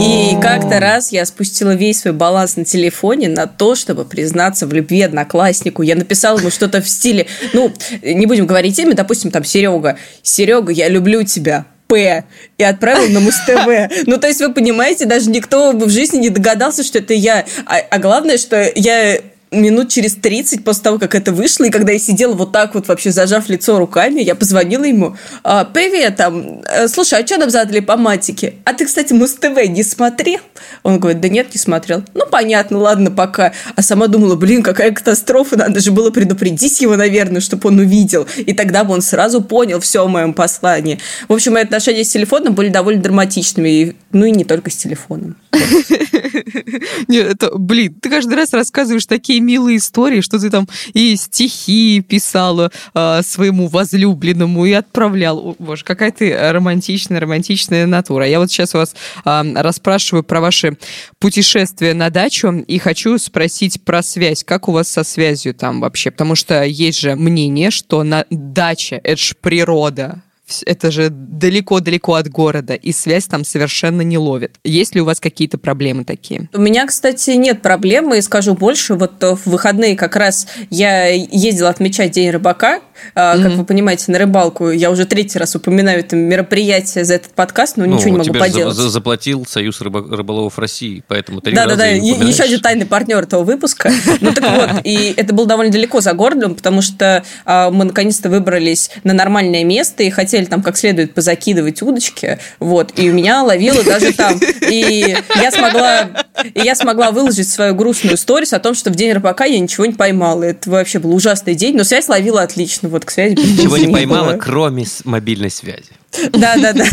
И 0.00 0.40
как-то 0.40 0.80
раз 0.80 1.12
я 1.12 1.24
спустила 1.24 1.74
весь 1.74 2.00
свой 2.00 2.12
баланс 2.14 2.56
на 2.56 2.64
телефоне 2.64 3.28
на 3.28 3.46
то, 3.46 3.74
чтобы 3.74 4.04
признаться 4.04 4.66
в 4.66 4.72
любви 4.72 5.02
одноклассникам 5.02 5.47
однокласснику, 5.48 5.82
я 5.82 5.96
написала 5.96 6.38
ему 6.38 6.50
что-то 6.50 6.80
в 6.80 6.88
стиле, 6.88 7.26
ну, 7.52 7.72
не 8.02 8.26
будем 8.26 8.46
говорить 8.46 8.78
имя, 8.78 8.94
допустим, 8.94 9.30
там, 9.30 9.44
Серега. 9.44 9.98
Серега, 10.22 10.72
я 10.72 10.88
люблю 10.88 11.22
тебя. 11.24 11.66
П 11.86 12.24
и 12.58 12.62
отправил 12.64 13.08
на 13.08 13.20
Муз-ТВ. 13.20 14.04
Ну, 14.06 14.18
то 14.18 14.26
есть, 14.26 14.40
вы 14.40 14.52
понимаете, 14.52 15.06
даже 15.06 15.30
никто 15.30 15.72
в 15.72 15.88
жизни 15.88 16.18
не 16.18 16.28
догадался, 16.28 16.82
что 16.82 16.98
это 16.98 17.14
я. 17.14 17.46
А, 17.64 17.78
а 17.78 17.98
главное, 17.98 18.36
что 18.36 18.70
я 18.74 19.18
минут 19.50 19.88
через 19.88 20.14
30 20.14 20.64
после 20.64 20.82
того, 20.82 20.98
как 20.98 21.14
это 21.14 21.32
вышло, 21.32 21.64
и 21.64 21.70
когда 21.70 21.92
я 21.92 21.98
сидела 21.98 22.34
вот 22.34 22.52
так 22.52 22.74
вот 22.74 22.88
вообще 22.88 23.10
зажав 23.10 23.48
лицо 23.48 23.78
руками, 23.78 24.20
я 24.20 24.34
позвонила 24.34 24.84
ему. 24.84 25.16
«А, 25.44 25.64
Привет, 25.64 26.16
там, 26.16 26.62
э, 26.64 26.88
слушай, 26.88 27.20
а 27.20 27.26
что 27.26 27.38
нам 27.38 27.50
задали 27.50 27.80
по 27.80 27.96
матике? 27.96 28.54
А 28.64 28.74
ты, 28.74 28.86
кстати, 28.86 29.12
Муз-ТВ 29.12 29.68
не 29.68 29.82
смотрел? 29.82 30.40
Он 30.82 30.98
говорит, 30.98 31.20
да 31.20 31.28
нет, 31.28 31.48
не 31.52 31.58
смотрел. 31.58 32.02
Ну, 32.14 32.24
понятно, 32.30 32.78
ладно, 32.78 33.10
пока. 33.10 33.52
А 33.74 33.82
сама 33.82 34.06
думала, 34.06 34.36
блин, 34.36 34.62
какая 34.62 34.92
катастрофа, 34.92 35.56
надо 35.56 35.80
же 35.80 35.92
было 35.92 36.10
предупредить 36.10 36.80
его, 36.80 36.96
наверное, 36.96 37.40
чтобы 37.40 37.68
он 37.68 37.78
увидел. 37.78 38.26
И 38.36 38.52
тогда 38.52 38.84
бы 38.84 38.94
он 38.94 39.02
сразу 39.02 39.42
понял 39.42 39.80
все 39.80 40.04
о 40.04 40.08
моем 40.08 40.34
послании. 40.34 40.98
В 41.28 41.32
общем, 41.32 41.54
мои 41.54 41.62
отношения 41.62 42.04
с 42.04 42.10
телефоном 42.10 42.54
были 42.54 42.68
довольно 42.68 43.02
драматичными, 43.02 43.96
ну 44.12 44.26
и 44.26 44.30
не 44.30 44.44
только 44.44 44.70
с 44.70 44.76
телефоном. 44.76 45.36
Нет, 47.08 47.42
блин, 47.54 47.94
ты 48.00 48.10
каждый 48.10 48.34
раз 48.34 48.52
рассказываешь 48.52 49.06
такие 49.06 49.37
милые 49.40 49.78
истории, 49.78 50.20
что 50.20 50.38
ты 50.38 50.50
там 50.50 50.68
и 50.92 51.16
стихи 51.16 52.00
писала 52.00 52.70
э, 52.94 53.20
своему 53.22 53.68
возлюбленному 53.68 54.66
и 54.66 54.72
отправлял. 54.72 55.38
О, 55.38 55.56
боже, 55.58 55.84
какая 55.84 56.10
ты 56.12 56.36
романтичная, 56.52 57.20
романтичная 57.20 57.86
натура. 57.86 58.26
Я 58.26 58.38
вот 58.40 58.50
сейчас 58.50 58.74
вас 58.74 58.94
э, 59.24 59.52
расспрашиваю 59.54 60.22
про 60.24 60.40
ваши 60.40 60.76
путешествия 61.18 61.94
на 61.94 62.10
дачу 62.10 62.52
и 62.52 62.78
хочу 62.78 63.18
спросить 63.18 63.82
про 63.82 64.02
связь. 64.02 64.44
Как 64.44 64.68
у 64.68 64.72
вас 64.72 64.88
со 64.88 65.04
связью 65.04 65.54
там 65.54 65.80
вообще? 65.80 66.10
Потому 66.10 66.34
что 66.34 66.64
есть 66.64 67.00
же 67.00 67.14
мнение, 67.14 67.70
что 67.70 68.02
на 68.02 68.24
дача— 68.30 69.00
это 69.04 69.20
же 69.20 69.34
природа, 69.40 70.22
это 70.66 70.90
же 70.90 71.08
далеко-далеко 71.10 72.14
от 72.14 72.28
города, 72.28 72.74
и 72.74 72.92
связь 72.92 73.26
там 73.26 73.44
совершенно 73.44 74.02
не 74.02 74.18
ловит. 74.18 74.56
Есть 74.64 74.94
ли 74.94 75.00
у 75.00 75.04
вас 75.04 75.20
какие-то 75.20 75.58
проблемы 75.58 76.04
такие? 76.04 76.48
У 76.52 76.60
меня, 76.60 76.86
кстати, 76.86 77.30
нет 77.30 77.62
проблемы, 77.62 78.18
и 78.18 78.20
скажу 78.20 78.54
больше. 78.54 78.94
Вот 78.94 79.22
в 79.22 79.46
выходные 79.46 79.96
как 79.96 80.16
раз 80.16 80.46
я 80.70 81.06
ездила 81.08 81.68
отмечать 81.68 82.12
День 82.12 82.30
рыбака, 82.30 82.80
mm-hmm. 83.14 83.42
как 83.42 83.52
вы 83.52 83.64
понимаете, 83.64 84.10
на 84.12 84.18
рыбалку. 84.18 84.70
Я 84.70 84.90
уже 84.90 85.04
третий 85.04 85.38
раз 85.38 85.54
упоминаю 85.54 86.00
это 86.00 86.16
мероприятие 86.16 87.04
за 87.04 87.14
этот 87.14 87.32
подкаст, 87.32 87.76
но 87.76 87.84
ну, 87.84 87.94
ничего 87.94 88.10
не 88.10 88.18
могу 88.18 88.32
поделать. 88.32 88.74
За- 88.74 88.88
заплатил 88.88 89.46
Союз 89.46 89.80
рыбо- 89.80 90.14
рыболовов 90.14 90.58
России, 90.58 91.02
поэтому 91.06 91.40
три 91.40 91.54
да, 91.54 91.64
раза 91.64 91.76
Да-да-да, 91.76 91.96
еще 91.96 92.42
один 92.42 92.60
тайный 92.60 92.86
партнер 92.86 93.18
этого 93.18 93.44
выпуска. 93.44 93.90
Ну 94.20 94.32
так 94.32 94.44
вот, 94.50 94.80
и 94.84 95.14
это 95.16 95.34
было 95.34 95.46
довольно 95.46 95.72
далеко 95.72 96.00
за 96.00 96.12
городом, 96.12 96.54
потому 96.54 96.82
что 96.82 97.24
а, 97.44 97.70
мы 97.70 97.84
наконец-то 97.84 98.28
выбрались 98.28 98.90
на 99.04 99.12
нормальное 99.12 99.64
место 99.64 100.02
и 100.02 100.10
хотели 100.10 100.37
там 100.46 100.62
как 100.62 100.76
следует 100.76 101.14
позакидывать 101.14 101.82
удочки, 101.82 102.38
вот, 102.58 102.98
и 102.98 103.10
у 103.10 103.12
меня 103.12 103.42
ловило 103.42 103.82
даже 103.82 104.12
там. 104.12 104.40
И 104.68 105.16
я 105.36 105.50
смогла, 105.50 106.10
и 106.54 106.60
я 106.60 106.74
смогла 106.74 107.10
выложить 107.10 107.48
свою 107.48 107.74
грустную 107.74 108.16
сторис 108.16 108.52
о 108.52 108.58
том, 108.58 108.74
что 108.74 108.90
в 108.90 108.94
день 108.94 109.12
рыбака 109.12 109.44
я 109.44 109.58
ничего 109.58 109.86
не 109.86 109.94
поймала. 109.94 110.44
Это 110.44 110.70
вообще 110.70 110.98
был 110.98 111.14
ужасный 111.14 111.54
день, 111.54 111.76
но 111.76 111.84
связь 111.84 112.08
ловила 112.08 112.42
отлично 112.42 112.88
вот 112.88 113.04
к 113.04 113.10
связи. 113.10 113.34
Ничего 113.34 113.76
не 113.76 113.88
поймала, 113.88 114.36
кроме 114.36 114.86
мобильной 115.04 115.50
связи. 115.50 115.90
Да, 116.32 116.56
да, 116.56 116.72
да. 116.72 116.84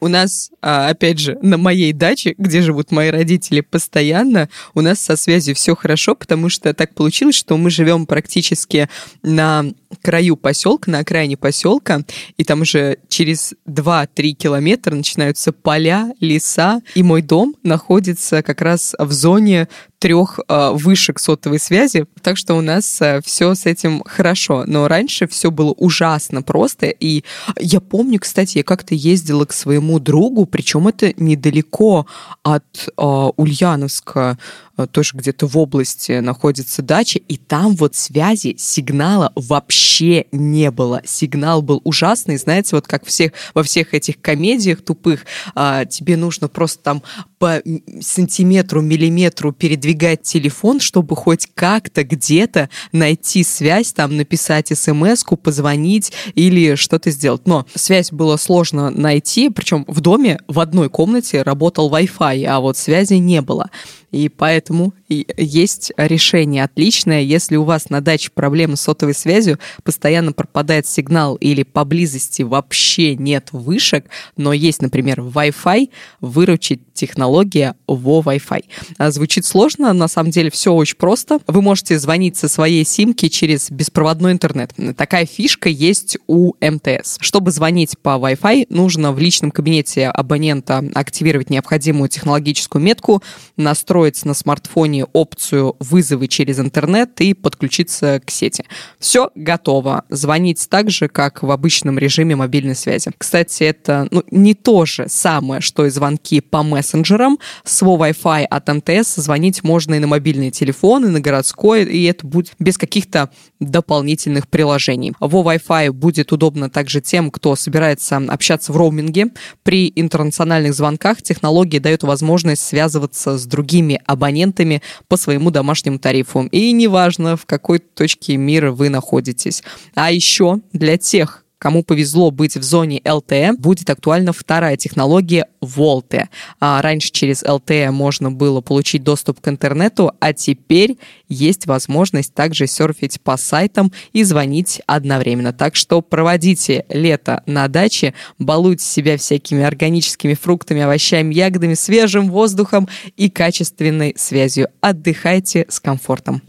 У 0.00 0.08
нас, 0.08 0.50
а, 0.62 0.88
опять 0.88 1.18
же, 1.18 1.38
на 1.42 1.58
моей 1.58 1.92
даче, 1.92 2.34
где 2.38 2.62
живут 2.62 2.92
мои 2.92 3.10
родители 3.10 3.60
постоянно, 3.60 4.48
у 4.74 4.80
нас 4.80 5.00
со 5.00 5.16
связью 5.16 5.54
все 5.54 5.74
хорошо, 5.74 6.14
потому 6.14 6.48
что 6.48 6.72
так 6.72 6.94
получилось, 6.94 7.34
что 7.34 7.56
мы 7.56 7.70
живем 7.70 8.06
практически 8.06 8.88
на 9.22 9.66
краю 10.02 10.36
поселка, 10.36 10.90
на 10.90 10.98
окраине 11.00 11.36
поселка, 11.36 12.02
и 12.36 12.44
там 12.44 12.62
уже 12.62 12.98
через 13.08 13.54
2-3 13.66 14.32
километра 14.32 14.94
начинаются 14.94 15.52
поля, 15.52 16.12
леса, 16.20 16.80
и 16.94 17.02
мой 17.02 17.22
дом 17.22 17.54
находится 17.62 18.42
как 18.42 18.60
раз 18.60 18.94
в 18.98 19.12
зоне 19.12 19.68
трех 19.98 20.40
э, 20.46 20.70
вышек 20.74 21.18
сотовой 21.18 21.58
связи, 21.58 22.06
так 22.22 22.36
что 22.36 22.54
у 22.54 22.60
нас 22.60 23.00
э, 23.00 23.20
все 23.24 23.54
с 23.54 23.66
этим 23.66 24.02
хорошо. 24.04 24.64
Но 24.66 24.88
раньше 24.88 25.26
все 25.26 25.50
было 25.50 25.72
ужасно 25.72 26.42
просто, 26.42 26.86
и 26.86 27.24
я 27.58 27.80
помню, 27.80 28.20
кстати, 28.20 28.58
я 28.58 28.64
как-то 28.64 28.94
ездила 28.94 29.44
к 29.46 29.52
своему 29.52 29.98
другу, 29.98 30.46
причем 30.46 30.88
это 30.88 31.12
недалеко 31.16 32.06
от 32.42 32.64
э, 32.86 33.02
Ульяновска, 33.36 34.38
тоже 34.84 35.16
где-то 35.16 35.46
в 35.46 35.56
области 35.56 36.18
находится 36.20 36.82
дача, 36.82 37.18
и 37.18 37.36
там 37.36 37.74
вот 37.76 37.94
связи, 37.94 38.56
сигнала 38.58 39.32
вообще 39.34 40.26
не 40.32 40.70
было. 40.70 41.00
Сигнал 41.06 41.62
был 41.62 41.80
ужасный, 41.84 42.36
знаете, 42.36 42.76
вот 42.76 42.86
как 42.86 43.06
всех, 43.06 43.32
во 43.54 43.62
всех 43.62 43.94
этих 43.94 44.20
комедиях 44.20 44.82
тупых, 44.82 45.24
а, 45.54 45.84
тебе 45.86 46.16
нужно 46.16 46.48
просто 46.48 46.82
там 46.82 47.02
по 47.38 47.62
сантиметру, 48.00 48.80
миллиметру 48.80 49.52
передвигать 49.52 50.22
телефон, 50.22 50.80
чтобы 50.80 51.16
хоть 51.16 51.46
как-то 51.54 52.02
где-то 52.02 52.70
найти 52.92 53.44
связь, 53.44 53.92
там 53.92 54.16
написать 54.16 54.68
смс-ку, 54.76 55.36
позвонить 55.36 56.12
или 56.34 56.74
что-то 56.74 57.10
сделать. 57.10 57.46
Но 57.46 57.66
связь 57.74 58.10
было 58.10 58.36
сложно 58.36 58.90
найти, 58.90 59.50
причем 59.50 59.84
в 59.86 60.00
доме 60.00 60.40
в 60.48 60.60
одной 60.60 60.88
комнате 60.88 61.42
работал 61.42 61.90
Wi-Fi, 61.90 62.44
а 62.44 62.60
вот 62.60 62.76
связи 62.76 63.14
не 63.14 63.40
было. 63.42 63.70
И 64.16 64.30
поэтому 64.30 64.94
есть 65.08 65.92
решение 65.98 66.64
отличное. 66.64 67.20
Если 67.20 67.56
у 67.56 67.64
вас 67.64 67.90
на 67.90 68.00
даче 68.00 68.30
проблемы 68.32 68.76
с 68.76 68.80
сотовой 68.80 69.14
связью, 69.14 69.58
постоянно 69.84 70.32
пропадает 70.32 70.86
сигнал 70.86 71.36
или 71.36 71.62
поблизости 71.64 72.40
вообще 72.40 73.14
нет 73.14 73.48
вышек, 73.52 74.06
но 74.38 74.54
есть, 74.54 74.80
например, 74.80 75.20
Wi-Fi, 75.20 75.90
выручить 76.22 76.80
технология 76.94 77.74
во 77.86 78.22
Wi-Fi. 78.22 78.64
А 78.96 79.10
звучит 79.10 79.44
сложно, 79.44 79.92
на 79.92 80.08
самом 80.08 80.30
деле 80.30 80.50
все 80.50 80.72
очень 80.72 80.96
просто. 80.96 81.38
Вы 81.46 81.60
можете 81.60 81.98
звонить 81.98 82.38
со 82.38 82.48
своей 82.48 82.84
симки 82.86 83.28
через 83.28 83.70
беспроводной 83.70 84.32
интернет. 84.32 84.72
Такая 84.96 85.26
фишка 85.26 85.68
есть 85.68 86.16
у 86.26 86.54
МТС. 86.60 87.18
Чтобы 87.20 87.50
звонить 87.50 87.98
по 87.98 88.16
Wi-Fi, 88.16 88.68
нужно 88.70 89.12
в 89.12 89.18
личном 89.18 89.50
кабинете 89.50 90.06
абонента 90.08 90.82
активировать 90.94 91.50
необходимую 91.50 92.08
технологическую 92.08 92.82
метку, 92.82 93.22
настроить 93.58 94.05
настроить 94.06 94.24
на 94.24 94.34
смартфоне 94.34 95.04
опцию 95.04 95.76
вызовы 95.80 96.28
через 96.28 96.58
интернет 96.58 97.20
и 97.20 97.34
подключиться 97.34 98.20
к 98.24 98.30
сети. 98.30 98.64
Все 98.98 99.30
готово. 99.34 100.04
Звонить 100.08 100.66
так 100.68 100.90
же, 100.90 101.08
как 101.08 101.42
в 101.42 101.50
обычном 101.50 101.98
режиме 101.98 102.36
мобильной 102.36 102.74
связи. 102.74 103.10
Кстати, 103.18 103.64
это 103.64 104.06
ну, 104.10 104.22
не 104.30 104.54
то 104.54 104.86
же 104.86 105.06
самое, 105.08 105.60
что 105.60 105.86
и 105.86 105.90
звонки 105.90 106.40
по 106.40 106.62
мессенджерам. 106.62 107.38
С 107.64 107.82
Wi-Fi 107.82 108.44
от 108.44 108.68
МТС 108.68 109.16
звонить 109.16 109.64
можно 109.64 109.94
и 109.94 109.98
на 109.98 110.06
мобильный 110.06 110.50
телефон, 110.50 111.06
и 111.06 111.08
на 111.08 111.20
городской, 111.20 111.84
и 111.84 112.04
это 112.04 112.26
будет 112.26 112.52
без 112.58 112.78
каких-то 112.78 113.30
дополнительных 113.60 114.46
приложений. 114.48 115.14
Во 115.20 115.42
Wi-Fi 115.42 115.90
будет 115.90 116.32
удобно 116.32 116.70
также 116.70 117.00
тем, 117.00 117.30
кто 117.30 117.56
собирается 117.56 118.16
общаться 118.28 118.72
в 118.72 118.76
роуминге. 118.76 119.26
При 119.62 119.92
интернациональных 119.96 120.74
звонках 120.74 121.22
технология 121.22 121.80
дает 121.80 122.02
возможность 122.02 122.62
связываться 122.62 123.38
с 123.38 123.46
другими 123.46 123.85
другими 123.86 124.00
абонентами 124.06 124.82
по 125.08 125.16
своему 125.16 125.50
домашнему 125.50 125.98
тарифу. 125.98 126.48
И 126.52 126.72
неважно, 126.72 127.36
в 127.36 127.46
какой 127.46 127.78
точке 127.78 128.36
мира 128.36 128.72
вы 128.72 128.88
находитесь. 128.88 129.62
А 129.94 130.10
еще 130.10 130.60
для 130.72 130.98
тех, 130.98 131.44
кому 131.58 131.82
повезло 131.82 132.30
быть 132.30 132.56
в 132.56 132.62
зоне 132.62 133.00
LTE, 133.00 133.56
будет 133.56 133.88
актуальна 133.90 134.32
вторая 134.32 134.76
технология 134.76 135.46
VoLTE. 135.60 136.28
А 136.60 136.80
раньше 136.82 137.10
через 137.10 137.42
LTE 137.42 137.90
можно 137.90 138.30
было 138.30 138.60
получить 138.60 139.02
доступ 139.02 139.40
к 139.40 139.48
интернету, 139.48 140.12
а 140.20 140.32
теперь 140.32 140.98
есть 141.28 141.66
возможность 141.66 142.34
также 142.34 142.66
серфить 142.66 143.20
по 143.20 143.36
сайтам 143.36 143.92
и 144.12 144.22
звонить 144.22 144.82
одновременно. 144.86 145.52
Так 145.52 145.76
что 145.76 146.02
проводите 146.02 146.84
лето 146.88 147.42
на 147.46 147.68
даче, 147.68 148.14
балуйте 148.38 148.84
себя 148.84 149.16
всякими 149.16 149.62
органическими 149.64 150.34
фруктами, 150.34 150.82
овощами, 150.82 151.34
ягодами, 151.34 151.74
свежим 151.74 152.30
воздухом 152.30 152.88
и 153.16 153.30
качественной 153.30 154.14
связью. 154.16 154.68
Отдыхайте 154.80 155.66
с 155.68 155.80
комфортом. 155.80 156.42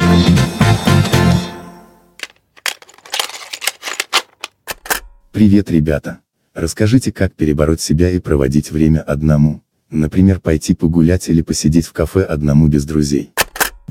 Привет, 5.37 5.69
ребята! 5.69 6.21
Расскажите, 6.55 7.11
как 7.11 7.31
перебороть 7.35 7.79
себя 7.79 8.09
и 8.09 8.17
проводить 8.17 8.71
время 8.71 9.03
одному. 9.03 9.61
Например, 9.91 10.39
пойти 10.39 10.73
погулять 10.73 11.29
или 11.29 11.43
посидеть 11.43 11.85
в 11.85 11.93
кафе 11.93 12.23
одному 12.23 12.67
без 12.69 12.85
друзей. 12.85 13.33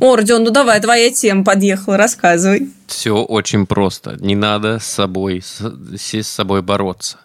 О, 0.01 0.17
Родион, 0.17 0.43
ну 0.43 0.51
давай, 0.51 0.81
твоя 0.81 1.09
тема 1.13 1.45
подъехала, 1.45 1.97
рассказывай. 1.97 2.71
Все 2.89 3.23
очень 3.23 3.65
просто. 3.65 4.17
Не 4.19 4.35
надо 4.35 4.81
с 4.81 4.87
собой, 4.87 5.41
с, 5.41 5.61
с 5.97 6.27
собой 6.27 6.63
бороться. 6.63 7.19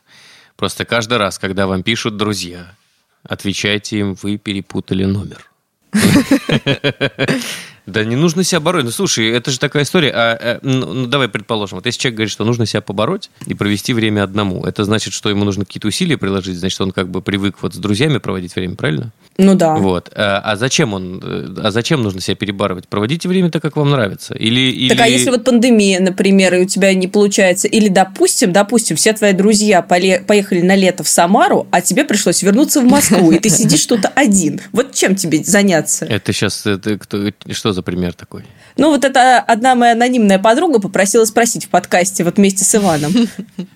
Просто 0.56 0.86
каждый 0.86 1.18
раз, 1.18 1.40
когда 1.40 1.66
вам 1.66 1.82
пишут 1.82 2.16
друзья, 2.16 2.76
отвечайте 3.24 3.98
им, 3.98 4.16
вы 4.22 4.38
перепутали 4.38 5.06
номер. 5.06 5.50
Да 7.86 8.04
не 8.04 8.16
нужно 8.16 8.44
себя 8.44 8.60
бороть. 8.60 8.86
Ну, 8.86 8.92
слушай, 8.92 9.30
это 9.30 9.52
же 9.52 9.60
такая 9.60 9.84
история. 9.84 10.12
А, 10.12 10.38
а, 10.40 10.60
ну, 10.62 11.08
давай 11.08 11.28
предположим, 11.28 11.78
вот 11.78 11.86
если 11.86 12.00
человек 12.00 12.18
говорит, 12.18 12.32
что 12.32 12.46
нужно 12.46 12.66
себя 12.66 12.82
побороть 12.82 13.30
и 13.46 13.54
провести 13.54 13.94
время 13.94 14.24
одному, 14.24 14.64
это 14.66 14.84
значит, 14.84 15.14
что 15.14 15.30
ему 15.30 15.46
нужно 15.46 15.66
какие-то 15.66 15.88
усилия 15.88 16.18
приложить, 16.18 16.58
значит, 16.58 16.80
он 16.82 16.92
как 16.92 17.10
бы 17.10 17.22
привык 17.22 17.58
вот 17.62 17.74
с 17.74 17.78
друзьями 17.78 18.20
проводить 18.20 18.56
время, 18.56 18.76
правильно? 18.76 19.12
Ну 19.38 19.56
да. 19.56 19.76
Вот. 19.76 20.12
А, 20.16 20.40
а 20.40 20.56
зачем 20.56 20.94
он, 20.94 21.22
а 21.64 21.72
зачем 21.72 22.04
нужно 22.04 22.22
себя 22.22 22.36
перебарывать? 22.36 22.88
Проводите 22.88 23.28
время 23.28 23.50
так, 23.50 23.62
как 23.62 23.76
вам 23.78 23.90
нравится. 23.90 24.36
Или, 24.36 24.60
или... 24.60 24.90
Так 24.90 25.02
а 25.02 25.08
если 25.08 25.30
вот 25.30 25.44
пандемия, 25.44 26.00
например, 26.00 26.54
и 26.56 26.60
у 26.60 26.66
тебя 26.66 26.94
не 26.94 27.08
получается, 27.08 27.68
или, 27.68 27.88
допустим, 27.88 28.54
допустим, 28.54 28.96
все 28.96 29.14
твои 29.14 29.34
друзья 29.34 29.82
поехали 29.82 30.62
на 30.62 30.76
лето 30.76 31.04
в 31.04 31.08
Самару, 31.08 31.68
а 31.72 31.82
тебе 31.82 32.04
пришлось 32.04 32.44
вернуться 32.44 32.82
в 32.82 32.86
Москву, 32.86 33.32
и 33.32 33.40
ты 33.40 33.50
сидишь 33.50 33.86
тут 33.86 34.02
один. 34.16 34.62
Вот 34.72 34.94
чем 34.94 35.16
тебе 35.16 35.44
заняться? 35.44 36.06
Это 36.06 36.34
сейчас, 36.34 36.66
это 36.66 36.98
кто, 36.98 37.32
что 37.52 37.71
за 37.74 37.82
пример 37.82 38.14
такой? 38.14 38.46
Ну, 38.78 38.90
вот 38.90 39.04
это 39.04 39.40
одна 39.40 39.76
моя 39.76 39.94
анонимная 39.94 40.40
подруга 40.40 40.80
попросила 40.80 41.26
спросить 41.26 41.66
в 41.66 41.70
подкасте 41.70 42.24
вот 42.24 42.38
вместе 42.38 42.64
с 42.64 42.76
Иваном. 42.76 43.14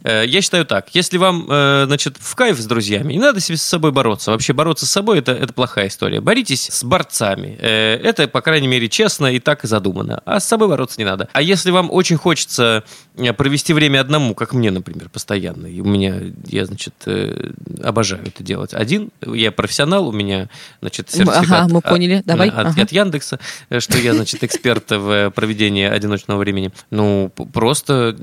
Э, 0.03 0.23
я 0.25 0.41
считаю 0.41 0.65
так. 0.65 0.89
Если 0.93 1.17
вам, 1.17 1.47
э, 1.49 1.85
значит, 1.87 2.17
в 2.19 2.35
кайф 2.35 2.59
с 2.59 2.65
друзьями, 2.65 3.13
не 3.13 3.19
надо 3.19 3.39
себе 3.39 3.57
с 3.57 3.63
собой 3.63 3.91
бороться. 3.91 4.31
Вообще 4.31 4.53
бороться 4.53 4.85
с 4.85 4.91
собой 4.91 5.19
это, 5.19 5.31
это 5.31 5.51
плохая 5.51 5.87
история. 5.87 6.21
Боритесь 6.21 6.69
с 6.69 6.83
борцами. 6.83 7.57
Э, 7.59 7.95
это, 7.95 8.27
по 8.27 8.41
крайней 8.41 8.67
мере, 8.67 8.87
честно 8.87 9.27
и 9.27 9.39
так 9.39 9.63
и 9.63 9.67
задумано. 9.67 10.21
А 10.25 10.39
с 10.39 10.45
собой 10.45 10.67
бороться 10.67 10.95
не 10.99 11.05
надо. 11.05 11.27
А 11.33 11.41
если 11.41 11.71
вам 11.71 11.89
очень 11.91 12.17
хочется 12.17 12.83
провести 13.37 13.73
время 13.73 14.01
одному, 14.01 14.35
как 14.35 14.53
мне, 14.53 14.71
например, 14.71 15.09
постоянно, 15.09 15.67
и 15.67 15.79
у 15.81 15.85
меня, 15.85 16.21
я, 16.47 16.65
значит, 16.65 16.93
обожаю 17.83 18.27
это 18.27 18.43
делать 18.43 18.73
один, 18.73 19.09
я 19.25 19.51
профессионал, 19.51 20.07
у 20.07 20.11
меня, 20.11 20.49
значит, 20.81 21.09
сертификат 21.09 21.63
ага, 21.63 21.73
мы 21.73 21.81
поняли. 21.81 22.21
Давай. 22.25 22.49
От, 22.49 22.67
ага. 22.67 22.81
от 22.81 22.91
Яндекса, 22.91 23.39
что 23.85 23.97
я, 23.97 24.13
значит, 24.13 24.43
эксперт 24.43 24.89
в 24.89 25.31
проведении 25.31 25.85
одиночного 25.85 26.39
времени. 26.39 26.71
Ну, 26.89 27.31
просто, 27.53 28.15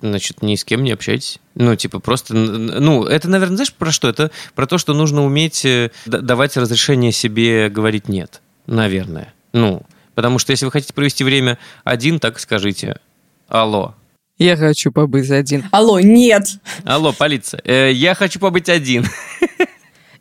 значит, 0.00 0.42
ни 0.42 0.54
с 0.54 0.64
кем 0.64 0.82
не 0.82 0.92
общайтесь. 0.92 1.38
Ну, 1.54 1.74
типа, 1.76 2.00
просто, 2.00 2.34
ну, 2.34 3.04
это, 3.04 3.28
наверное, 3.28 3.56
знаешь, 3.56 3.72
про 3.72 3.90
что? 3.90 4.08
Это 4.08 4.30
про 4.54 4.66
то, 4.66 4.78
что 4.78 4.94
нужно 4.94 5.24
уметь 5.24 5.64
э, 5.64 5.90
давать 6.06 6.56
разрешение 6.56 7.12
себе 7.12 7.68
говорить 7.68 8.08
«нет», 8.08 8.40
наверное. 8.66 9.34
Ну, 9.52 9.82
потому 10.14 10.38
что 10.38 10.52
если 10.52 10.64
вы 10.64 10.70
хотите 10.70 10.94
провести 10.94 11.24
время 11.24 11.58
один, 11.84 12.20
так 12.20 12.38
скажите 12.38 13.00
«Алло, 13.48 13.94
я 14.38 14.56
хочу 14.56 14.90
побыть 14.90 15.30
один. 15.30 15.66
Алло, 15.70 16.00
нет. 16.00 16.44
Алло, 16.84 17.12
полиция. 17.12 17.60
Э, 17.62 17.92
я 17.92 18.14
хочу 18.14 18.40
побыть 18.40 18.70
один. 18.70 19.04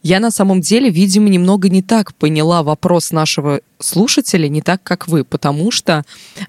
Я 0.01 0.19
на 0.19 0.31
самом 0.31 0.61
деле, 0.61 0.89
видимо, 0.89 1.29
немного 1.29 1.69
не 1.69 1.81
так 1.81 2.13
поняла 2.15 2.63
вопрос 2.63 3.11
нашего 3.11 3.61
слушатели 3.79 4.47
не 4.47 4.61
так, 4.61 4.83
как 4.83 5.07
вы, 5.07 5.23
потому 5.23 5.71
что 5.71 6.03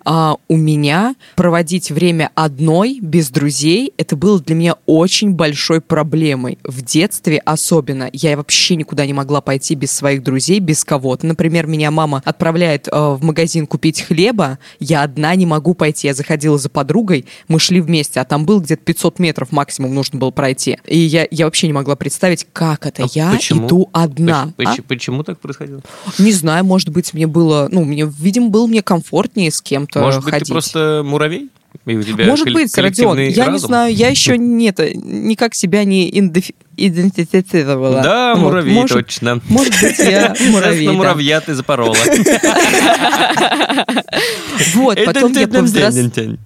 а, 0.04 0.36
у 0.48 0.56
меня 0.56 1.14
проводить 1.36 1.90
время 1.90 2.30
одной, 2.34 2.98
без 3.00 3.30
друзей, 3.30 3.92
это 3.96 4.16
было 4.16 4.40
для 4.40 4.54
меня 4.54 4.74
очень 4.86 5.32
большой 5.32 5.80
проблемой. 5.80 6.58
В 6.64 6.82
детстве 6.82 7.38
особенно. 7.38 8.10
Я 8.12 8.36
вообще 8.36 8.76
никуда 8.76 9.06
не 9.06 9.12
могла 9.12 9.40
пойти 9.40 9.74
без 9.74 9.92
своих 9.92 10.22
друзей, 10.22 10.60
без 10.60 10.84
кого-то. 10.84 11.26
Например, 11.26 11.66
меня 11.66 11.90
мама 11.90 12.22
отправляет 12.24 12.88
а, 12.90 13.14
в 13.14 13.22
магазин 13.22 13.66
купить 13.66 14.02
хлеба, 14.02 14.58
я 14.80 15.02
одна 15.02 15.34
не 15.34 15.46
могу 15.46 15.74
пойти. 15.74 16.08
Я 16.08 16.14
заходила 16.14 16.58
за 16.58 16.68
подругой, 16.68 17.26
мы 17.48 17.60
шли 17.60 17.80
вместе, 17.80 18.20
а 18.20 18.24
там 18.24 18.44
был 18.44 18.60
где-то 18.60 18.82
500 18.82 19.18
метров 19.20 19.52
максимум 19.52 19.94
нужно 19.94 20.18
было 20.18 20.30
пройти. 20.30 20.78
И 20.86 20.98
я, 20.98 21.26
я 21.30 21.44
вообще 21.44 21.68
не 21.68 21.72
могла 21.72 21.94
представить, 21.96 22.46
как 22.52 22.86
это. 22.86 23.04
А 23.04 23.08
я 23.12 23.30
почему? 23.30 23.66
иду 23.66 23.88
одна. 23.92 24.52
Почему, 24.56 24.76
А? 24.78 24.88
почему 24.88 25.22
так 25.22 25.38
происходило? 25.38 25.82
Не 26.18 26.32
знаю, 26.32 26.64
может 26.64 26.88
быть, 26.88 27.12
мне 27.20 27.26
было, 27.26 27.68
ну, 27.70 27.84
мне, 27.84 28.10
видимо, 28.18 28.48
было 28.48 28.66
мне 28.66 28.82
комфортнее 28.82 29.50
с 29.50 29.60
кем-то 29.60 30.00
Может 30.00 30.24
быть, 30.24 30.32
ходить. 30.32 30.48
ты 30.48 30.52
просто 30.54 31.02
муравей? 31.04 31.50
И 31.84 31.94
у 31.96 32.02
тебя 32.02 32.24
Может 32.24 32.50
быть, 32.52 32.76
Родион, 32.76 33.18
я 33.20 33.46
не 33.46 33.58
знаю, 33.58 33.94
я 33.94 34.08
еще 34.08 34.38
не 34.38 34.70
это, 34.70 34.92
никак 34.94 35.54
себя 35.54 35.84
не 35.84 36.10
индиф- 36.10 36.54
идентифицировала. 36.78 38.00
Да, 38.02 38.34
Вот, 38.34 38.42
муравей, 38.44 38.72
может, 38.74 38.96
точно. 39.06 39.40
Может 39.48 39.74
быть, 39.82 39.98
я 39.98 40.34
муравей, 40.50 40.86
да. 40.86 40.92
муравья 40.94 41.40
ты 41.42 41.54
запорола. 41.54 41.94
Вот, 44.74 44.98
потом 45.04 45.32
я, 45.32 45.44
повзрос- 45.44 45.92
Тянь-тянь-тянь. 45.92 46.38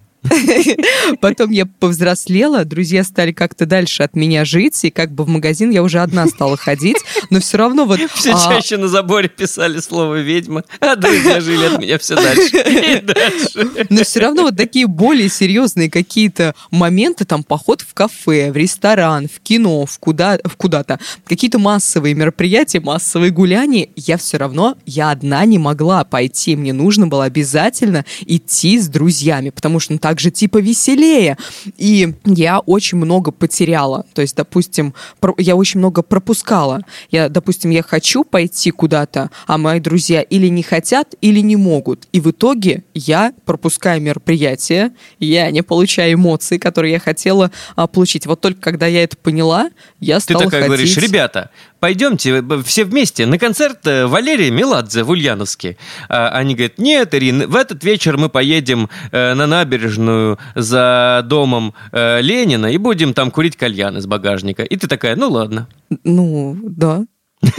Потом 1.20 1.50
я 1.50 1.66
повзрослела, 1.66 2.64
друзья 2.64 3.04
стали 3.04 3.32
как-то 3.32 3.66
дальше 3.66 4.02
от 4.02 4.16
меня 4.16 4.44
жить, 4.44 4.84
и 4.84 4.90
как 4.90 5.12
бы 5.12 5.24
в 5.24 5.28
магазин 5.28 5.70
я 5.70 5.82
уже 5.82 6.00
одна 6.00 6.26
стала 6.26 6.56
ходить, 6.56 6.98
но 7.30 7.40
все 7.40 7.58
равно 7.58 7.84
вот... 7.84 8.00
Все 8.14 8.32
а, 8.32 8.38
чаще 8.38 8.76
на 8.76 8.88
заборе 8.88 9.28
писали 9.28 9.78
слово 9.78 10.20
«ведьма», 10.20 10.64
а 10.80 10.96
друзья 10.96 11.40
жили 11.40 11.64
от 11.66 11.80
меня 11.80 11.98
все 11.98 12.14
дальше 12.16 13.02
дальше. 13.02 13.86
Но 13.90 14.02
все 14.04 14.20
равно 14.20 14.42
вот 14.42 14.56
такие 14.56 14.86
более 14.86 15.28
серьезные 15.28 15.90
какие-то 15.90 16.54
моменты, 16.70 17.24
там 17.24 17.42
поход 17.42 17.80
в 17.82 17.94
кафе, 17.94 18.52
в 18.52 18.56
ресторан, 18.56 19.28
в 19.28 19.40
кино, 19.40 19.86
в, 19.86 19.98
куда, 19.98 20.38
в 20.44 20.56
куда-то, 20.56 20.98
какие-то 21.26 21.58
массовые 21.58 22.14
мероприятия, 22.14 22.80
массовые 22.80 23.30
гуляния, 23.30 23.88
я 23.96 24.16
все 24.16 24.36
равно, 24.36 24.76
я 24.86 25.10
одна 25.10 25.44
не 25.44 25.58
могла 25.58 26.04
пойти. 26.04 26.56
Мне 26.56 26.72
нужно 26.72 27.06
было 27.06 27.24
обязательно 27.24 28.04
идти 28.26 28.78
с 28.78 28.88
друзьями, 28.88 29.50
потому 29.50 29.80
что 29.80 29.92
ну, 29.92 29.98
так 29.98 30.13
же 30.20 30.30
типа 30.30 30.58
веселее. 30.58 31.36
И 31.76 32.14
я 32.24 32.58
очень 32.60 32.98
много 32.98 33.30
потеряла. 33.30 34.06
То 34.14 34.22
есть, 34.22 34.36
допустим, 34.36 34.94
я 35.38 35.56
очень 35.56 35.80
много 35.80 36.02
пропускала. 36.02 36.80
Я, 37.10 37.28
допустим, 37.28 37.70
я 37.70 37.82
хочу 37.82 38.24
пойти 38.24 38.70
куда-то, 38.70 39.30
а 39.46 39.58
мои 39.58 39.80
друзья 39.80 40.22
или 40.22 40.48
не 40.48 40.62
хотят, 40.62 41.14
или 41.20 41.40
не 41.40 41.56
могут. 41.56 42.08
И 42.12 42.20
в 42.20 42.30
итоге 42.30 42.84
я 42.94 43.32
пропускаю 43.44 44.00
мероприятие, 44.00 44.92
я 45.18 45.50
не 45.50 45.62
получаю 45.62 46.14
эмоции, 46.14 46.58
которые 46.58 46.92
я 46.92 46.98
хотела 46.98 47.50
а, 47.76 47.86
получить. 47.86 48.26
Вот 48.26 48.40
только 48.40 48.60
когда 48.60 48.86
я 48.86 49.02
это 49.02 49.16
поняла, 49.16 49.70
я 50.00 50.16
Ты 50.16 50.22
стала 50.22 50.44
такая 50.44 50.62
ходить... 50.62 50.76
говоришь, 50.76 50.96
ребята, 50.96 51.50
пойдемте 51.84 52.42
все 52.64 52.84
вместе 52.86 53.26
на 53.26 53.38
концерт 53.38 53.86
э, 53.86 54.06
Валерия 54.06 54.50
Меладзе 54.50 55.02
в 55.02 55.10
Ульяновске. 55.10 55.76
А 56.08 56.30
Они 56.30 56.54
говорят, 56.54 56.78
нет, 56.78 57.14
Ирин, 57.14 57.46
в 57.46 57.54
этот 57.56 57.84
вечер 57.84 58.16
мы 58.16 58.30
поедем 58.30 58.88
э, 59.12 59.34
на 59.34 59.46
набережную 59.46 60.38
за 60.54 61.22
домом 61.26 61.74
э, 61.92 62.22
Ленина 62.22 62.68
и 62.72 62.78
будем 62.78 63.12
там 63.12 63.30
курить 63.30 63.58
кальян 63.58 63.98
из 63.98 64.06
багажника. 64.06 64.62
И 64.62 64.76
ты 64.76 64.88
такая, 64.88 65.14
ну 65.14 65.28
ладно. 65.28 65.68
Ну, 66.04 66.56
да. 66.62 67.04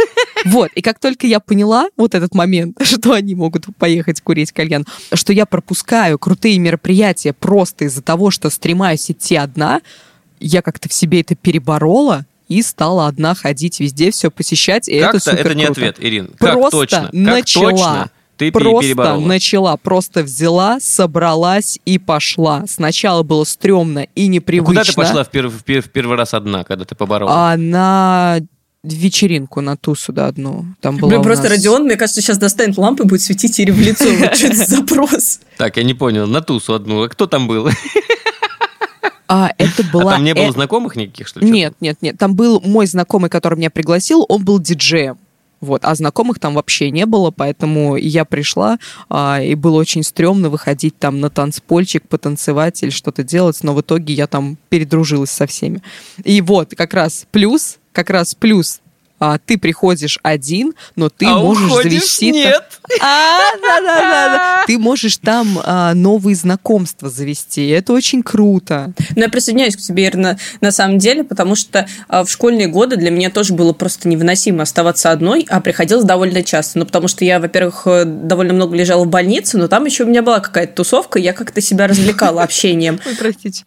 Вот, 0.44 0.72
и 0.74 0.82
как 0.82 1.00
только 1.00 1.28
я 1.28 1.40
поняла 1.40 1.90
вот 1.96 2.16
этот 2.16 2.34
момент, 2.34 2.78
что 2.84 3.14
они 3.14 3.36
могут 3.36 3.66
поехать 3.78 4.22
курить 4.22 4.52
кальян, 4.52 4.86
что 5.14 5.34
я 5.34 5.46
пропускаю 5.46 6.18
крутые 6.18 6.58
мероприятия 6.58 7.34
просто 7.34 7.86
из-за 7.86 8.02
того, 8.02 8.32
что 8.32 8.50
стремаюсь 8.50 9.12
идти 9.12 9.36
одна, 9.36 9.82
я 10.40 10.64
как-то 10.64 10.90
в 10.90 10.94
себе 10.94 11.22
это 11.22 11.36
переборола 11.36 12.26
и 12.48 12.62
стала 12.62 13.08
одна 13.08 13.36
ходить 13.36 13.80
везде, 13.80 14.12
все 14.12 14.30
посещать, 14.32 14.88
и 14.90 14.94
это 14.96 15.14
Как-то 15.14 15.32
супер 15.32 15.46
это 15.48 15.56
не 15.56 15.66
круто. 15.66 15.82
ответ, 15.82 15.96
Ирин. 16.00 16.28
Как 16.40 16.54
Просто 16.54 16.72
точно? 16.72 17.02
Как 17.04 17.14
начала. 17.14 17.72
точно 17.72 18.10
ты 18.38 18.52
Просто 18.52 18.82
переборола? 18.82 19.26
начала, 19.26 19.78
просто 19.78 20.22
взяла, 20.24 20.80
собралась 20.82 21.80
и 21.86 21.98
пошла. 21.98 22.66
Сначала 22.68 23.24
было 23.24 23.46
стрёмно 23.46 24.08
и 24.14 24.26
А 24.26 24.28
непривычно. 24.28 24.66
Куда 24.66 24.84
ты 24.84 24.94
пошла 24.94 25.24
в, 25.24 25.30
пер- 25.32 25.48
в 25.48 25.64
пер- 25.64 25.82
в 25.82 25.90
первый 25.90 26.18
раз 26.18 26.34
одна, 26.34 26.64
когда 26.66 26.84
ты 26.84 26.96
поборола? 26.96 27.32
А 27.54 27.56
на 27.58 28.40
вечеринку 28.84 29.62
на 29.62 29.78
тусу, 29.78 30.12
да, 30.14 30.28
одну. 30.28 30.66
Там 30.82 30.98
была 30.98 31.10
Блин, 31.12 31.24
просто 31.24 31.46
нас- 31.46 31.54
Родион, 31.54 31.86
мне 31.86 31.96
кажется, 31.96 32.22
сейчас 32.22 32.38
достанет 32.38 32.78
лампы 32.78 33.04
и 33.04 33.08
будет 33.08 33.22
светить 33.22 33.58
Ире 33.60 33.72
в 33.74 33.80
лицо. 33.80 34.04
Вот 34.20 34.36
что 34.36 34.48
это 34.48 34.56
за 34.58 34.66
запрос? 34.78 35.40
Так, 35.58 35.78
я 35.78 35.84
не 35.84 35.94
понял, 35.94 36.28
на 36.28 36.42
тусу 36.42 36.74
одну. 36.74 37.04
А 37.04 37.10
Кто 37.10 37.26
там 37.28 37.48
был? 37.48 37.70
А, 39.28 39.52
это 39.58 39.84
А 39.84 39.92
была... 39.92 40.14
там 40.14 40.24
не 40.24 40.34
было 40.34 40.50
э- 40.50 40.52
знакомых 40.52 40.96
никаких, 40.96 41.28
что 41.28 41.40
ли? 41.40 41.50
Нет, 41.50 41.76
нет, 41.80 41.98
нет. 42.02 42.18
Там 42.18 42.36
был 42.36 42.62
мой 42.62 42.86
знакомый, 42.86 43.30
который 43.30 43.58
меня 43.58 43.70
пригласил, 43.70 44.26
он 44.30 44.44
был 44.44 44.60
диджеем. 44.60 45.18
Вот, 45.62 45.86
а 45.86 45.96
знакомых 45.96 46.38
там 46.38 46.54
вообще 46.54 46.92
не 46.92 47.06
было, 47.06 47.32
поэтому 47.32 47.96
я 47.96 48.26
пришла, 48.26 48.78
а, 49.10 49.42
и 49.42 49.56
было 49.56 49.78
очень 49.78 50.04
стрёмно 50.04 50.50
выходить 50.50 51.00
там 51.00 51.20
на 51.22 51.30
танцпольчик, 51.30 52.08
потанцевать 52.08 52.84
или 52.84 52.92
что-то 52.92 53.24
делать, 53.24 53.58
но 53.64 53.74
в 53.74 53.82
итоге 53.82 54.14
я 54.14 54.28
там 54.28 54.58
передружилась 54.70 55.32
со 55.32 55.48
всеми. 55.48 55.82
И 56.24 56.42
вот 56.42 56.74
как 56.76 56.94
раз 56.94 57.26
плюс, 57.32 57.78
как 57.94 58.10
раз 58.10 58.36
плюс, 58.36 58.82
а, 59.20 59.38
ты 59.38 59.58
приходишь 59.58 60.20
один, 60.24 60.74
но 60.96 61.10
ты 61.10 61.26
а 61.26 61.38
можешь 61.38 61.70
уходишь? 61.70 61.92
завести... 61.92 62.32
там- 62.32 62.42
Нет. 62.42 62.64
А, 63.02 63.40
да, 63.62 63.82
да, 63.82 64.02
да, 64.02 64.28
да. 64.30 64.64
Ты 64.68 64.78
можешь 64.78 65.18
там 65.18 65.60
а, 65.64 65.94
новые 65.94 66.36
знакомства 66.36 67.10
завести. 67.10 67.68
Это 67.68 67.94
очень 67.94 68.24
круто. 68.24 68.94
Но 69.16 69.24
я 69.24 69.30
присоединяюсь 69.30 69.76
к 69.76 69.80
тебе, 69.80 70.08
Ира, 70.08 70.38
на, 70.62 70.72
самом 70.72 70.98
деле, 70.98 71.24
потому 71.24 71.56
что 71.56 71.88
а, 72.08 72.24
в 72.26 72.30
школьные 72.30 72.68
годы 72.68 72.98
для 72.98 73.10
меня 73.10 73.30
тоже 73.30 73.54
было 73.54 73.74
просто 73.74 74.10
невыносимо 74.10 74.64
оставаться 74.64 75.12
одной, 75.12 75.46
а 75.50 75.62
приходилось 75.62 76.04
довольно 76.06 76.44
часто. 76.44 76.80
Ну, 76.80 76.86
потому 76.86 77.08
что 77.08 77.24
я, 77.24 77.40
во-первых, 77.40 77.84
э, 77.86 78.04
довольно 78.06 78.54
много 78.54 78.76
лежала 78.76 79.06
в 79.06 79.08
больнице, 79.08 79.58
но 79.58 79.68
там 79.68 79.86
еще 79.86 80.04
у 80.04 80.08
меня 80.08 80.22
была 80.22 80.40
какая-то 80.40 80.74
тусовка, 80.74 81.20
и 81.20 81.24
я 81.24 81.34
как-то 81.34 81.62
себя 81.62 81.88
развлекала 81.88 82.44
общением. 82.44 83.00
Простите. 83.18 83.64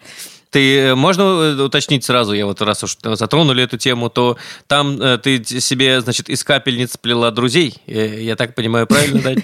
Ты, 0.51 0.79
э, 0.79 0.95
можно 0.95 1.23
э, 1.23 1.63
уточнить 1.63 2.05
сразу, 2.05 2.33
я 2.33 2.47
вот 2.47 2.63
раз 2.63 2.83
уж 2.83 2.97
затронули 3.03 3.65
эту 3.65 3.77
тему, 3.77 4.09
то 4.09 4.39
там 4.67 5.01
э, 5.01 5.19
ты 5.19 5.45
себе, 5.45 6.01
значит, 6.01 6.31
из 6.31 6.43
капельниц 6.43 6.97
плела 6.97 7.31
друзей, 7.31 7.75
я 7.87 8.35
так 8.35 8.55
понимаю, 8.55 8.87
правильно, 8.87 9.21
да? 9.21 9.35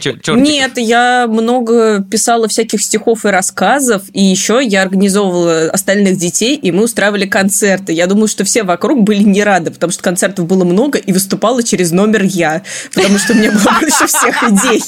Нет, 0.40 0.78
я 0.78 1.26
много 1.28 2.02
писала 2.02 2.48
всяких 2.48 2.80
стихов 2.80 3.26
и 3.26 3.28
рассказов, 3.28 4.02
и 4.14 4.22
еще 4.22 4.60
я 4.62 4.82
организовывала 4.82 5.70
остальных 5.70 6.16
детей, 6.16 6.56
и 6.56 6.72
мы 6.72 6.84
устраивали 6.84 7.26
концерты. 7.26 7.92
Я 7.92 8.06
думаю, 8.06 8.28
что 8.28 8.44
все 8.44 8.62
вокруг 8.62 9.02
были 9.02 9.22
не 9.22 9.44
рады, 9.44 9.70
потому 9.70 9.92
что 9.92 10.02
концертов 10.02 10.46
было 10.46 10.64
много, 10.64 10.98
и 10.98 11.12
выступала 11.12 11.62
через 11.62 11.90
номер 11.90 12.22
я, 12.22 12.62
потому 12.94 13.18
что 13.18 13.34
у 13.34 13.36
меня 13.36 13.52
было 13.52 13.76
больше 13.78 14.06
всех 14.06 14.42
идей. 14.44 14.82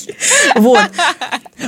Вот. 0.55 0.81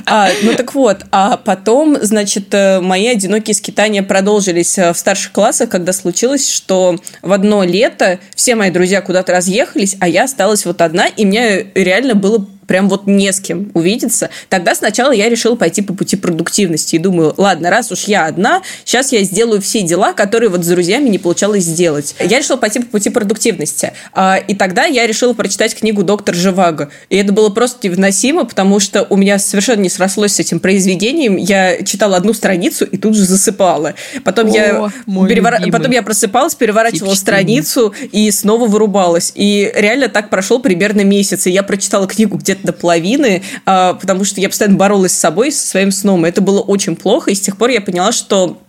А, 0.06 0.30
ну 0.42 0.54
так 0.54 0.74
вот, 0.74 1.04
а 1.12 1.36
потом, 1.36 1.98
значит, 2.00 2.54
мои 2.80 3.08
одинокие 3.08 3.54
скитания 3.54 4.02
продолжились 4.02 4.37
э, 4.78 4.92
в 4.92 4.98
старших 4.98 5.32
классах, 5.32 5.68
когда 5.70 5.92
случилось, 5.92 6.50
что 6.50 6.96
в 7.22 7.32
одно 7.32 7.64
лето 7.64 8.18
все 8.34 8.54
мои 8.54 8.70
друзья 8.70 9.00
куда-то 9.00 9.32
разъехались, 9.32 9.96
а 10.00 10.08
я 10.08 10.24
осталась 10.24 10.66
вот 10.66 10.80
одна, 10.80 11.06
и 11.06 11.24
мне 11.24 11.66
реально 11.74 12.14
было 12.14 12.46
прям 12.68 12.88
вот 12.88 13.06
не 13.08 13.32
с 13.32 13.40
кем 13.40 13.72
увидеться. 13.74 14.30
Тогда 14.48 14.76
сначала 14.76 15.10
я 15.10 15.28
решила 15.28 15.56
пойти 15.56 15.82
по 15.82 15.94
пути 15.94 16.14
продуктивности 16.16 16.94
и 16.94 16.98
думаю, 16.98 17.34
ладно, 17.36 17.70
раз 17.70 17.90
уж 17.90 18.04
я 18.04 18.26
одна, 18.26 18.62
сейчас 18.84 19.10
я 19.10 19.24
сделаю 19.24 19.60
все 19.60 19.82
дела, 19.82 20.12
которые 20.12 20.50
вот 20.50 20.64
с 20.64 20.68
друзьями 20.68 21.08
не 21.08 21.18
получалось 21.18 21.64
сделать. 21.64 22.14
Я 22.20 22.38
решила 22.38 22.58
пойти 22.58 22.78
по 22.80 22.86
пути 22.86 23.10
продуктивности. 23.10 23.92
А, 24.12 24.36
И 24.36 24.54
тогда 24.54 24.84
я 24.84 25.06
решила 25.06 25.32
прочитать 25.32 25.74
книгу 25.74 26.02
«Доктор 26.04 26.34
Живаго». 26.34 26.90
И 27.08 27.16
это 27.16 27.32
было 27.32 27.48
просто 27.48 27.88
невыносимо, 27.88 28.44
потому 28.44 28.78
что 28.80 29.06
у 29.08 29.16
меня 29.16 29.38
совершенно 29.38 29.80
не 29.80 29.88
срослось 29.88 30.34
с 30.34 30.40
этим 30.40 30.60
произведением. 30.60 31.36
Я 31.36 31.82
читала 31.82 32.16
одну 32.16 32.34
страницу 32.34 32.84
и 32.84 32.98
тут 32.98 33.16
же 33.16 33.24
засыпала. 33.24 33.94
Потом, 34.24 34.50
О, 34.50 34.54
я, 34.54 34.90
любимый. 35.06 35.72
потом 35.72 35.90
я 35.90 36.02
просыпалась, 36.02 36.54
переворачивала 36.54 37.14
Тип 37.14 37.20
страницу 37.20 37.94
и 38.12 38.30
снова 38.30 38.66
вырубалась. 38.66 39.32
И 39.34 39.72
реально 39.74 40.08
так 40.08 40.28
прошел 40.28 40.60
примерно 40.60 41.02
месяц. 41.02 41.46
И 41.46 41.50
я 41.50 41.62
прочитала 41.62 42.06
книгу 42.06 42.36
где-то 42.36 42.57
до 42.62 42.72
половины, 42.72 43.42
а, 43.66 43.94
потому 43.94 44.24
что 44.24 44.40
я 44.40 44.48
постоянно 44.48 44.76
боролась 44.76 45.12
с 45.12 45.18
собой, 45.18 45.52
со 45.52 45.66
своим 45.66 45.90
сном. 45.90 46.24
Это 46.24 46.40
было 46.40 46.60
очень 46.60 46.96
плохо. 46.96 47.30
И 47.30 47.34
с 47.34 47.40
тех 47.40 47.56
пор 47.56 47.70
я 47.70 47.80
поняла, 47.80 48.12
что 48.12 48.60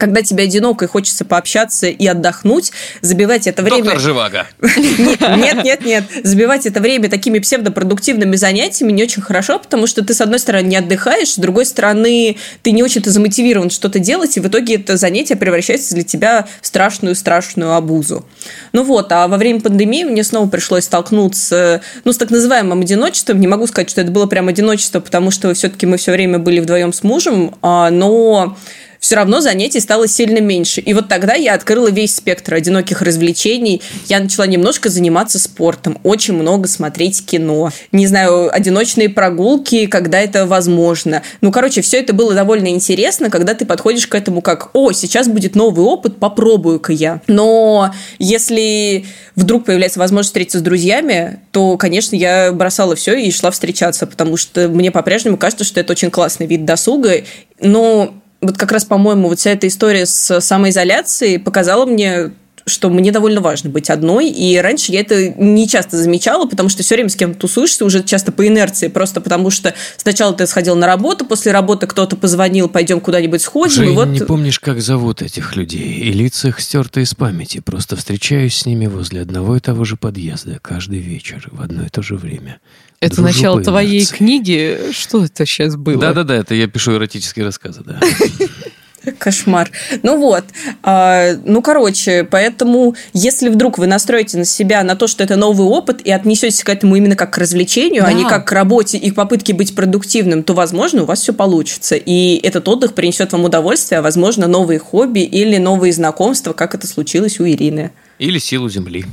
когда 0.00 0.22
тебе 0.22 0.44
одиноко 0.44 0.86
и 0.86 0.88
хочется 0.88 1.26
пообщаться 1.26 1.86
и 1.86 2.06
отдохнуть, 2.06 2.72
забивать 3.02 3.46
это 3.46 3.62
время... 3.62 3.84
Доктор 3.84 4.00
Живаго. 4.00 4.46
Нет, 5.36 5.62
нет, 5.62 5.84
нет. 5.84 6.04
Забивать 6.24 6.64
это 6.64 6.80
время 6.80 7.10
такими 7.10 7.38
псевдопродуктивными 7.38 8.34
занятиями 8.36 8.92
не 8.92 9.02
очень 9.02 9.20
хорошо, 9.20 9.58
потому 9.58 9.86
что 9.86 10.02
ты, 10.02 10.14
с 10.14 10.22
одной 10.22 10.38
стороны, 10.38 10.66
не 10.66 10.76
отдыхаешь, 10.76 11.34
с 11.34 11.36
другой 11.36 11.66
стороны, 11.66 12.38
ты 12.62 12.70
не 12.70 12.82
очень-то 12.82 13.10
замотивирован 13.10 13.68
что-то 13.68 13.98
делать, 13.98 14.38
и 14.38 14.40
в 14.40 14.48
итоге 14.48 14.76
это 14.76 14.96
занятие 14.96 15.36
превращается 15.36 15.94
для 15.94 16.02
тебя 16.02 16.48
в 16.62 16.66
страшную-страшную 16.66 17.74
обузу. 17.74 18.24
Ну 18.72 18.84
вот, 18.84 19.12
а 19.12 19.28
во 19.28 19.36
время 19.36 19.60
пандемии 19.60 20.04
мне 20.04 20.24
снова 20.24 20.48
пришлось 20.48 20.84
столкнуться 20.84 21.82
ну, 22.04 22.12
с 22.12 22.16
так 22.16 22.30
называемым 22.30 22.80
одиночеством. 22.80 23.38
Не 23.38 23.48
могу 23.48 23.66
сказать, 23.66 23.90
что 23.90 24.00
это 24.00 24.10
было 24.10 24.24
прям 24.24 24.48
одиночество, 24.48 25.00
потому 25.00 25.30
что 25.30 25.52
все-таки 25.52 25.84
мы 25.84 25.98
все 25.98 26.12
время 26.12 26.38
были 26.38 26.60
вдвоем 26.60 26.94
с 26.94 27.02
мужем, 27.02 27.54
а, 27.60 27.90
но 27.90 28.56
все 29.00 29.16
равно 29.16 29.40
занятий 29.40 29.80
стало 29.80 30.06
сильно 30.06 30.38
меньше. 30.38 30.80
И 30.82 30.92
вот 30.92 31.08
тогда 31.08 31.34
я 31.34 31.54
открыла 31.54 31.90
весь 31.90 32.14
спектр 32.14 32.54
одиноких 32.54 33.02
развлечений. 33.02 33.80
Я 34.06 34.20
начала 34.20 34.46
немножко 34.46 34.90
заниматься 34.90 35.38
спортом, 35.38 35.98
очень 36.04 36.34
много 36.34 36.68
смотреть 36.68 37.24
кино. 37.24 37.70
Не 37.92 38.06
знаю, 38.06 38.54
одиночные 38.54 39.08
прогулки, 39.08 39.86
когда 39.86 40.20
это 40.20 40.46
возможно. 40.46 41.22
Ну, 41.40 41.50
короче, 41.50 41.80
все 41.80 41.98
это 41.98 42.12
было 42.12 42.34
довольно 42.34 42.68
интересно, 42.68 43.30
когда 43.30 43.54
ты 43.54 43.64
подходишь 43.64 44.06
к 44.06 44.14
этому 44.14 44.42
как, 44.42 44.70
о, 44.74 44.92
сейчас 44.92 45.28
будет 45.28 45.56
новый 45.56 45.84
опыт, 45.84 46.18
попробую-ка 46.18 46.92
я. 46.92 47.22
Но 47.26 47.92
если 48.18 49.06
вдруг 49.34 49.64
появляется 49.64 49.98
возможность 49.98 50.28
встретиться 50.28 50.58
с 50.58 50.62
друзьями, 50.62 51.40
то, 51.52 51.78
конечно, 51.78 52.16
я 52.16 52.52
бросала 52.52 52.94
все 52.94 53.14
и 53.14 53.30
шла 53.30 53.50
встречаться, 53.50 54.06
потому 54.06 54.36
что 54.36 54.68
мне 54.68 54.90
по-прежнему 54.90 55.38
кажется, 55.38 55.64
что 55.64 55.80
это 55.80 55.92
очень 55.92 56.10
классный 56.10 56.46
вид 56.46 56.66
досуга. 56.66 57.22
Но 57.60 58.14
вот 58.40 58.56
как 58.56 58.72
раз, 58.72 58.84
по-моему, 58.84 59.28
вот 59.28 59.38
вся 59.38 59.50
эта 59.52 59.68
история 59.68 60.06
с 60.06 60.40
самоизоляцией 60.40 61.38
показала 61.38 61.86
мне 61.86 62.30
что 62.66 62.90
мне 62.90 63.12
довольно 63.12 63.40
важно 63.40 63.70
быть 63.70 63.90
одной, 63.90 64.28
и 64.28 64.56
раньше 64.58 64.92
я 64.92 65.00
это 65.00 65.28
не 65.28 65.68
часто 65.68 65.96
замечала, 65.96 66.46
потому 66.46 66.68
что 66.68 66.82
все 66.82 66.94
время 66.94 67.08
с 67.08 67.16
кем-то 67.16 67.40
тусуешься, 67.40 67.84
уже 67.84 68.02
часто 68.02 68.32
по 68.32 68.46
инерции, 68.46 68.88
просто 68.88 69.20
потому 69.20 69.50
что 69.50 69.74
сначала 69.96 70.34
ты 70.34 70.46
сходил 70.46 70.76
на 70.76 70.86
работу, 70.86 71.24
после 71.24 71.52
работы 71.52 71.86
кто-то 71.86 72.16
позвонил, 72.16 72.68
пойдем 72.68 73.00
куда-нибудь 73.00 73.42
сходим, 73.42 73.74
Жень, 73.74 73.92
и 73.92 73.94
вот... 73.94 74.08
не 74.08 74.20
помнишь, 74.20 74.60
как 74.60 74.80
зовут 74.80 75.22
этих 75.22 75.56
людей, 75.56 76.00
и 76.00 76.12
лица 76.12 76.48
их 76.48 76.60
стерты 76.60 77.02
из 77.02 77.14
памяти, 77.14 77.60
просто 77.60 77.96
встречаюсь 77.96 78.56
с 78.56 78.66
ними 78.66 78.86
возле 78.86 79.22
одного 79.22 79.56
и 79.56 79.60
того 79.60 79.84
же 79.84 79.96
подъезда 79.96 80.58
каждый 80.60 80.98
вечер 80.98 81.48
в 81.50 81.60
одно 81.60 81.84
и 81.84 81.88
то 81.88 82.02
же 82.02 82.16
время. 82.16 82.60
Это 83.00 83.16
Дружу 83.16 83.28
начало 83.28 83.62
твоей 83.62 84.04
книги. 84.04 84.78
Что 84.92 85.24
это 85.24 85.46
сейчас 85.46 85.74
было? 85.76 85.98
Да-да-да, 85.98 86.36
это 86.36 86.54
я 86.54 86.66
пишу 86.66 86.92
эротические 86.92 87.46
рассказы, 87.46 87.80
да. 87.82 87.98
Кошмар. 89.18 89.70
Ну 90.02 90.18
вот. 90.18 90.44
А, 90.82 91.30
ну, 91.44 91.62
короче, 91.62 92.24
поэтому, 92.24 92.94
если 93.12 93.48
вдруг 93.48 93.78
вы 93.78 93.86
настроите 93.86 94.38
на 94.38 94.44
себя 94.44 94.82
на 94.82 94.96
то, 94.96 95.06
что 95.06 95.24
это 95.24 95.36
новый 95.36 95.66
опыт, 95.66 96.00
и 96.02 96.10
отнесетесь 96.10 96.62
к 96.64 96.68
этому 96.68 96.96
именно 96.96 97.16
как 97.16 97.32
к 97.32 97.38
развлечению, 97.38 98.02
а 98.04 98.06
Да. 98.06 98.12
не 98.12 98.24
как 98.24 98.46
к 98.46 98.52
работе 98.52 98.98
и 98.98 99.10
к 99.10 99.14
попытке 99.14 99.52
быть 99.54 99.74
продуктивным, 99.74 100.42
то, 100.42 100.54
возможно, 100.54 101.02
у 101.02 101.06
вас 101.06 101.20
все 101.20 101.32
получится. 101.32 101.96
И 101.96 102.36
этот 102.42 102.68
отдых 102.68 102.94
принесет 102.94 103.32
вам 103.32 103.44
удовольствие, 103.44 103.98
а, 103.98 104.02
возможно, 104.02 104.46
новые 104.46 104.78
хобби 104.78 105.20
или 105.20 105.56
новые 105.56 105.92
знакомства, 105.92 106.52
как 106.52 106.74
это 106.74 106.86
случилось 106.86 107.40
у 107.40 107.46
Ирины. 107.46 107.90
Или 108.18 108.38
силу 108.38 108.68
земли. 108.68 109.06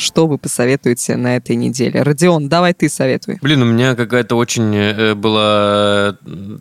Что 0.00 0.26
вы 0.26 0.38
посоветуете 0.38 1.16
на 1.16 1.36
этой 1.36 1.56
неделе? 1.56 2.00
Родион, 2.02 2.48
давай 2.48 2.72
ты 2.72 2.88
советуй. 2.88 3.38
Блин, 3.42 3.60
у 3.60 3.66
меня 3.66 3.94
какая-то 3.94 4.34
очень 4.34 4.74
э, 4.74 5.14
была 5.14 6.16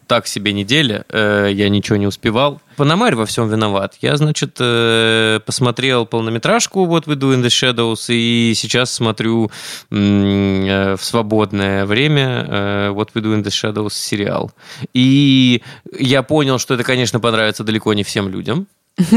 так 0.07 0.27
себе 0.27 0.51
неделя, 0.51 1.05
э, 1.09 1.47
я 1.53 1.69
ничего 1.69 1.95
не 1.95 2.05
успевал. 2.05 2.61
Пономарь 2.75 3.15
во 3.15 3.25
всем 3.25 3.47
виноват. 3.47 3.95
Я, 4.01 4.17
значит, 4.17 4.57
э, 4.59 5.39
посмотрел 5.45 6.05
полнометражку 6.05 6.83
вот 6.83 7.07
Do 7.07 7.33
in 7.33 7.41
the 7.41 7.47
Shadows, 7.47 8.13
и 8.13 8.53
сейчас 8.55 8.91
смотрю 8.91 9.51
э, 9.89 10.95
в 10.97 11.03
свободное 11.05 11.85
время 11.85 12.45
э, 12.45 12.89
вот 12.89 13.11
Do 13.13 13.37
in 13.37 13.41
the 13.41 13.51
Shadows 13.51 13.93
сериал. 13.93 14.51
И 14.93 15.63
я 15.97 16.23
понял, 16.23 16.59
что 16.59 16.73
это, 16.73 16.83
конечно, 16.83 17.21
понравится 17.21 17.63
далеко 17.63 17.93
не 17.93 18.03
всем 18.03 18.27
людям. 18.27 18.67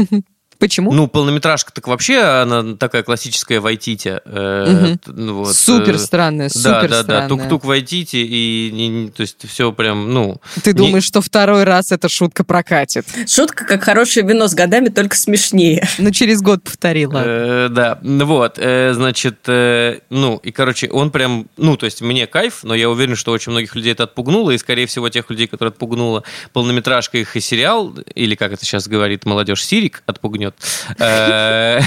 Почему? 0.63 0.93
Ну, 0.93 1.07
полнометражка 1.09 1.73
так 1.73 1.89
вообще, 1.89 2.19
она 2.21 2.77
такая 2.77 3.03
классическая 3.03 3.59
Вайтити. 3.59 4.21
э, 4.23 4.95
т- 5.03 5.11
ну 5.11 5.39
вот, 5.39 5.53
супер 5.53 5.95
э, 5.95 5.97
странная, 5.97 6.47
да, 6.47 6.53
супер 6.53 6.89
да, 6.89 6.97
да, 6.97 7.03
странная. 7.03 7.27
тук-тук 7.27 7.65
войдите, 7.65 8.19
и, 8.23 8.71
не- 8.71 8.87
не- 8.87 9.09
то 9.09 9.19
есть 9.23 9.45
все 9.45 9.73
прям, 9.73 10.13
ну... 10.13 10.39
Ты 10.63 10.71
не- 10.71 10.77
думаешь, 10.77 11.03
что 11.03 11.19
второй 11.19 11.65
раз 11.65 11.91
эта 11.91 12.07
шутка 12.07 12.45
прокатит? 12.45 13.05
Шутка, 13.27 13.65
как 13.65 13.83
хорошее 13.83 14.25
вино 14.25 14.47
с 14.47 14.53
годами, 14.53 14.87
только 14.87 15.17
смешнее. 15.17 15.85
Ну, 15.97 16.11
через 16.11 16.41
год 16.41 16.63
повторила. 16.63 17.21
э, 17.25 17.67
да, 17.69 17.99
ну 18.01 18.25
вот, 18.25 18.53
э, 18.57 18.93
значит, 18.93 19.39
э, 19.47 19.99
ну, 20.09 20.37
и, 20.37 20.51
короче, 20.51 20.89
он 20.89 21.11
прям, 21.11 21.47
ну, 21.57 21.75
то 21.75 21.83
есть 21.85 22.01
мне 22.01 22.25
кайф, 22.25 22.59
но 22.63 22.73
я 22.73 22.89
уверен, 22.89 23.17
что 23.17 23.33
очень 23.33 23.51
многих 23.51 23.75
людей 23.75 23.91
это 23.91 24.03
отпугнуло, 24.03 24.51
и, 24.51 24.57
скорее 24.57 24.85
всего, 24.87 25.09
тех 25.09 25.29
людей, 25.29 25.47
которые 25.47 25.71
отпугнуло 25.71 26.23
полнометражка 26.53 27.17
их 27.17 27.35
и 27.35 27.41
сериал, 27.41 27.93
или, 28.15 28.35
как 28.35 28.53
это 28.53 28.63
сейчас 28.63 28.87
говорит 28.87 29.25
молодежь, 29.25 29.61
Сирик 29.65 30.03
отпугнет. 30.05 30.52
Э, 30.99 31.79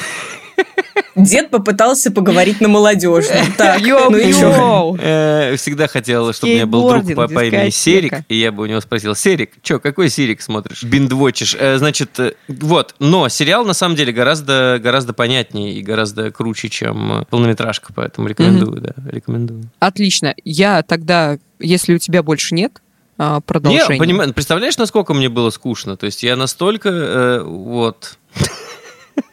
Дед 1.15 1.51
попытался 1.51 2.11
поговорить 2.11 2.61
на 2.61 2.69
молодежном. 2.69 3.39
Так, 3.57 3.81
Йоу, 3.81 4.11
ну 4.11 4.19
йоу. 4.19 4.97
э, 5.01 5.57
Всегда 5.57 5.89
хотел, 5.89 6.33
чтобы 6.33 6.53
у 6.53 6.55
меня 6.57 6.67
был 6.67 6.89
друг 6.89 7.15
по 7.15 7.29
по 7.29 7.45
имени. 7.45 7.71
Серик, 7.71 8.15
и 8.29 8.37
я 8.37 8.53
бы 8.53 8.65
у 8.65 8.67
него 8.67 8.81
спросил, 8.81 9.15
Серик, 9.15 9.53
чё, 9.63 9.79
какой 9.79 10.11
Серик 10.11 10.43
смотришь? 10.43 10.83
Биндвотчишь. 10.83 11.57
Э, 11.59 11.79
Значит, 11.79 12.19
вот, 12.49 12.95
но 12.99 13.29
сериал 13.29 13.65
на 13.65 13.73
самом 13.73 13.97
деле 13.97 14.13
гораздо, 14.13 14.79
гораздо 14.83 15.13
понятнее 15.13 15.75
и 15.75 15.83
гораздо 15.83 16.31
круче, 16.31 16.69
чем 16.69 17.27
полнометражка, 17.31 17.93
поэтому 17.95 18.29
рекомендую, 18.29 18.81
да, 18.81 18.93
рекомендую. 19.11 19.65
Отлично. 19.79 20.35
Я 20.45 20.83
тогда, 20.83 21.39
если 21.59 21.95
у 21.95 21.99
тебя 21.99 22.23
больше 22.23 22.55
нет 22.55 22.81
а, 23.19 23.41
продолжения... 23.41 23.95
Не, 23.95 23.99
понимаешь, 23.99 24.35
представляешь, 24.35 24.77
насколько 24.77 25.15
мне 25.15 25.29
было 25.29 25.51
скучно? 25.51 25.97
То 25.97 26.07
есть 26.07 26.23
я 26.23 26.37
настолько, 26.37 26.89
э, 26.91 27.43
вот... 27.43 28.19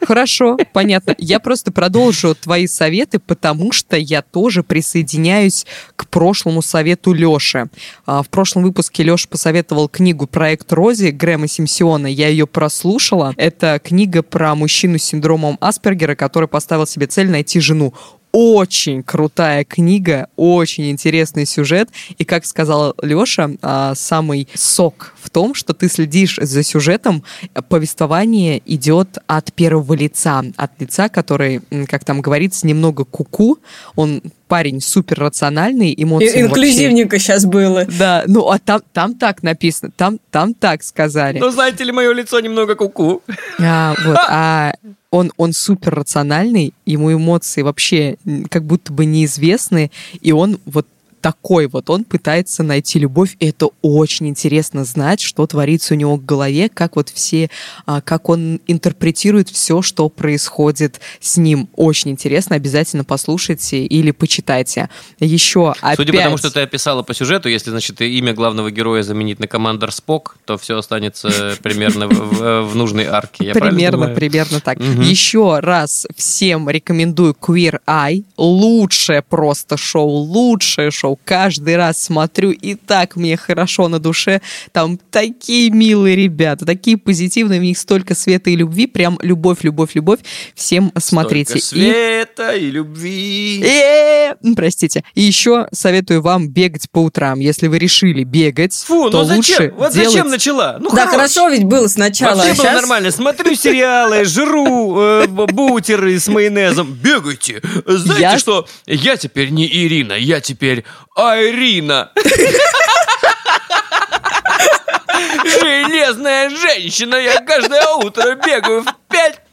Хорошо, 0.02 0.58
понятно. 0.74 1.16
Я 1.18 1.40
просто 1.40 1.72
продолжу 1.72 2.36
твои 2.36 2.68
советы, 2.68 3.20
потому 3.20 3.72
что 3.72 3.98
я 3.98 4.22
тоже 4.22 4.64
присоединяюсь 4.64 5.66
к 5.96 6.08
прошлому 6.08 6.62
совету 6.62 7.14
Леши. 7.14 7.70
А, 8.06 8.22
В 8.24 8.30
прошлом 8.30 8.64
выпуске 8.64 9.04
Леша 9.04 9.28
посоветовал 9.30 9.88
книгу 9.90 10.28
«Проект 10.28 10.72
Рози» 10.74 11.08
Грэма 11.10 11.48
Симсиона. 11.48 12.08
Я 12.08 12.28
ее 12.28 12.48
прослушала. 12.48 13.34
Это 13.38 13.80
книга 13.84 14.24
про 14.24 14.56
мужчину 14.56 14.98
с 14.98 15.04
синдромом 15.04 15.58
Аспергера, 15.62 16.16
который 16.16 16.48
поставил 16.48 16.86
себе 16.86 17.08
цель 17.08 17.30
найти 17.30 17.60
жену. 17.60 17.94
Очень 18.36 19.04
крутая 19.04 19.64
книга, 19.64 20.28
очень 20.36 20.90
интересный 20.90 21.46
сюжет. 21.46 21.90
И, 22.18 22.26
как 22.26 22.46
сказал 22.48 22.96
Леша, 23.00 23.52
а, 23.62 23.94
самый 23.94 24.48
сок 24.56 25.14
в 25.22 25.30
том, 25.30 25.54
что 25.54 25.76
ты 25.76 25.88
следишь 25.88 26.40
за 26.42 26.64
сюжетом, 26.64 27.24
повествование 27.70 28.60
идет 28.66 29.20
от 29.28 29.54
первого 29.54 29.94
лица, 29.94 30.44
от 30.58 30.72
лица, 30.82 31.10
который, 31.10 31.62
как 31.88 32.06
там 32.06 32.22
говорится, 32.22 32.66
немного 32.66 33.06
куку. 33.06 33.60
Он 33.96 34.24
парень 34.48 34.82
супер 34.82 35.20
рациональный, 35.20 35.94
эмоции 35.96 36.34
И- 36.34 36.40
ему 36.40 36.50
вообще- 36.50 36.64
Инклюзивненько 36.64 37.20
сейчас 37.20 37.46
было. 37.46 37.86
Да, 37.86 38.24
ну 38.26 38.50
а 38.50 38.58
там, 38.58 38.82
там 38.94 39.14
так 39.14 39.44
написано, 39.44 39.92
там, 39.96 40.20
там 40.32 40.56
так 40.56 40.82
сказали. 40.84 41.38
Ну, 41.38 41.52
знаете 41.52 41.84
ли, 41.84 41.92
мое 41.92 42.12
лицо 42.14 42.40
немного 42.40 42.74
куку. 42.76 43.22
А, 43.60 43.94
вот, 44.06 44.18
а 44.28 44.74
он, 45.14 45.32
он 45.38 45.54
супер 45.54 45.94
рациональный, 45.94 46.74
ему 46.88 47.14
эмоции 47.14 47.62
вообще 47.62 48.18
как 48.50 48.66
будто 48.66 48.92
бы 48.92 49.06
неизвестны, 49.06 49.92
и 50.22 50.32
он 50.32 50.60
вот 50.66 50.88
такой 51.24 51.68
вот, 51.68 51.90
он 51.90 52.04
пытается 52.04 52.64
найти 52.64 53.00
любовь, 53.00 53.38
и 53.40 53.48
это 53.48 53.70
очень 53.82 54.28
интересно 54.28 54.84
знать, 54.84 55.22
что 55.22 55.48
творится 55.48 55.94
у 55.94 55.98
него 55.98 56.18
в 56.18 56.26
голове, 56.26 56.68
как 56.68 56.98
вот 56.98 57.08
все, 57.08 57.50
а, 57.86 58.02
как 58.02 58.28
он 58.28 58.60
интерпретирует 58.68 59.48
все, 59.48 59.82
что 59.82 60.10
происходит 60.10 61.00
с 61.22 61.38
ним. 61.38 61.70
Очень 61.78 62.12
интересно, 62.12 62.58
обязательно 62.58 63.06
послушайте 63.06 63.86
или 63.86 64.12
почитайте. 64.12 64.90
Еще 65.18 65.72
опять... 65.72 65.96
Судя 65.96 66.12
по 66.12 66.20
тому, 66.20 66.38
что 66.38 66.52
ты 66.52 66.60
описала 66.60 67.04
по 67.04 67.14
сюжету, 67.14 67.48
если, 67.48 67.70
значит, 67.70 68.02
имя 68.02 68.34
главного 68.34 68.70
героя 68.70 69.02
заменить 69.02 69.40
на 69.40 69.48
командор 69.48 69.94
Спок, 69.94 70.36
то 70.44 70.58
все 70.58 70.78
останется 70.78 71.56
примерно 71.64 72.10
в, 72.10 72.76
нужной 72.76 73.06
арке. 73.06 73.54
Примерно, 73.54 74.10
примерно 74.10 74.60
так. 74.60 74.78
Еще 74.82 75.60
раз 75.60 76.06
всем 76.18 76.70
рекомендую 76.70 77.34
Queer 77.40 77.80
Eye. 77.88 78.26
Лучшее 78.36 79.22
просто 79.22 79.78
шоу, 79.78 80.10
лучшее 80.10 80.92
шоу 80.92 81.13
шоу. 81.14 81.20
Каждый 81.24 81.76
раз 81.78 82.02
смотрю, 82.02 82.52
и 82.52 82.76
так 82.76 83.16
мне 83.16 83.38
хорошо 83.38 83.88
на 83.88 84.00
душе. 84.00 84.42
Там 84.72 85.00
такие 85.12 85.70
милые 85.70 86.16
ребята, 86.16 86.66
такие 86.66 86.98
позитивные, 86.98 87.60
в 87.60 87.64
них 87.64 87.78
столько 87.78 88.16
света 88.16 88.50
и 88.50 88.56
любви. 88.56 88.88
Прям 88.88 89.18
любовь, 89.22 89.60
любовь, 89.64 89.92
любовь. 89.96 90.20
Всем 90.56 90.92
смотрите. 90.98 91.60
Столько 91.60 91.66
света 91.66 92.52
и, 92.52 92.68
и 92.68 92.72
любви. 92.72 93.64
Э, 93.64 94.36
простите. 94.56 95.04
И 95.16 95.22
еще 95.22 95.68
советую 95.72 96.22
вам 96.22 96.50
бегать 96.50 96.90
по 96.92 97.00
утрам. 97.00 97.40
Если 97.40 97.68
вы 97.68 97.80
решили 97.80 98.24
бегать, 98.24 98.74
Фу, 98.74 99.10
то 99.10 99.20
ну 99.20 99.24
зачем? 99.26 99.38
лучше 99.38 99.74
Вот 99.78 99.94
делать... 99.94 100.10
зачем 100.12 100.30
начала? 100.30 100.78
Ну, 100.80 100.90
да, 100.90 101.08
хорош. 101.08 101.12
хорошо 101.12 101.50
ведь 101.50 101.64
было 101.66 101.88
сначала. 101.88 102.38
Вообще 102.38 102.52
а 102.54 102.56
было 102.56 102.82
нормально. 102.82 103.12
Смотрю 103.12 103.56
сериалы, 103.56 104.26
жру 104.26 105.00
э, 105.00 105.28
бутеры 105.28 106.20
с 106.20 106.28
майонезом. 106.28 106.94
Бегайте. 106.94 107.62
Знаете 107.86 108.22
Я- 108.22 108.40
что? 108.40 108.68
Я 108.86 109.18
теперь 109.18 109.50
не 109.50 109.68
Ирина, 109.68 110.14
я 110.14 110.40
теперь 110.42 110.84
Айрина. 111.16 112.12
Железная 115.60 116.50
женщина, 116.50 117.16
я 117.16 117.40
каждое 117.42 117.86
утро 117.96 118.36
бегаю 118.36 118.84
в 118.84 118.96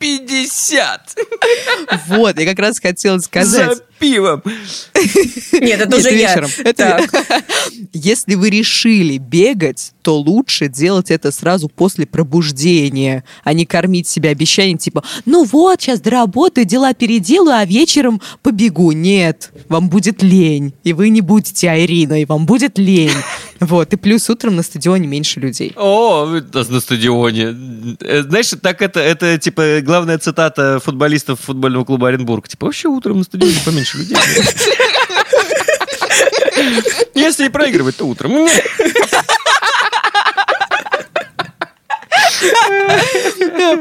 5.50 0.00 0.98
Вот, 2.08 2.38
я 2.38 2.46
как 2.46 2.58
раз 2.58 2.80
хотела 2.80 3.18
сказать. 3.18 3.76
за 3.76 3.82
пивом. 3.98 4.42
Нет, 5.52 5.80
это 5.80 5.96
уже 5.96 6.10
я. 6.10 6.16
вечером. 6.16 6.50
Это-. 6.64 7.06
Если 7.92 8.34
вы 8.34 8.48
решили 8.50 9.18
бегать, 9.18 9.92
то 10.02 10.18
лучше 10.18 10.68
делать 10.68 11.10
это 11.10 11.30
сразу 11.30 11.68
после 11.68 12.06
пробуждения, 12.06 13.24
а 13.44 13.52
не 13.52 13.66
кормить 13.66 14.08
себя 14.08 14.30
обещанием 14.30 14.78
типа 14.78 15.04
«Ну 15.26 15.44
вот, 15.44 15.82
сейчас 15.82 16.00
доработаю, 16.00 16.66
дела 16.66 16.94
переделаю, 16.94 17.56
а 17.56 17.64
вечером 17.66 18.22
побегу». 18.42 18.92
Нет, 18.92 19.52
вам 19.68 19.90
будет 19.90 20.22
лень, 20.22 20.72
и 20.82 20.94
вы 20.94 21.10
не 21.10 21.20
будете 21.20 21.68
Айрина, 21.68 22.22
и 22.22 22.24
вам 22.24 22.46
будет 22.46 22.78
лень. 22.78 23.12
Вот, 23.60 23.92
и 23.92 23.96
плюс 23.96 24.30
утром 24.30 24.56
на 24.56 24.62
стадионе 24.62 25.06
меньше 25.06 25.38
людей. 25.38 25.72
О, 25.76 25.89
это 26.36 26.70
на 26.70 26.80
стадионе. 26.80 27.54
Э, 28.00 28.22
Знаешь, 28.22 28.52
так 28.60 28.82
это, 28.82 29.00
это 29.00 29.38
типа 29.38 29.80
главная 29.82 30.18
цитата 30.18 30.80
футболистов 30.80 31.40
футбольного 31.40 31.84
клуба 31.84 32.08
Оренбург. 32.08 32.48
Типа, 32.48 32.66
вообще 32.66 32.88
утром 32.88 33.18
на 33.18 33.24
стадионе 33.24 33.56
поменьше 33.64 33.98
людей. 33.98 34.16
Если 37.14 37.46
и 37.46 37.48
проигрывать, 37.48 37.96
то 37.96 38.04
утром. 38.06 38.48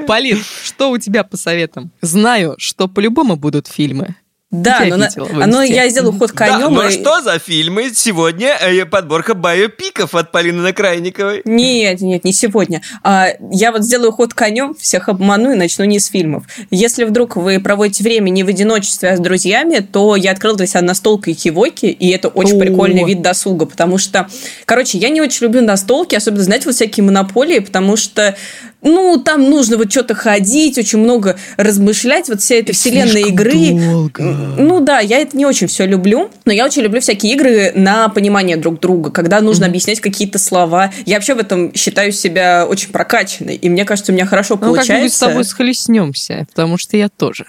Полин, 0.08 0.44
что 0.64 0.92
у 0.92 0.98
тебя 0.98 1.24
по 1.24 1.38
советам? 1.38 1.92
Знаю, 2.02 2.56
что 2.58 2.88
по-любому 2.88 3.36
будут 3.36 3.68
фильмы. 3.68 4.16
Да, 4.52 4.80
Я 4.84 4.90
но, 4.90 4.98
на- 4.98 5.06
видела 5.10 5.26
в 5.26 5.48
но 5.48 5.62
инсте. 5.62 5.76
я 5.76 5.90
сделаю 5.90 6.12
ход 6.18 6.32
Да, 6.34 6.48
конем. 6.48 6.74
но 6.74 6.88
и- 6.88 6.92
что 6.92 7.22
за 7.22 7.38
фильмы? 7.38 7.92
Сегодня 7.94 8.56
э, 8.60 8.84
подборка 8.88 9.36
биопиков 9.36 10.16
от 10.16 10.32
Полины 10.32 10.64
Накрайниковой. 10.64 11.44
Нет, 11.46 12.02
нет, 12.02 12.24
не 12.24 12.34
сегодня. 12.34 12.82
А, 13.04 13.28
я 13.52 13.72
вот 13.72 13.84
сделаю 13.84 14.12
ход 14.12 14.34
конем, 14.34 14.74
всех 14.74 15.08
обману 15.08 15.52
и 15.52 15.56
начну 15.56 15.86
не 15.86 16.00
с 16.00 16.08
фильмов. 16.08 16.46
Если 16.72 17.04
вдруг 17.04 17.36
вы 17.36 17.60
проводите 17.60 18.04
время 18.04 18.32
не 18.32 18.44
в 18.44 18.48
одиночестве, 18.48 19.12
а 19.12 19.18
с 19.18 19.20
друзьями, 19.20 19.80
то 19.80 20.16
я 20.16 20.32
открыла 20.32 20.58
для 20.58 20.66
себя 20.66 20.82
настолка 20.82 21.30
и 21.30 21.36
кивоки, 21.36 21.86
и 21.86 22.10
это 22.10 22.28
очень 22.30 22.58
О. 22.58 22.60
прикольный 22.60 23.04
вид 23.04 23.22
досуга, 23.22 23.68
потому 23.68 24.00
что, 24.00 24.28
короче, 24.66 24.98
я 24.98 25.10
не 25.10 25.22
очень 25.22 25.44
люблю 25.46 25.62
настолки, 25.62 26.16
особенно, 26.16 26.42
знаете, 26.42 26.66
вот 26.66 26.74
всякие 26.74 27.04
монополии, 27.04 27.60
потому 27.60 27.98
что, 27.98 28.36
ну, 28.82 29.22
там 29.24 29.50
нужно 29.50 29.78
вот 29.78 29.92
что-то 29.92 30.16
ходить, 30.16 30.78
очень 30.78 31.00
много 31.00 31.38
размышлять, 31.58 32.30
вот 32.30 32.42
вся 32.42 32.56
эта 32.56 32.74
вселенная 32.74 33.08
Слишком 33.24 33.34
игры. 33.34 33.72
долго. 33.92 34.24
Ну 34.58 34.80
да, 34.80 35.00
я 35.00 35.18
это 35.20 35.36
не 35.36 35.46
очень 35.46 35.68
все 35.68 35.86
люблю, 35.86 36.30
но 36.46 36.54
я 36.54 36.66
очень 36.66 36.82
люблю 36.82 37.02
всякие 37.02 37.34
игры 37.34 37.72
на 37.76 38.10
понимание 38.10 38.58
друг 38.58 38.80
друга, 38.80 39.12
когда 39.12 39.42
нужно 39.42 39.66
объяснять 39.66 40.00
какие-то 40.00 40.40
слова. 40.40 40.92
Я 41.06 41.16
вообще 41.18 41.36
в 41.36 41.40
этом 41.40 41.74
считаю 41.74 42.12
себя 42.12 42.66
очень 42.68 42.90
прокачанной, 42.92 43.56
и 43.56 43.70
мне 43.70 43.86
кажется, 43.86 44.12
у 44.12 44.16
меня 44.16 44.26
хорошо 44.26 44.56
Ну, 44.56 44.60
как-нибудь 44.60 44.88
получается. 44.88 45.16
с 45.18 45.20
тобой 45.20 45.44
схлестнемся, 45.46 46.46
потому 46.50 46.78
что 46.78 46.96
я 46.98 47.10
тоже. 47.10 47.46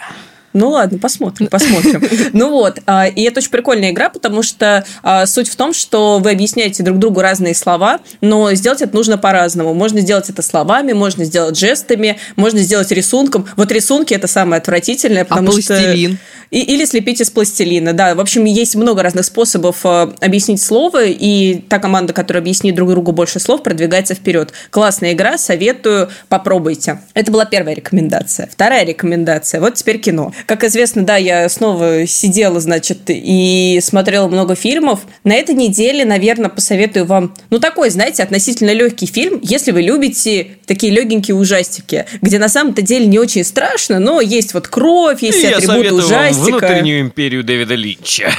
Ну 0.52 0.70
ладно, 0.70 0.98
посмотрим, 0.98 1.46
посмотрим. 1.48 2.02
Ну 2.32 2.50
вот, 2.50 2.78
а, 2.86 3.06
и 3.06 3.22
это 3.22 3.38
очень 3.40 3.50
прикольная 3.50 3.90
игра, 3.90 4.08
потому 4.08 4.42
что 4.42 4.84
а, 5.02 5.26
суть 5.26 5.48
в 5.48 5.56
том, 5.56 5.72
что 5.72 6.18
вы 6.18 6.30
объясняете 6.30 6.82
друг 6.82 6.98
другу 6.98 7.20
разные 7.20 7.54
слова, 7.54 8.00
но 8.20 8.52
сделать 8.54 8.82
это 8.82 8.94
нужно 8.94 9.18
по-разному. 9.18 9.74
Можно 9.74 10.00
сделать 10.00 10.28
это 10.30 10.42
словами, 10.42 10.92
можно 10.92 11.24
сделать 11.24 11.56
жестами, 11.58 12.18
можно 12.36 12.60
сделать 12.60 12.90
рисунком. 12.90 13.46
Вот 13.56 13.70
рисунки 13.72 14.14
это 14.14 14.26
самое 14.26 14.60
отвратительное, 14.60 15.22
А 15.22 15.24
потому 15.24 15.52
что... 15.52 15.74
пластилин? 15.74 16.18
И- 16.50 16.62
или 16.62 16.84
слепить 16.84 17.20
из 17.20 17.30
пластилина, 17.30 17.92
да. 17.92 18.14
В 18.16 18.20
общем, 18.20 18.44
есть 18.44 18.74
много 18.74 19.02
разных 19.04 19.24
способов 19.24 19.84
объяснить 19.86 20.60
слово, 20.60 21.04
и 21.04 21.60
та 21.68 21.78
команда, 21.78 22.12
которая 22.12 22.42
объяснит 22.42 22.74
друг 22.74 22.90
другу 22.90 23.12
больше 23.12 23.38
слов, 23.38 23.62
продвигается 23.62 24.14
вперед. 24.14 24.52
Классная 24.70 25.12
игра, 25.12 25.38
советую, 25.38 26.10
попробуйте. 26.28 27.00
Это 27.14 27.30
была 27.30 27.44
первая 27.44 27.74
рекомендация. 27.76 28.48
Вторая 28.52 28.84
рекомендация. 28.84 29.60
Вот 29.60 29.74
теперь 29.74 29.98
кино. 29.98 30.32
Как 30.46 30.64
известно, 30.64 31.04
да, 31.04 31.16
я 31.16 31.48
снова 31.48 32.06
сидела, 32.06 32.60
значит, 32.60 32.98
и 33.08 33.78
смотрела 33.82 34.28
много 34.28 34.54
фильмов. 34.54 35.00
На 35.24 35.34
этой 35.34 35.54
неделе, 35.54 36.04
наверное, 36.04 36.50
посоветую 36.50 37.06
вам, 37.06 37.34
ну, 37.50 37.58
такой, 37.58 37.90
знаете, 37.90 38.22
относительно 38.22 38.72
легкий 38.72 39.06
фильм, 39.06 39.40
если 39.42 39.70
вы 39.72 39.82
любите 39.82 40.58
такие 40.66 40.92
легенькие 40.92 41.34
ужастики, 41.34 42.06
где 42.22 42.38
на 42.38 42.48
самом-то 42.48 42.82
деле 42.82 43.06
не 43.06 43.18
очень 43.18 43.44
страшно, 43.44 43.98
но 43.98 44.20
есть 44.20 44.54
вот 44.54 44.68
кровь, 44.68 45.22
есть 45.22 45.38
И 45.38 45.42
я 45.42 45.56
атрибуты 45.56 45.66
советую 45.66 46.08
вам 46.08 46.20
ужастика. 46.20 46.44
внутреннюю 46.44 47.00
империю 47.00 47.44
Дэвида 47.44 47.74
Линча. 47.74 48.30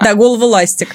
Да, 0.00 0.14
голову 0.14 0.46
ластик. 0.46 0.88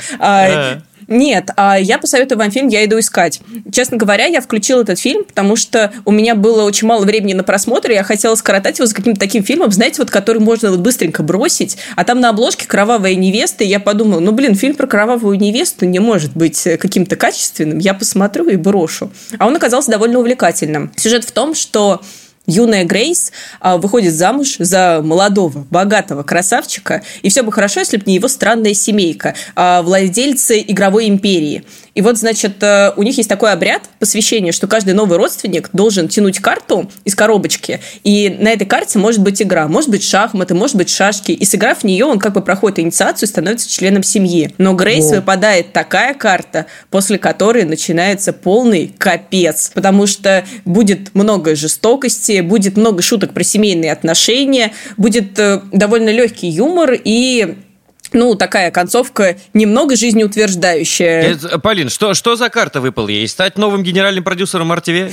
Нет, 1.08 1.49
а 1.56 1.80
я 1.80 1.97
посоветую 1.97 2.38
вам 2.38 2.51
фильм 2.51 2.68
«Я 2.68 2.86
иду 2.86 2.99
искать». 2.99 3.41
Честно 3.72 3.97
говоря, 3.97 4.26
я 4.26 4.41
включила 4.41 4.82
этот 4.82 4.99
фильм, 4.99 5.24
потому 5.24 5.56
что 5.56 5.91
у 6.06 6.12
меня 6.12 6.36
было 6.36 6.64
очень 6.64 6.88
мало 6.88 7.04
времени 7.04 7.34
на 7.34 7.43
просмотр, 7.43 7.91
и 7.91 7.93
я 7.93 8.04
хотела 8.04 8.36
скоротать 8.36 8.80
его 8.80 8.88
с 8.88 8.93
каким-то 8.93 9.20
таким 9.20 9.43
фильмом, 9.43 9.72
знаете, 9.72 10.01
вот 10.01 10.10
который 10.10 10.39
можно 10.39 10.72
вот 10.72 10.80
быстренько 10.80 11.24
бросить, 11.24 11.78
а 11.95 12.04
там 12.04 12.20
на 12.20 12.30
обложке 12.30 12.68
«Кровавая 12.68 13.16
невеста», 13.16 13.64
и 13.64 13.68
я 13.68 13.80
подумала, 13.80 14.20
ну, 14.20 14.32
блин, 14.32 14.56
фильм 14.56 14.76
про 14.76 14.88
кровавую 14.88 15.39
невесту 15.39 15.86
не 15.86 15.99
может 15.99 16.34
быть 16.36 16.66
э, 16.68 16.78
каким-то 16.78 17.16
качественным, 17.16 17.80
я 17.80 17.93
посмотрю 17.93 18.47
и 18.49 18.56
брошу. 18.56 19.12
А 19.38 19.47
он 19.47 19.56
оказался 19.56 19.91
довольно 19.91 20.20
увлекательным. 20.20 20.91
Сюжет 20.95 21.24
в 21.24 21.32
том, 21.32 21.56
что 21.56 22.01
Юная 22.46 22.84
Грейс 22.84 23.32
а, 23.60 23.78
выходит 23.78 24.14
замуж 24.14 24.56
за 24.60 25.02
молодого, 25.02 25.66
богатого 25.70 26.24
красавчика, 26.24 27.02
и 27.22 27.30
все 27.30 27.41
бы 27.41 27.52
хорошо, 27.52 27.80
если 27.80 27.98
бы 27.98 28.04
не 28.06 28.16
его 28.16 28.28
странная 28.28 28.74
семейка, 28.74 29.36
а, 29.56 29.82
владельцы 29.82 30.62
игровой 30.62 31.08
империи. 31.08 31.64
И 31.96 32.02
вот, 32.02 32.18
значит, 32.18 32.62
э, 32.64 32.91
у 32.96 33.04
них 33.04 33.18
есть 33.18 33.30
такой 33.30 33.52
обряд 33.52 33.84
посвящения, 34.00 34.52
что 34.52 34.68
каждый 34.68 34.94
новый 34.94 35.18
родственник 35.18 35.70
должен 35.74 36.08
тянуть 36.08 36.39
карту 36.39 36.89
из 37.06 37.16
коробочки, 37.16 37.80
и 38.04 38.36
на 38.39 38.50
этой 38.50 38.66
карте 38.66 38.98
может 38.98 39.22
быть 39.22 39.41
игра, 39.41 39.68
может 39.68 39.89
быть 39.89 40.04
шахматы, 40.04 40.56
может 40.56 40.76
быть 40.76 40.89
шашки, 40.89 41.32
и 41.32 41.46
сыграв 41.46 41.80
в 41.80 41.84
нее, 41.84 42.06
он 42.06 42.20
как 42.20 42.34
бы 42.34 42.41
проходит 42.41 42.80
инициацию 42.80 43.28
и 43.28 43.32
становится 43.32 43.70
членом 43.70 44.02
семьи. 44.02 44.54
Но 44.58 44.74
Грейс 44.74 45.06
Во. 45.06 45.18
выпадает 45.18 45.72
такая 45.72 46.14
карта, 46.16 46.66
после 46.89 47.20
которой 47.20 47.64
начинается 47.64 48.34
полный 48.34 48.94
капец, 48.98 49.72
потому 49.74 50.08
что 50.08 50.44
будет 50.66 51.14
много 51.14 51.56
жестокости, 51.56 52.41
будет 52.41 52.76
много 52.76 53.02
шуток 53.02 53.34
про 53.34 53.44
семейные 53.44 53.91
отношения, 53.91 54.74
будет 54.98 55.38
э, 55.38 55.62
довольно 55.72 56.10
легкий 56.10 56.48
юмор 56.48 56.94
и 56.94 57.56
ну, 58.14 58.36
такая 58.36 58.72
концовка 58.72 59.38
немного 59.53 59.95
жизнеутверждающая. 59.95 61.22
Это- 61.22 61.59
Полин, 61.59 61.89
что, 61.89 62.14
что 62.14 62.36
за 62.36 62.49
карта 62.49 62.82
выпала 62.82 63.07
ей? 63.09 63.28
Стать 63.28 63.57
новым 63.57 63.84
генеральным 63.84 64.24
продюсером 64.24 64.72
RTV? 64.72 65.11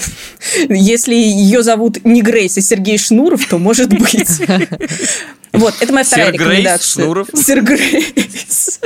Если 0.68 1.14
ее 1.14 1.62
зовут 1.62 2.05
не 2.05 2.22
Грейс, 2.22 2.57
а 2.59 2.61
Сергей 2.61 2.98
Шнуров, 2.98 3.46
то 3.46 3.59
может 3.59 3.88
быть. 3.90 4.28
Вот, 5.53 5.74
это 5.80 5.92
моя 5.92 6.05
вторая 6.05 6.30
Грейс 6.30 6.40
рекомендация. 6.42 7.03
Шнуров? 7.03 7.28
Сир 7.34 7.61
Грейс. 7.62 8.78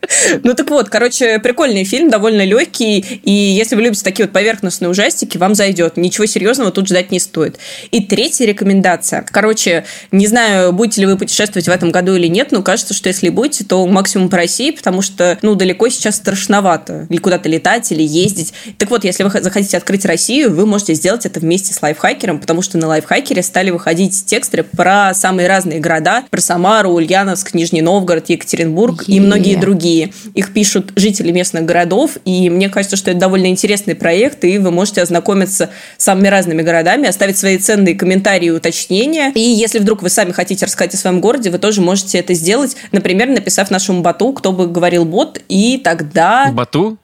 Ну 0.42 0.54
так 0.54 0.70
вот, 0.70 0.88
короче, 0.88 1.38
прикольный 1.38 1.84
фильм, 1.84 2.10
довольно 2.10 2.44
легкий, 2.44 2.98
и 2.98 3.30
если 3.30 3.76
вы 3.76 3.82
любите 3.82 4.02
такие 4.02 4.26
вот 4.26 4.32
поверхностные 4.32 4.88
ужастики, 4.88 5.38
вам 5.38 5.54
зайдет. 5.54 5.96
Ничего 5.96 6.26
серьезного 6.26 6.70
тут 6.70 6.88
ждать 6.88 7.10
не 7.10 7.20
стоит. 7.20 7.58
И 7.90 8.00
третья 8.00 8.46
рекомендация. 8.46 9.24
Короче, 9.30 9.84
не 10.12 10.26
знаю, 10.26 10.72
будете 10.72 11.02
ли 11.02 11.06
вы 11.06 11.16
путешествовать 11.16 11.66
в 11.66 11.70
этом 11.70 11.90
году 11.90 12.14
или 12.14 12.26
нет, 12.26 12.52
но 12.52 12.62
кажется, 12.62 12.94
что 12.94 13.08
если 13.08 13.28
будете, 13.28 13.64
то 13.64 13.86
максимум 13.86 14.28
по 14.28 14.36
России, 14.36 14.70
потому 14.70 15.02
что, 15.02 15.38
ну, 15.42 15.54
далеко 15.54 15.88
сейчас 15.88 16.16
страшновато. 16.16 17.06
Или 17.08 17.18
куда-то 17.18 17.48
летать, 17.48 17.90
или 17.92 18.02
ездить. 18.02 18.52
Так 18.78 18.90
вот, 18.90 19.04
если 19.04 19.24
вы 19.24 19.30
захотите 19.30 19.76
открыть 19.76 20.04
Россию, 20.04 20.54
вы 20.54 20.66
можете 20.66 20.94
сделать 20.94 21.26
это 21.26 21.40
вместе 21.40 21.74
с 21.74 21.82
лайфхакером, 21.82 22.40
потому 22.40 22.62
что 22.62 22.78
на 22.78 22.88
лайфхакере 22.88 23.42
стали 23.42 23.70
выходить 23.70 24.24
тексты 24.26 24.62
про 24.62 25.12
самые 25.14 25.48
разные 25.48 25.80
города, 25.80 26.24
про 26.30 26.40
Самару, 26.40 26.90
Ульяновск, 26.90 27.54
Нижний 27.54 27.82
Новгород, 27.82 28.28
Екатеринбург 28.28 29.04
и 29.06 29.14
Е. 29.14 29.20
многие 29.20 29.56
другие. 29.56 29.87
И 29.88 30.12
их 30.34 30.52
пишут 30.52 30.92
жители 30.96 31.30
местных 31.32 31.64
городов, 31.64 32.18
и 32.24 32.50
мне 32.50 32.68
кажется, 32.68 32.96
что 32.96 33.10
это 33.10 33.20
довольно 33.20 33.46
интересный 33.46 33.94
проект, 33.94 34.44
и 34.44 34.58
вы 34.58 34.70
можете 34.70 35.02
ознакомиться 35.02 35.70
с 35.96 36.04
самыми 36.04 36.28
разными 36.28 36.62
городами, 36.62 37.08
оставить 37.08 37.38
свои 37.38 37.58
ценные 37.58 37.94
комментарии 37.94 38.46
и 38.46 38.50
уточнения, 38.50 39.32
и 39.34 39.40
если 39.40 39.78
вдруг 39.78 40.02
вы 40.02 40.10
сами 40.10 40.32
хотите 40.32 40.66
рассказать 40.66 40.94
о 40.94 40.96
своем 40.98 41.20
городе, 41.20 41.50
вы 41.50 41.58
тоже 41.58 41.80
можете 41.80 42.18
это 42.18 42.34
сделать, 42.34 42.76
например, 42.92 43.28
написав 43.28 43.70
нашему 43.70 44.02
боту, 44.02 44.32
кто 44.32 44.52
бы 44.52 44.66
говорил 44.66 45.04
бот, 45.04 45.40
и 45.48 45.78
тогда... 45.78 46.50
Бату? 46.52 46.98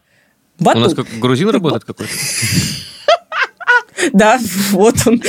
Бату. 0.59 0.79
У 0.79 0.83
нас 0.83 0.95
как 0.95 1.07
грузин 1.19 1.49
работает 1.51 1.85
какой-то? 1.85 2.13
Да, 4.13 4.39
вот 4.73 4.97
он. 5.07 5.23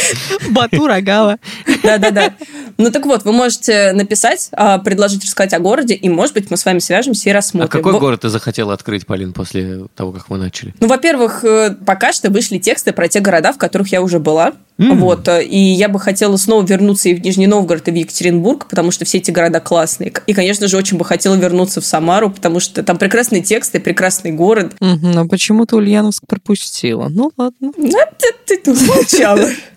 Бату 0.50 0.88
Рогава. 0.88 1.38
Да-да-да. 1.84 2.34
Ну 2.78 2.92
так 2.92 3.06
вот, 3.06 3.24
вы 3.24 3.32
можете 3.32 3.94
написать, 3.94 4.50
а, 4.52 4.80
предложить 4.80 5.24
рассказать 5.24 5.54
о 5.54 5.60
городе, 5.60 5.94
и, 5.94 6.10
может 6.10 6.34
быть, 6.34 6.52
мы 6.52 6.58
с 6.58 6.66
вами 6.66 6.80
свяжемся 6.80 7.30
и 7.30 7.34
рассмотрим. 7.34 7.68
А 7.68 7.72
какой 7.72 7.94
Во- 7.94 8.00
город 8.00 8.22
ты 8.22 8.30
захотела 8.30 8.74
открыть, 8.74 9.06
Полин, 9.06 9.32
после 9.34 9.86
того, 9.96 10.12
как 10.12 10.30
мы 10.30 10.38
начали? 10.38 10.74
Ну, 10.82 10.88
во-первых, 10.88 11.44
э, 11.46 11.76
пока 11.86 12.12
что 12.12 12.30
вышли 12.30 12.58
тексты 12.58 12.92
про 12.92 13.08
те 13.08 13.22
города, 13.22 13.54
в 13.54 13.58
которых 13.58 13.92
я 13.92 14.02
уже 14.02 14.20
была. 14.20 14.54
М. 14.78 15.00
Вот, 15.00 15.26
э, 15.30 15.42
и 15.46 15.58
я 15.58 15.88
бы 15.88 16.02
хотела 16.02 16.36
снова 16.36 16.66
вернуться 16.66 17.08
и 17.08 17.14
в 17.14 17.22
Нижний 17.24 17.48
Новгород, 17.48 17.88
и 17.88 17.92
в 17.92 17.96
Екатеринбург, 17.96 18.68
потому 18.68 18.92
что 18.92 19.06
все 19.06 19.20
эти 19.20 19.32
города 19.32 19.62
классные. 19.62 20.12
И, 20.28 20.34
конечно 20.34 20.68
же, 20.68 20.76
очень 20.76 20.98
бы 20.98 21.06
хотела 21.06 21.36
вернуться 21.36 21.80
в 21.80 21.86
Самару, 21.86 22.30
потому 22.30 22.60
что 22.60 22.84
там 22.84 22.98
прекрасные 22.98 23.42
тексты, 23.42 23.80
прекрасный 23.80 24.34
город. 24.34 24.74
Мгм, 24.82 25.12
Но 25.12 25.28
почему-то 25.30 25.78
Ульяновск 25.78 26.24
пропустила. 26.28 27.08
Ну 27.10 27.32
ладно. 27.38 27.72
Ну, 27.78 27.90
ты, 28.18 28.28
ты 28.46 28.58
тут 28.62 28.82
молчала. 28.86 29.48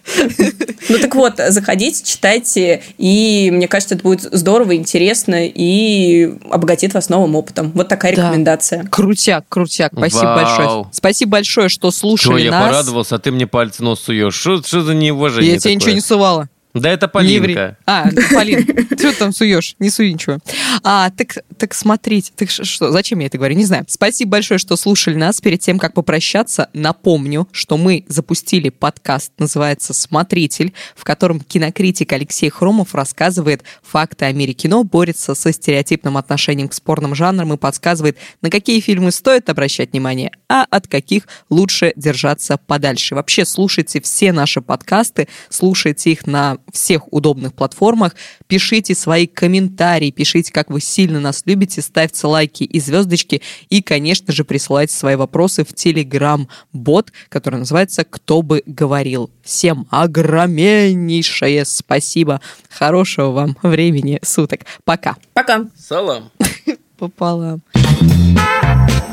Ну 0.89 0.99
так 0.99 1.15
вот, 1.15 1.35
заходите, 1.49 2.03
читайте, 2.05 2.83
и 2.97 3.51
мне 3.53 3.69
кажется, 3.69 3.95
это 3.95 4.03
будет 4.05 4.23
здорово, 4.23 4.75
интересно 4.77 5.47
и 5.47 6.33
обогатит 6.51 6.95
вас 6.95 7.09
новым 7.09 7.37
опытом. 7.37 7.73
Вот 7.75 7.89
такая 7.89 8.15
Да. 8.17 8.29
рекомендация. 8.29 8.85
Крутяк, 8.85 9.45
крутяк. 9.49 9.93
Спасибо 9.95 10.23
Вау. 10.25 10.37
большое. 10.37 10.87
Спасибо 10.93 11.31
большое, 11.33 11.69
что 11.69 11.91
Что, 11.91 12.01
слушали 12.01 12.43
я 12.43 12.51
нас. 12.51 12.67
порадовался, 12.67 13.17
а 13.17 13.19
ты 13.19 13.31
мне 13.31 13.47
палец 13.47 13.77
в 13.77 13.81
нос 13.81 14.01
суешь. 14.01 14.35
Что, 14.35 14.63
что 14.63 14.83
за 14.83 14.95
неуважение 14.95 15.53
Я 15.55 15.59
тебе 15.59 15.75
ничего 15.75 15.93
не 15.93 16.01
сувала. 16.01 16.49
Да 16.75 16.91
это. 16.91 17.09
Полинка. 17.09 17.77
А, 17.87 18.09
Полин, 18.33 18.67
что 18.99 19.19
там 19.19 19.33
суешь? 19.33 19.75
Не 19.79 19.91
суй 19.91 20.13
ничего. 20.13 20.39
А, 20.83 21.11
так, 21.11 21.39
так 21.57 21.75
смотрите, 21.75 22.33
так 22.37 22.51
что, 22.51 22.93
зачем 22.93 23.21
я 23.21 23.27
это 23.27 23.39
говорю? 23.39 23.57
Не 23.57 23.65
знаю. 23.65 23.85
Спасибо 23.89 24.33
большое, 24.33 24.59
что 24.59 24.77
слушали 24.77 25.15
нас. 25.15 25.41
Перед 25.41 25.61
тем, 25.61 25.79
как 25.79 25.95
попрощаться, 25.95 26.69
напомню, 26.75 27.49
что 27.53 27.77
мы 27.79 28.05
запустили 28.09 28.69
подкаст, 28.69 29.33
называется 29.39 29.95
«Смотритель», 29.95 30.75
в 30.95 31.05
котором 31.05 31.41
кинокритик 31.41 32.13
Алексей 32.13 32.51
Хромов 32.51 32.95
рассказывает 32.95 33.63
факты 33.83 34.27
о 34.27 34.33
мире 34.33 34.53
кино, 34.53 34.85
борется 34.85 35.35
со 35.35 35.53
стереотипным 35.53 36.17
отношением 36.17 36.69
к 36.69 36.75
спорным 36.75 37.15
жанрам 37.15 37.53
и 37.53 37.57
подсказывает, 37.57 38.19
на 38.43 38.51
какие 38.51 38.81
фильмы 38.81 39.11
стоит 39.11 39.49
обращать 39.49 39.93
внимание, 39.93 40.33
а 40.49 40.67
от 40.69 40.87
каких 40.87 41.25
лучше 41.49 41.93
держаться 41.97 42.59
подальше. 42.59 43.15
Вообще, 43.15 43.45
слушайте 43.45 44.01
все 44.01 44.33
наши 44.33 44.61
подкасты, 44.61 45.29
слушайте 45.49 46.13
их 46.13 46.27
на 46.27 46.59
всех 46.73 47.13
удобных 47.13 47.55
платформах, 47.55 48.15
пишите 48.47 48.95
свои 48.95 49.27
комментарии, 49.27 50.11
пишите, 50.11 50.53
как 50.53 50.71
вы 50.71 50.81
сильно 50.81 51.21
нас 51.21 51.43
любите, 51.47 51.83
ставьте 51.83 52.27
лайки 52.27 52.65
и 52.65 52.81
звездочки, 52.81 53.43
и, 53.69 53.83
конечно 53.83 54.33
же, 54.33 54.45
присылайте 54.45 54.95
свои 54.95 55.17
вопросы 55.17 55.65
в 55.65 55.73
Telegram-бот, 55.73 57.13
который 57.29 57.59
называется 57.61 58.05
«Кто 58.05 58.43
бы 58.43 58.63
говорил». 58.67 59.31
Всем 59.43 59.87
огромнейшее 59.91 61.65
спасибо. 61.65 62.41
Хорошего 62.71 63.31
вам 63.31 63.57
времени 63.63 64.19
суток. 64.23 64.61
Пока. 64.85 65.17
Пока. 65.33 65.67
Салам. 65.77 66.31
Пополам. 66.99 67.63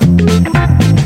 Thank 0.06 1.00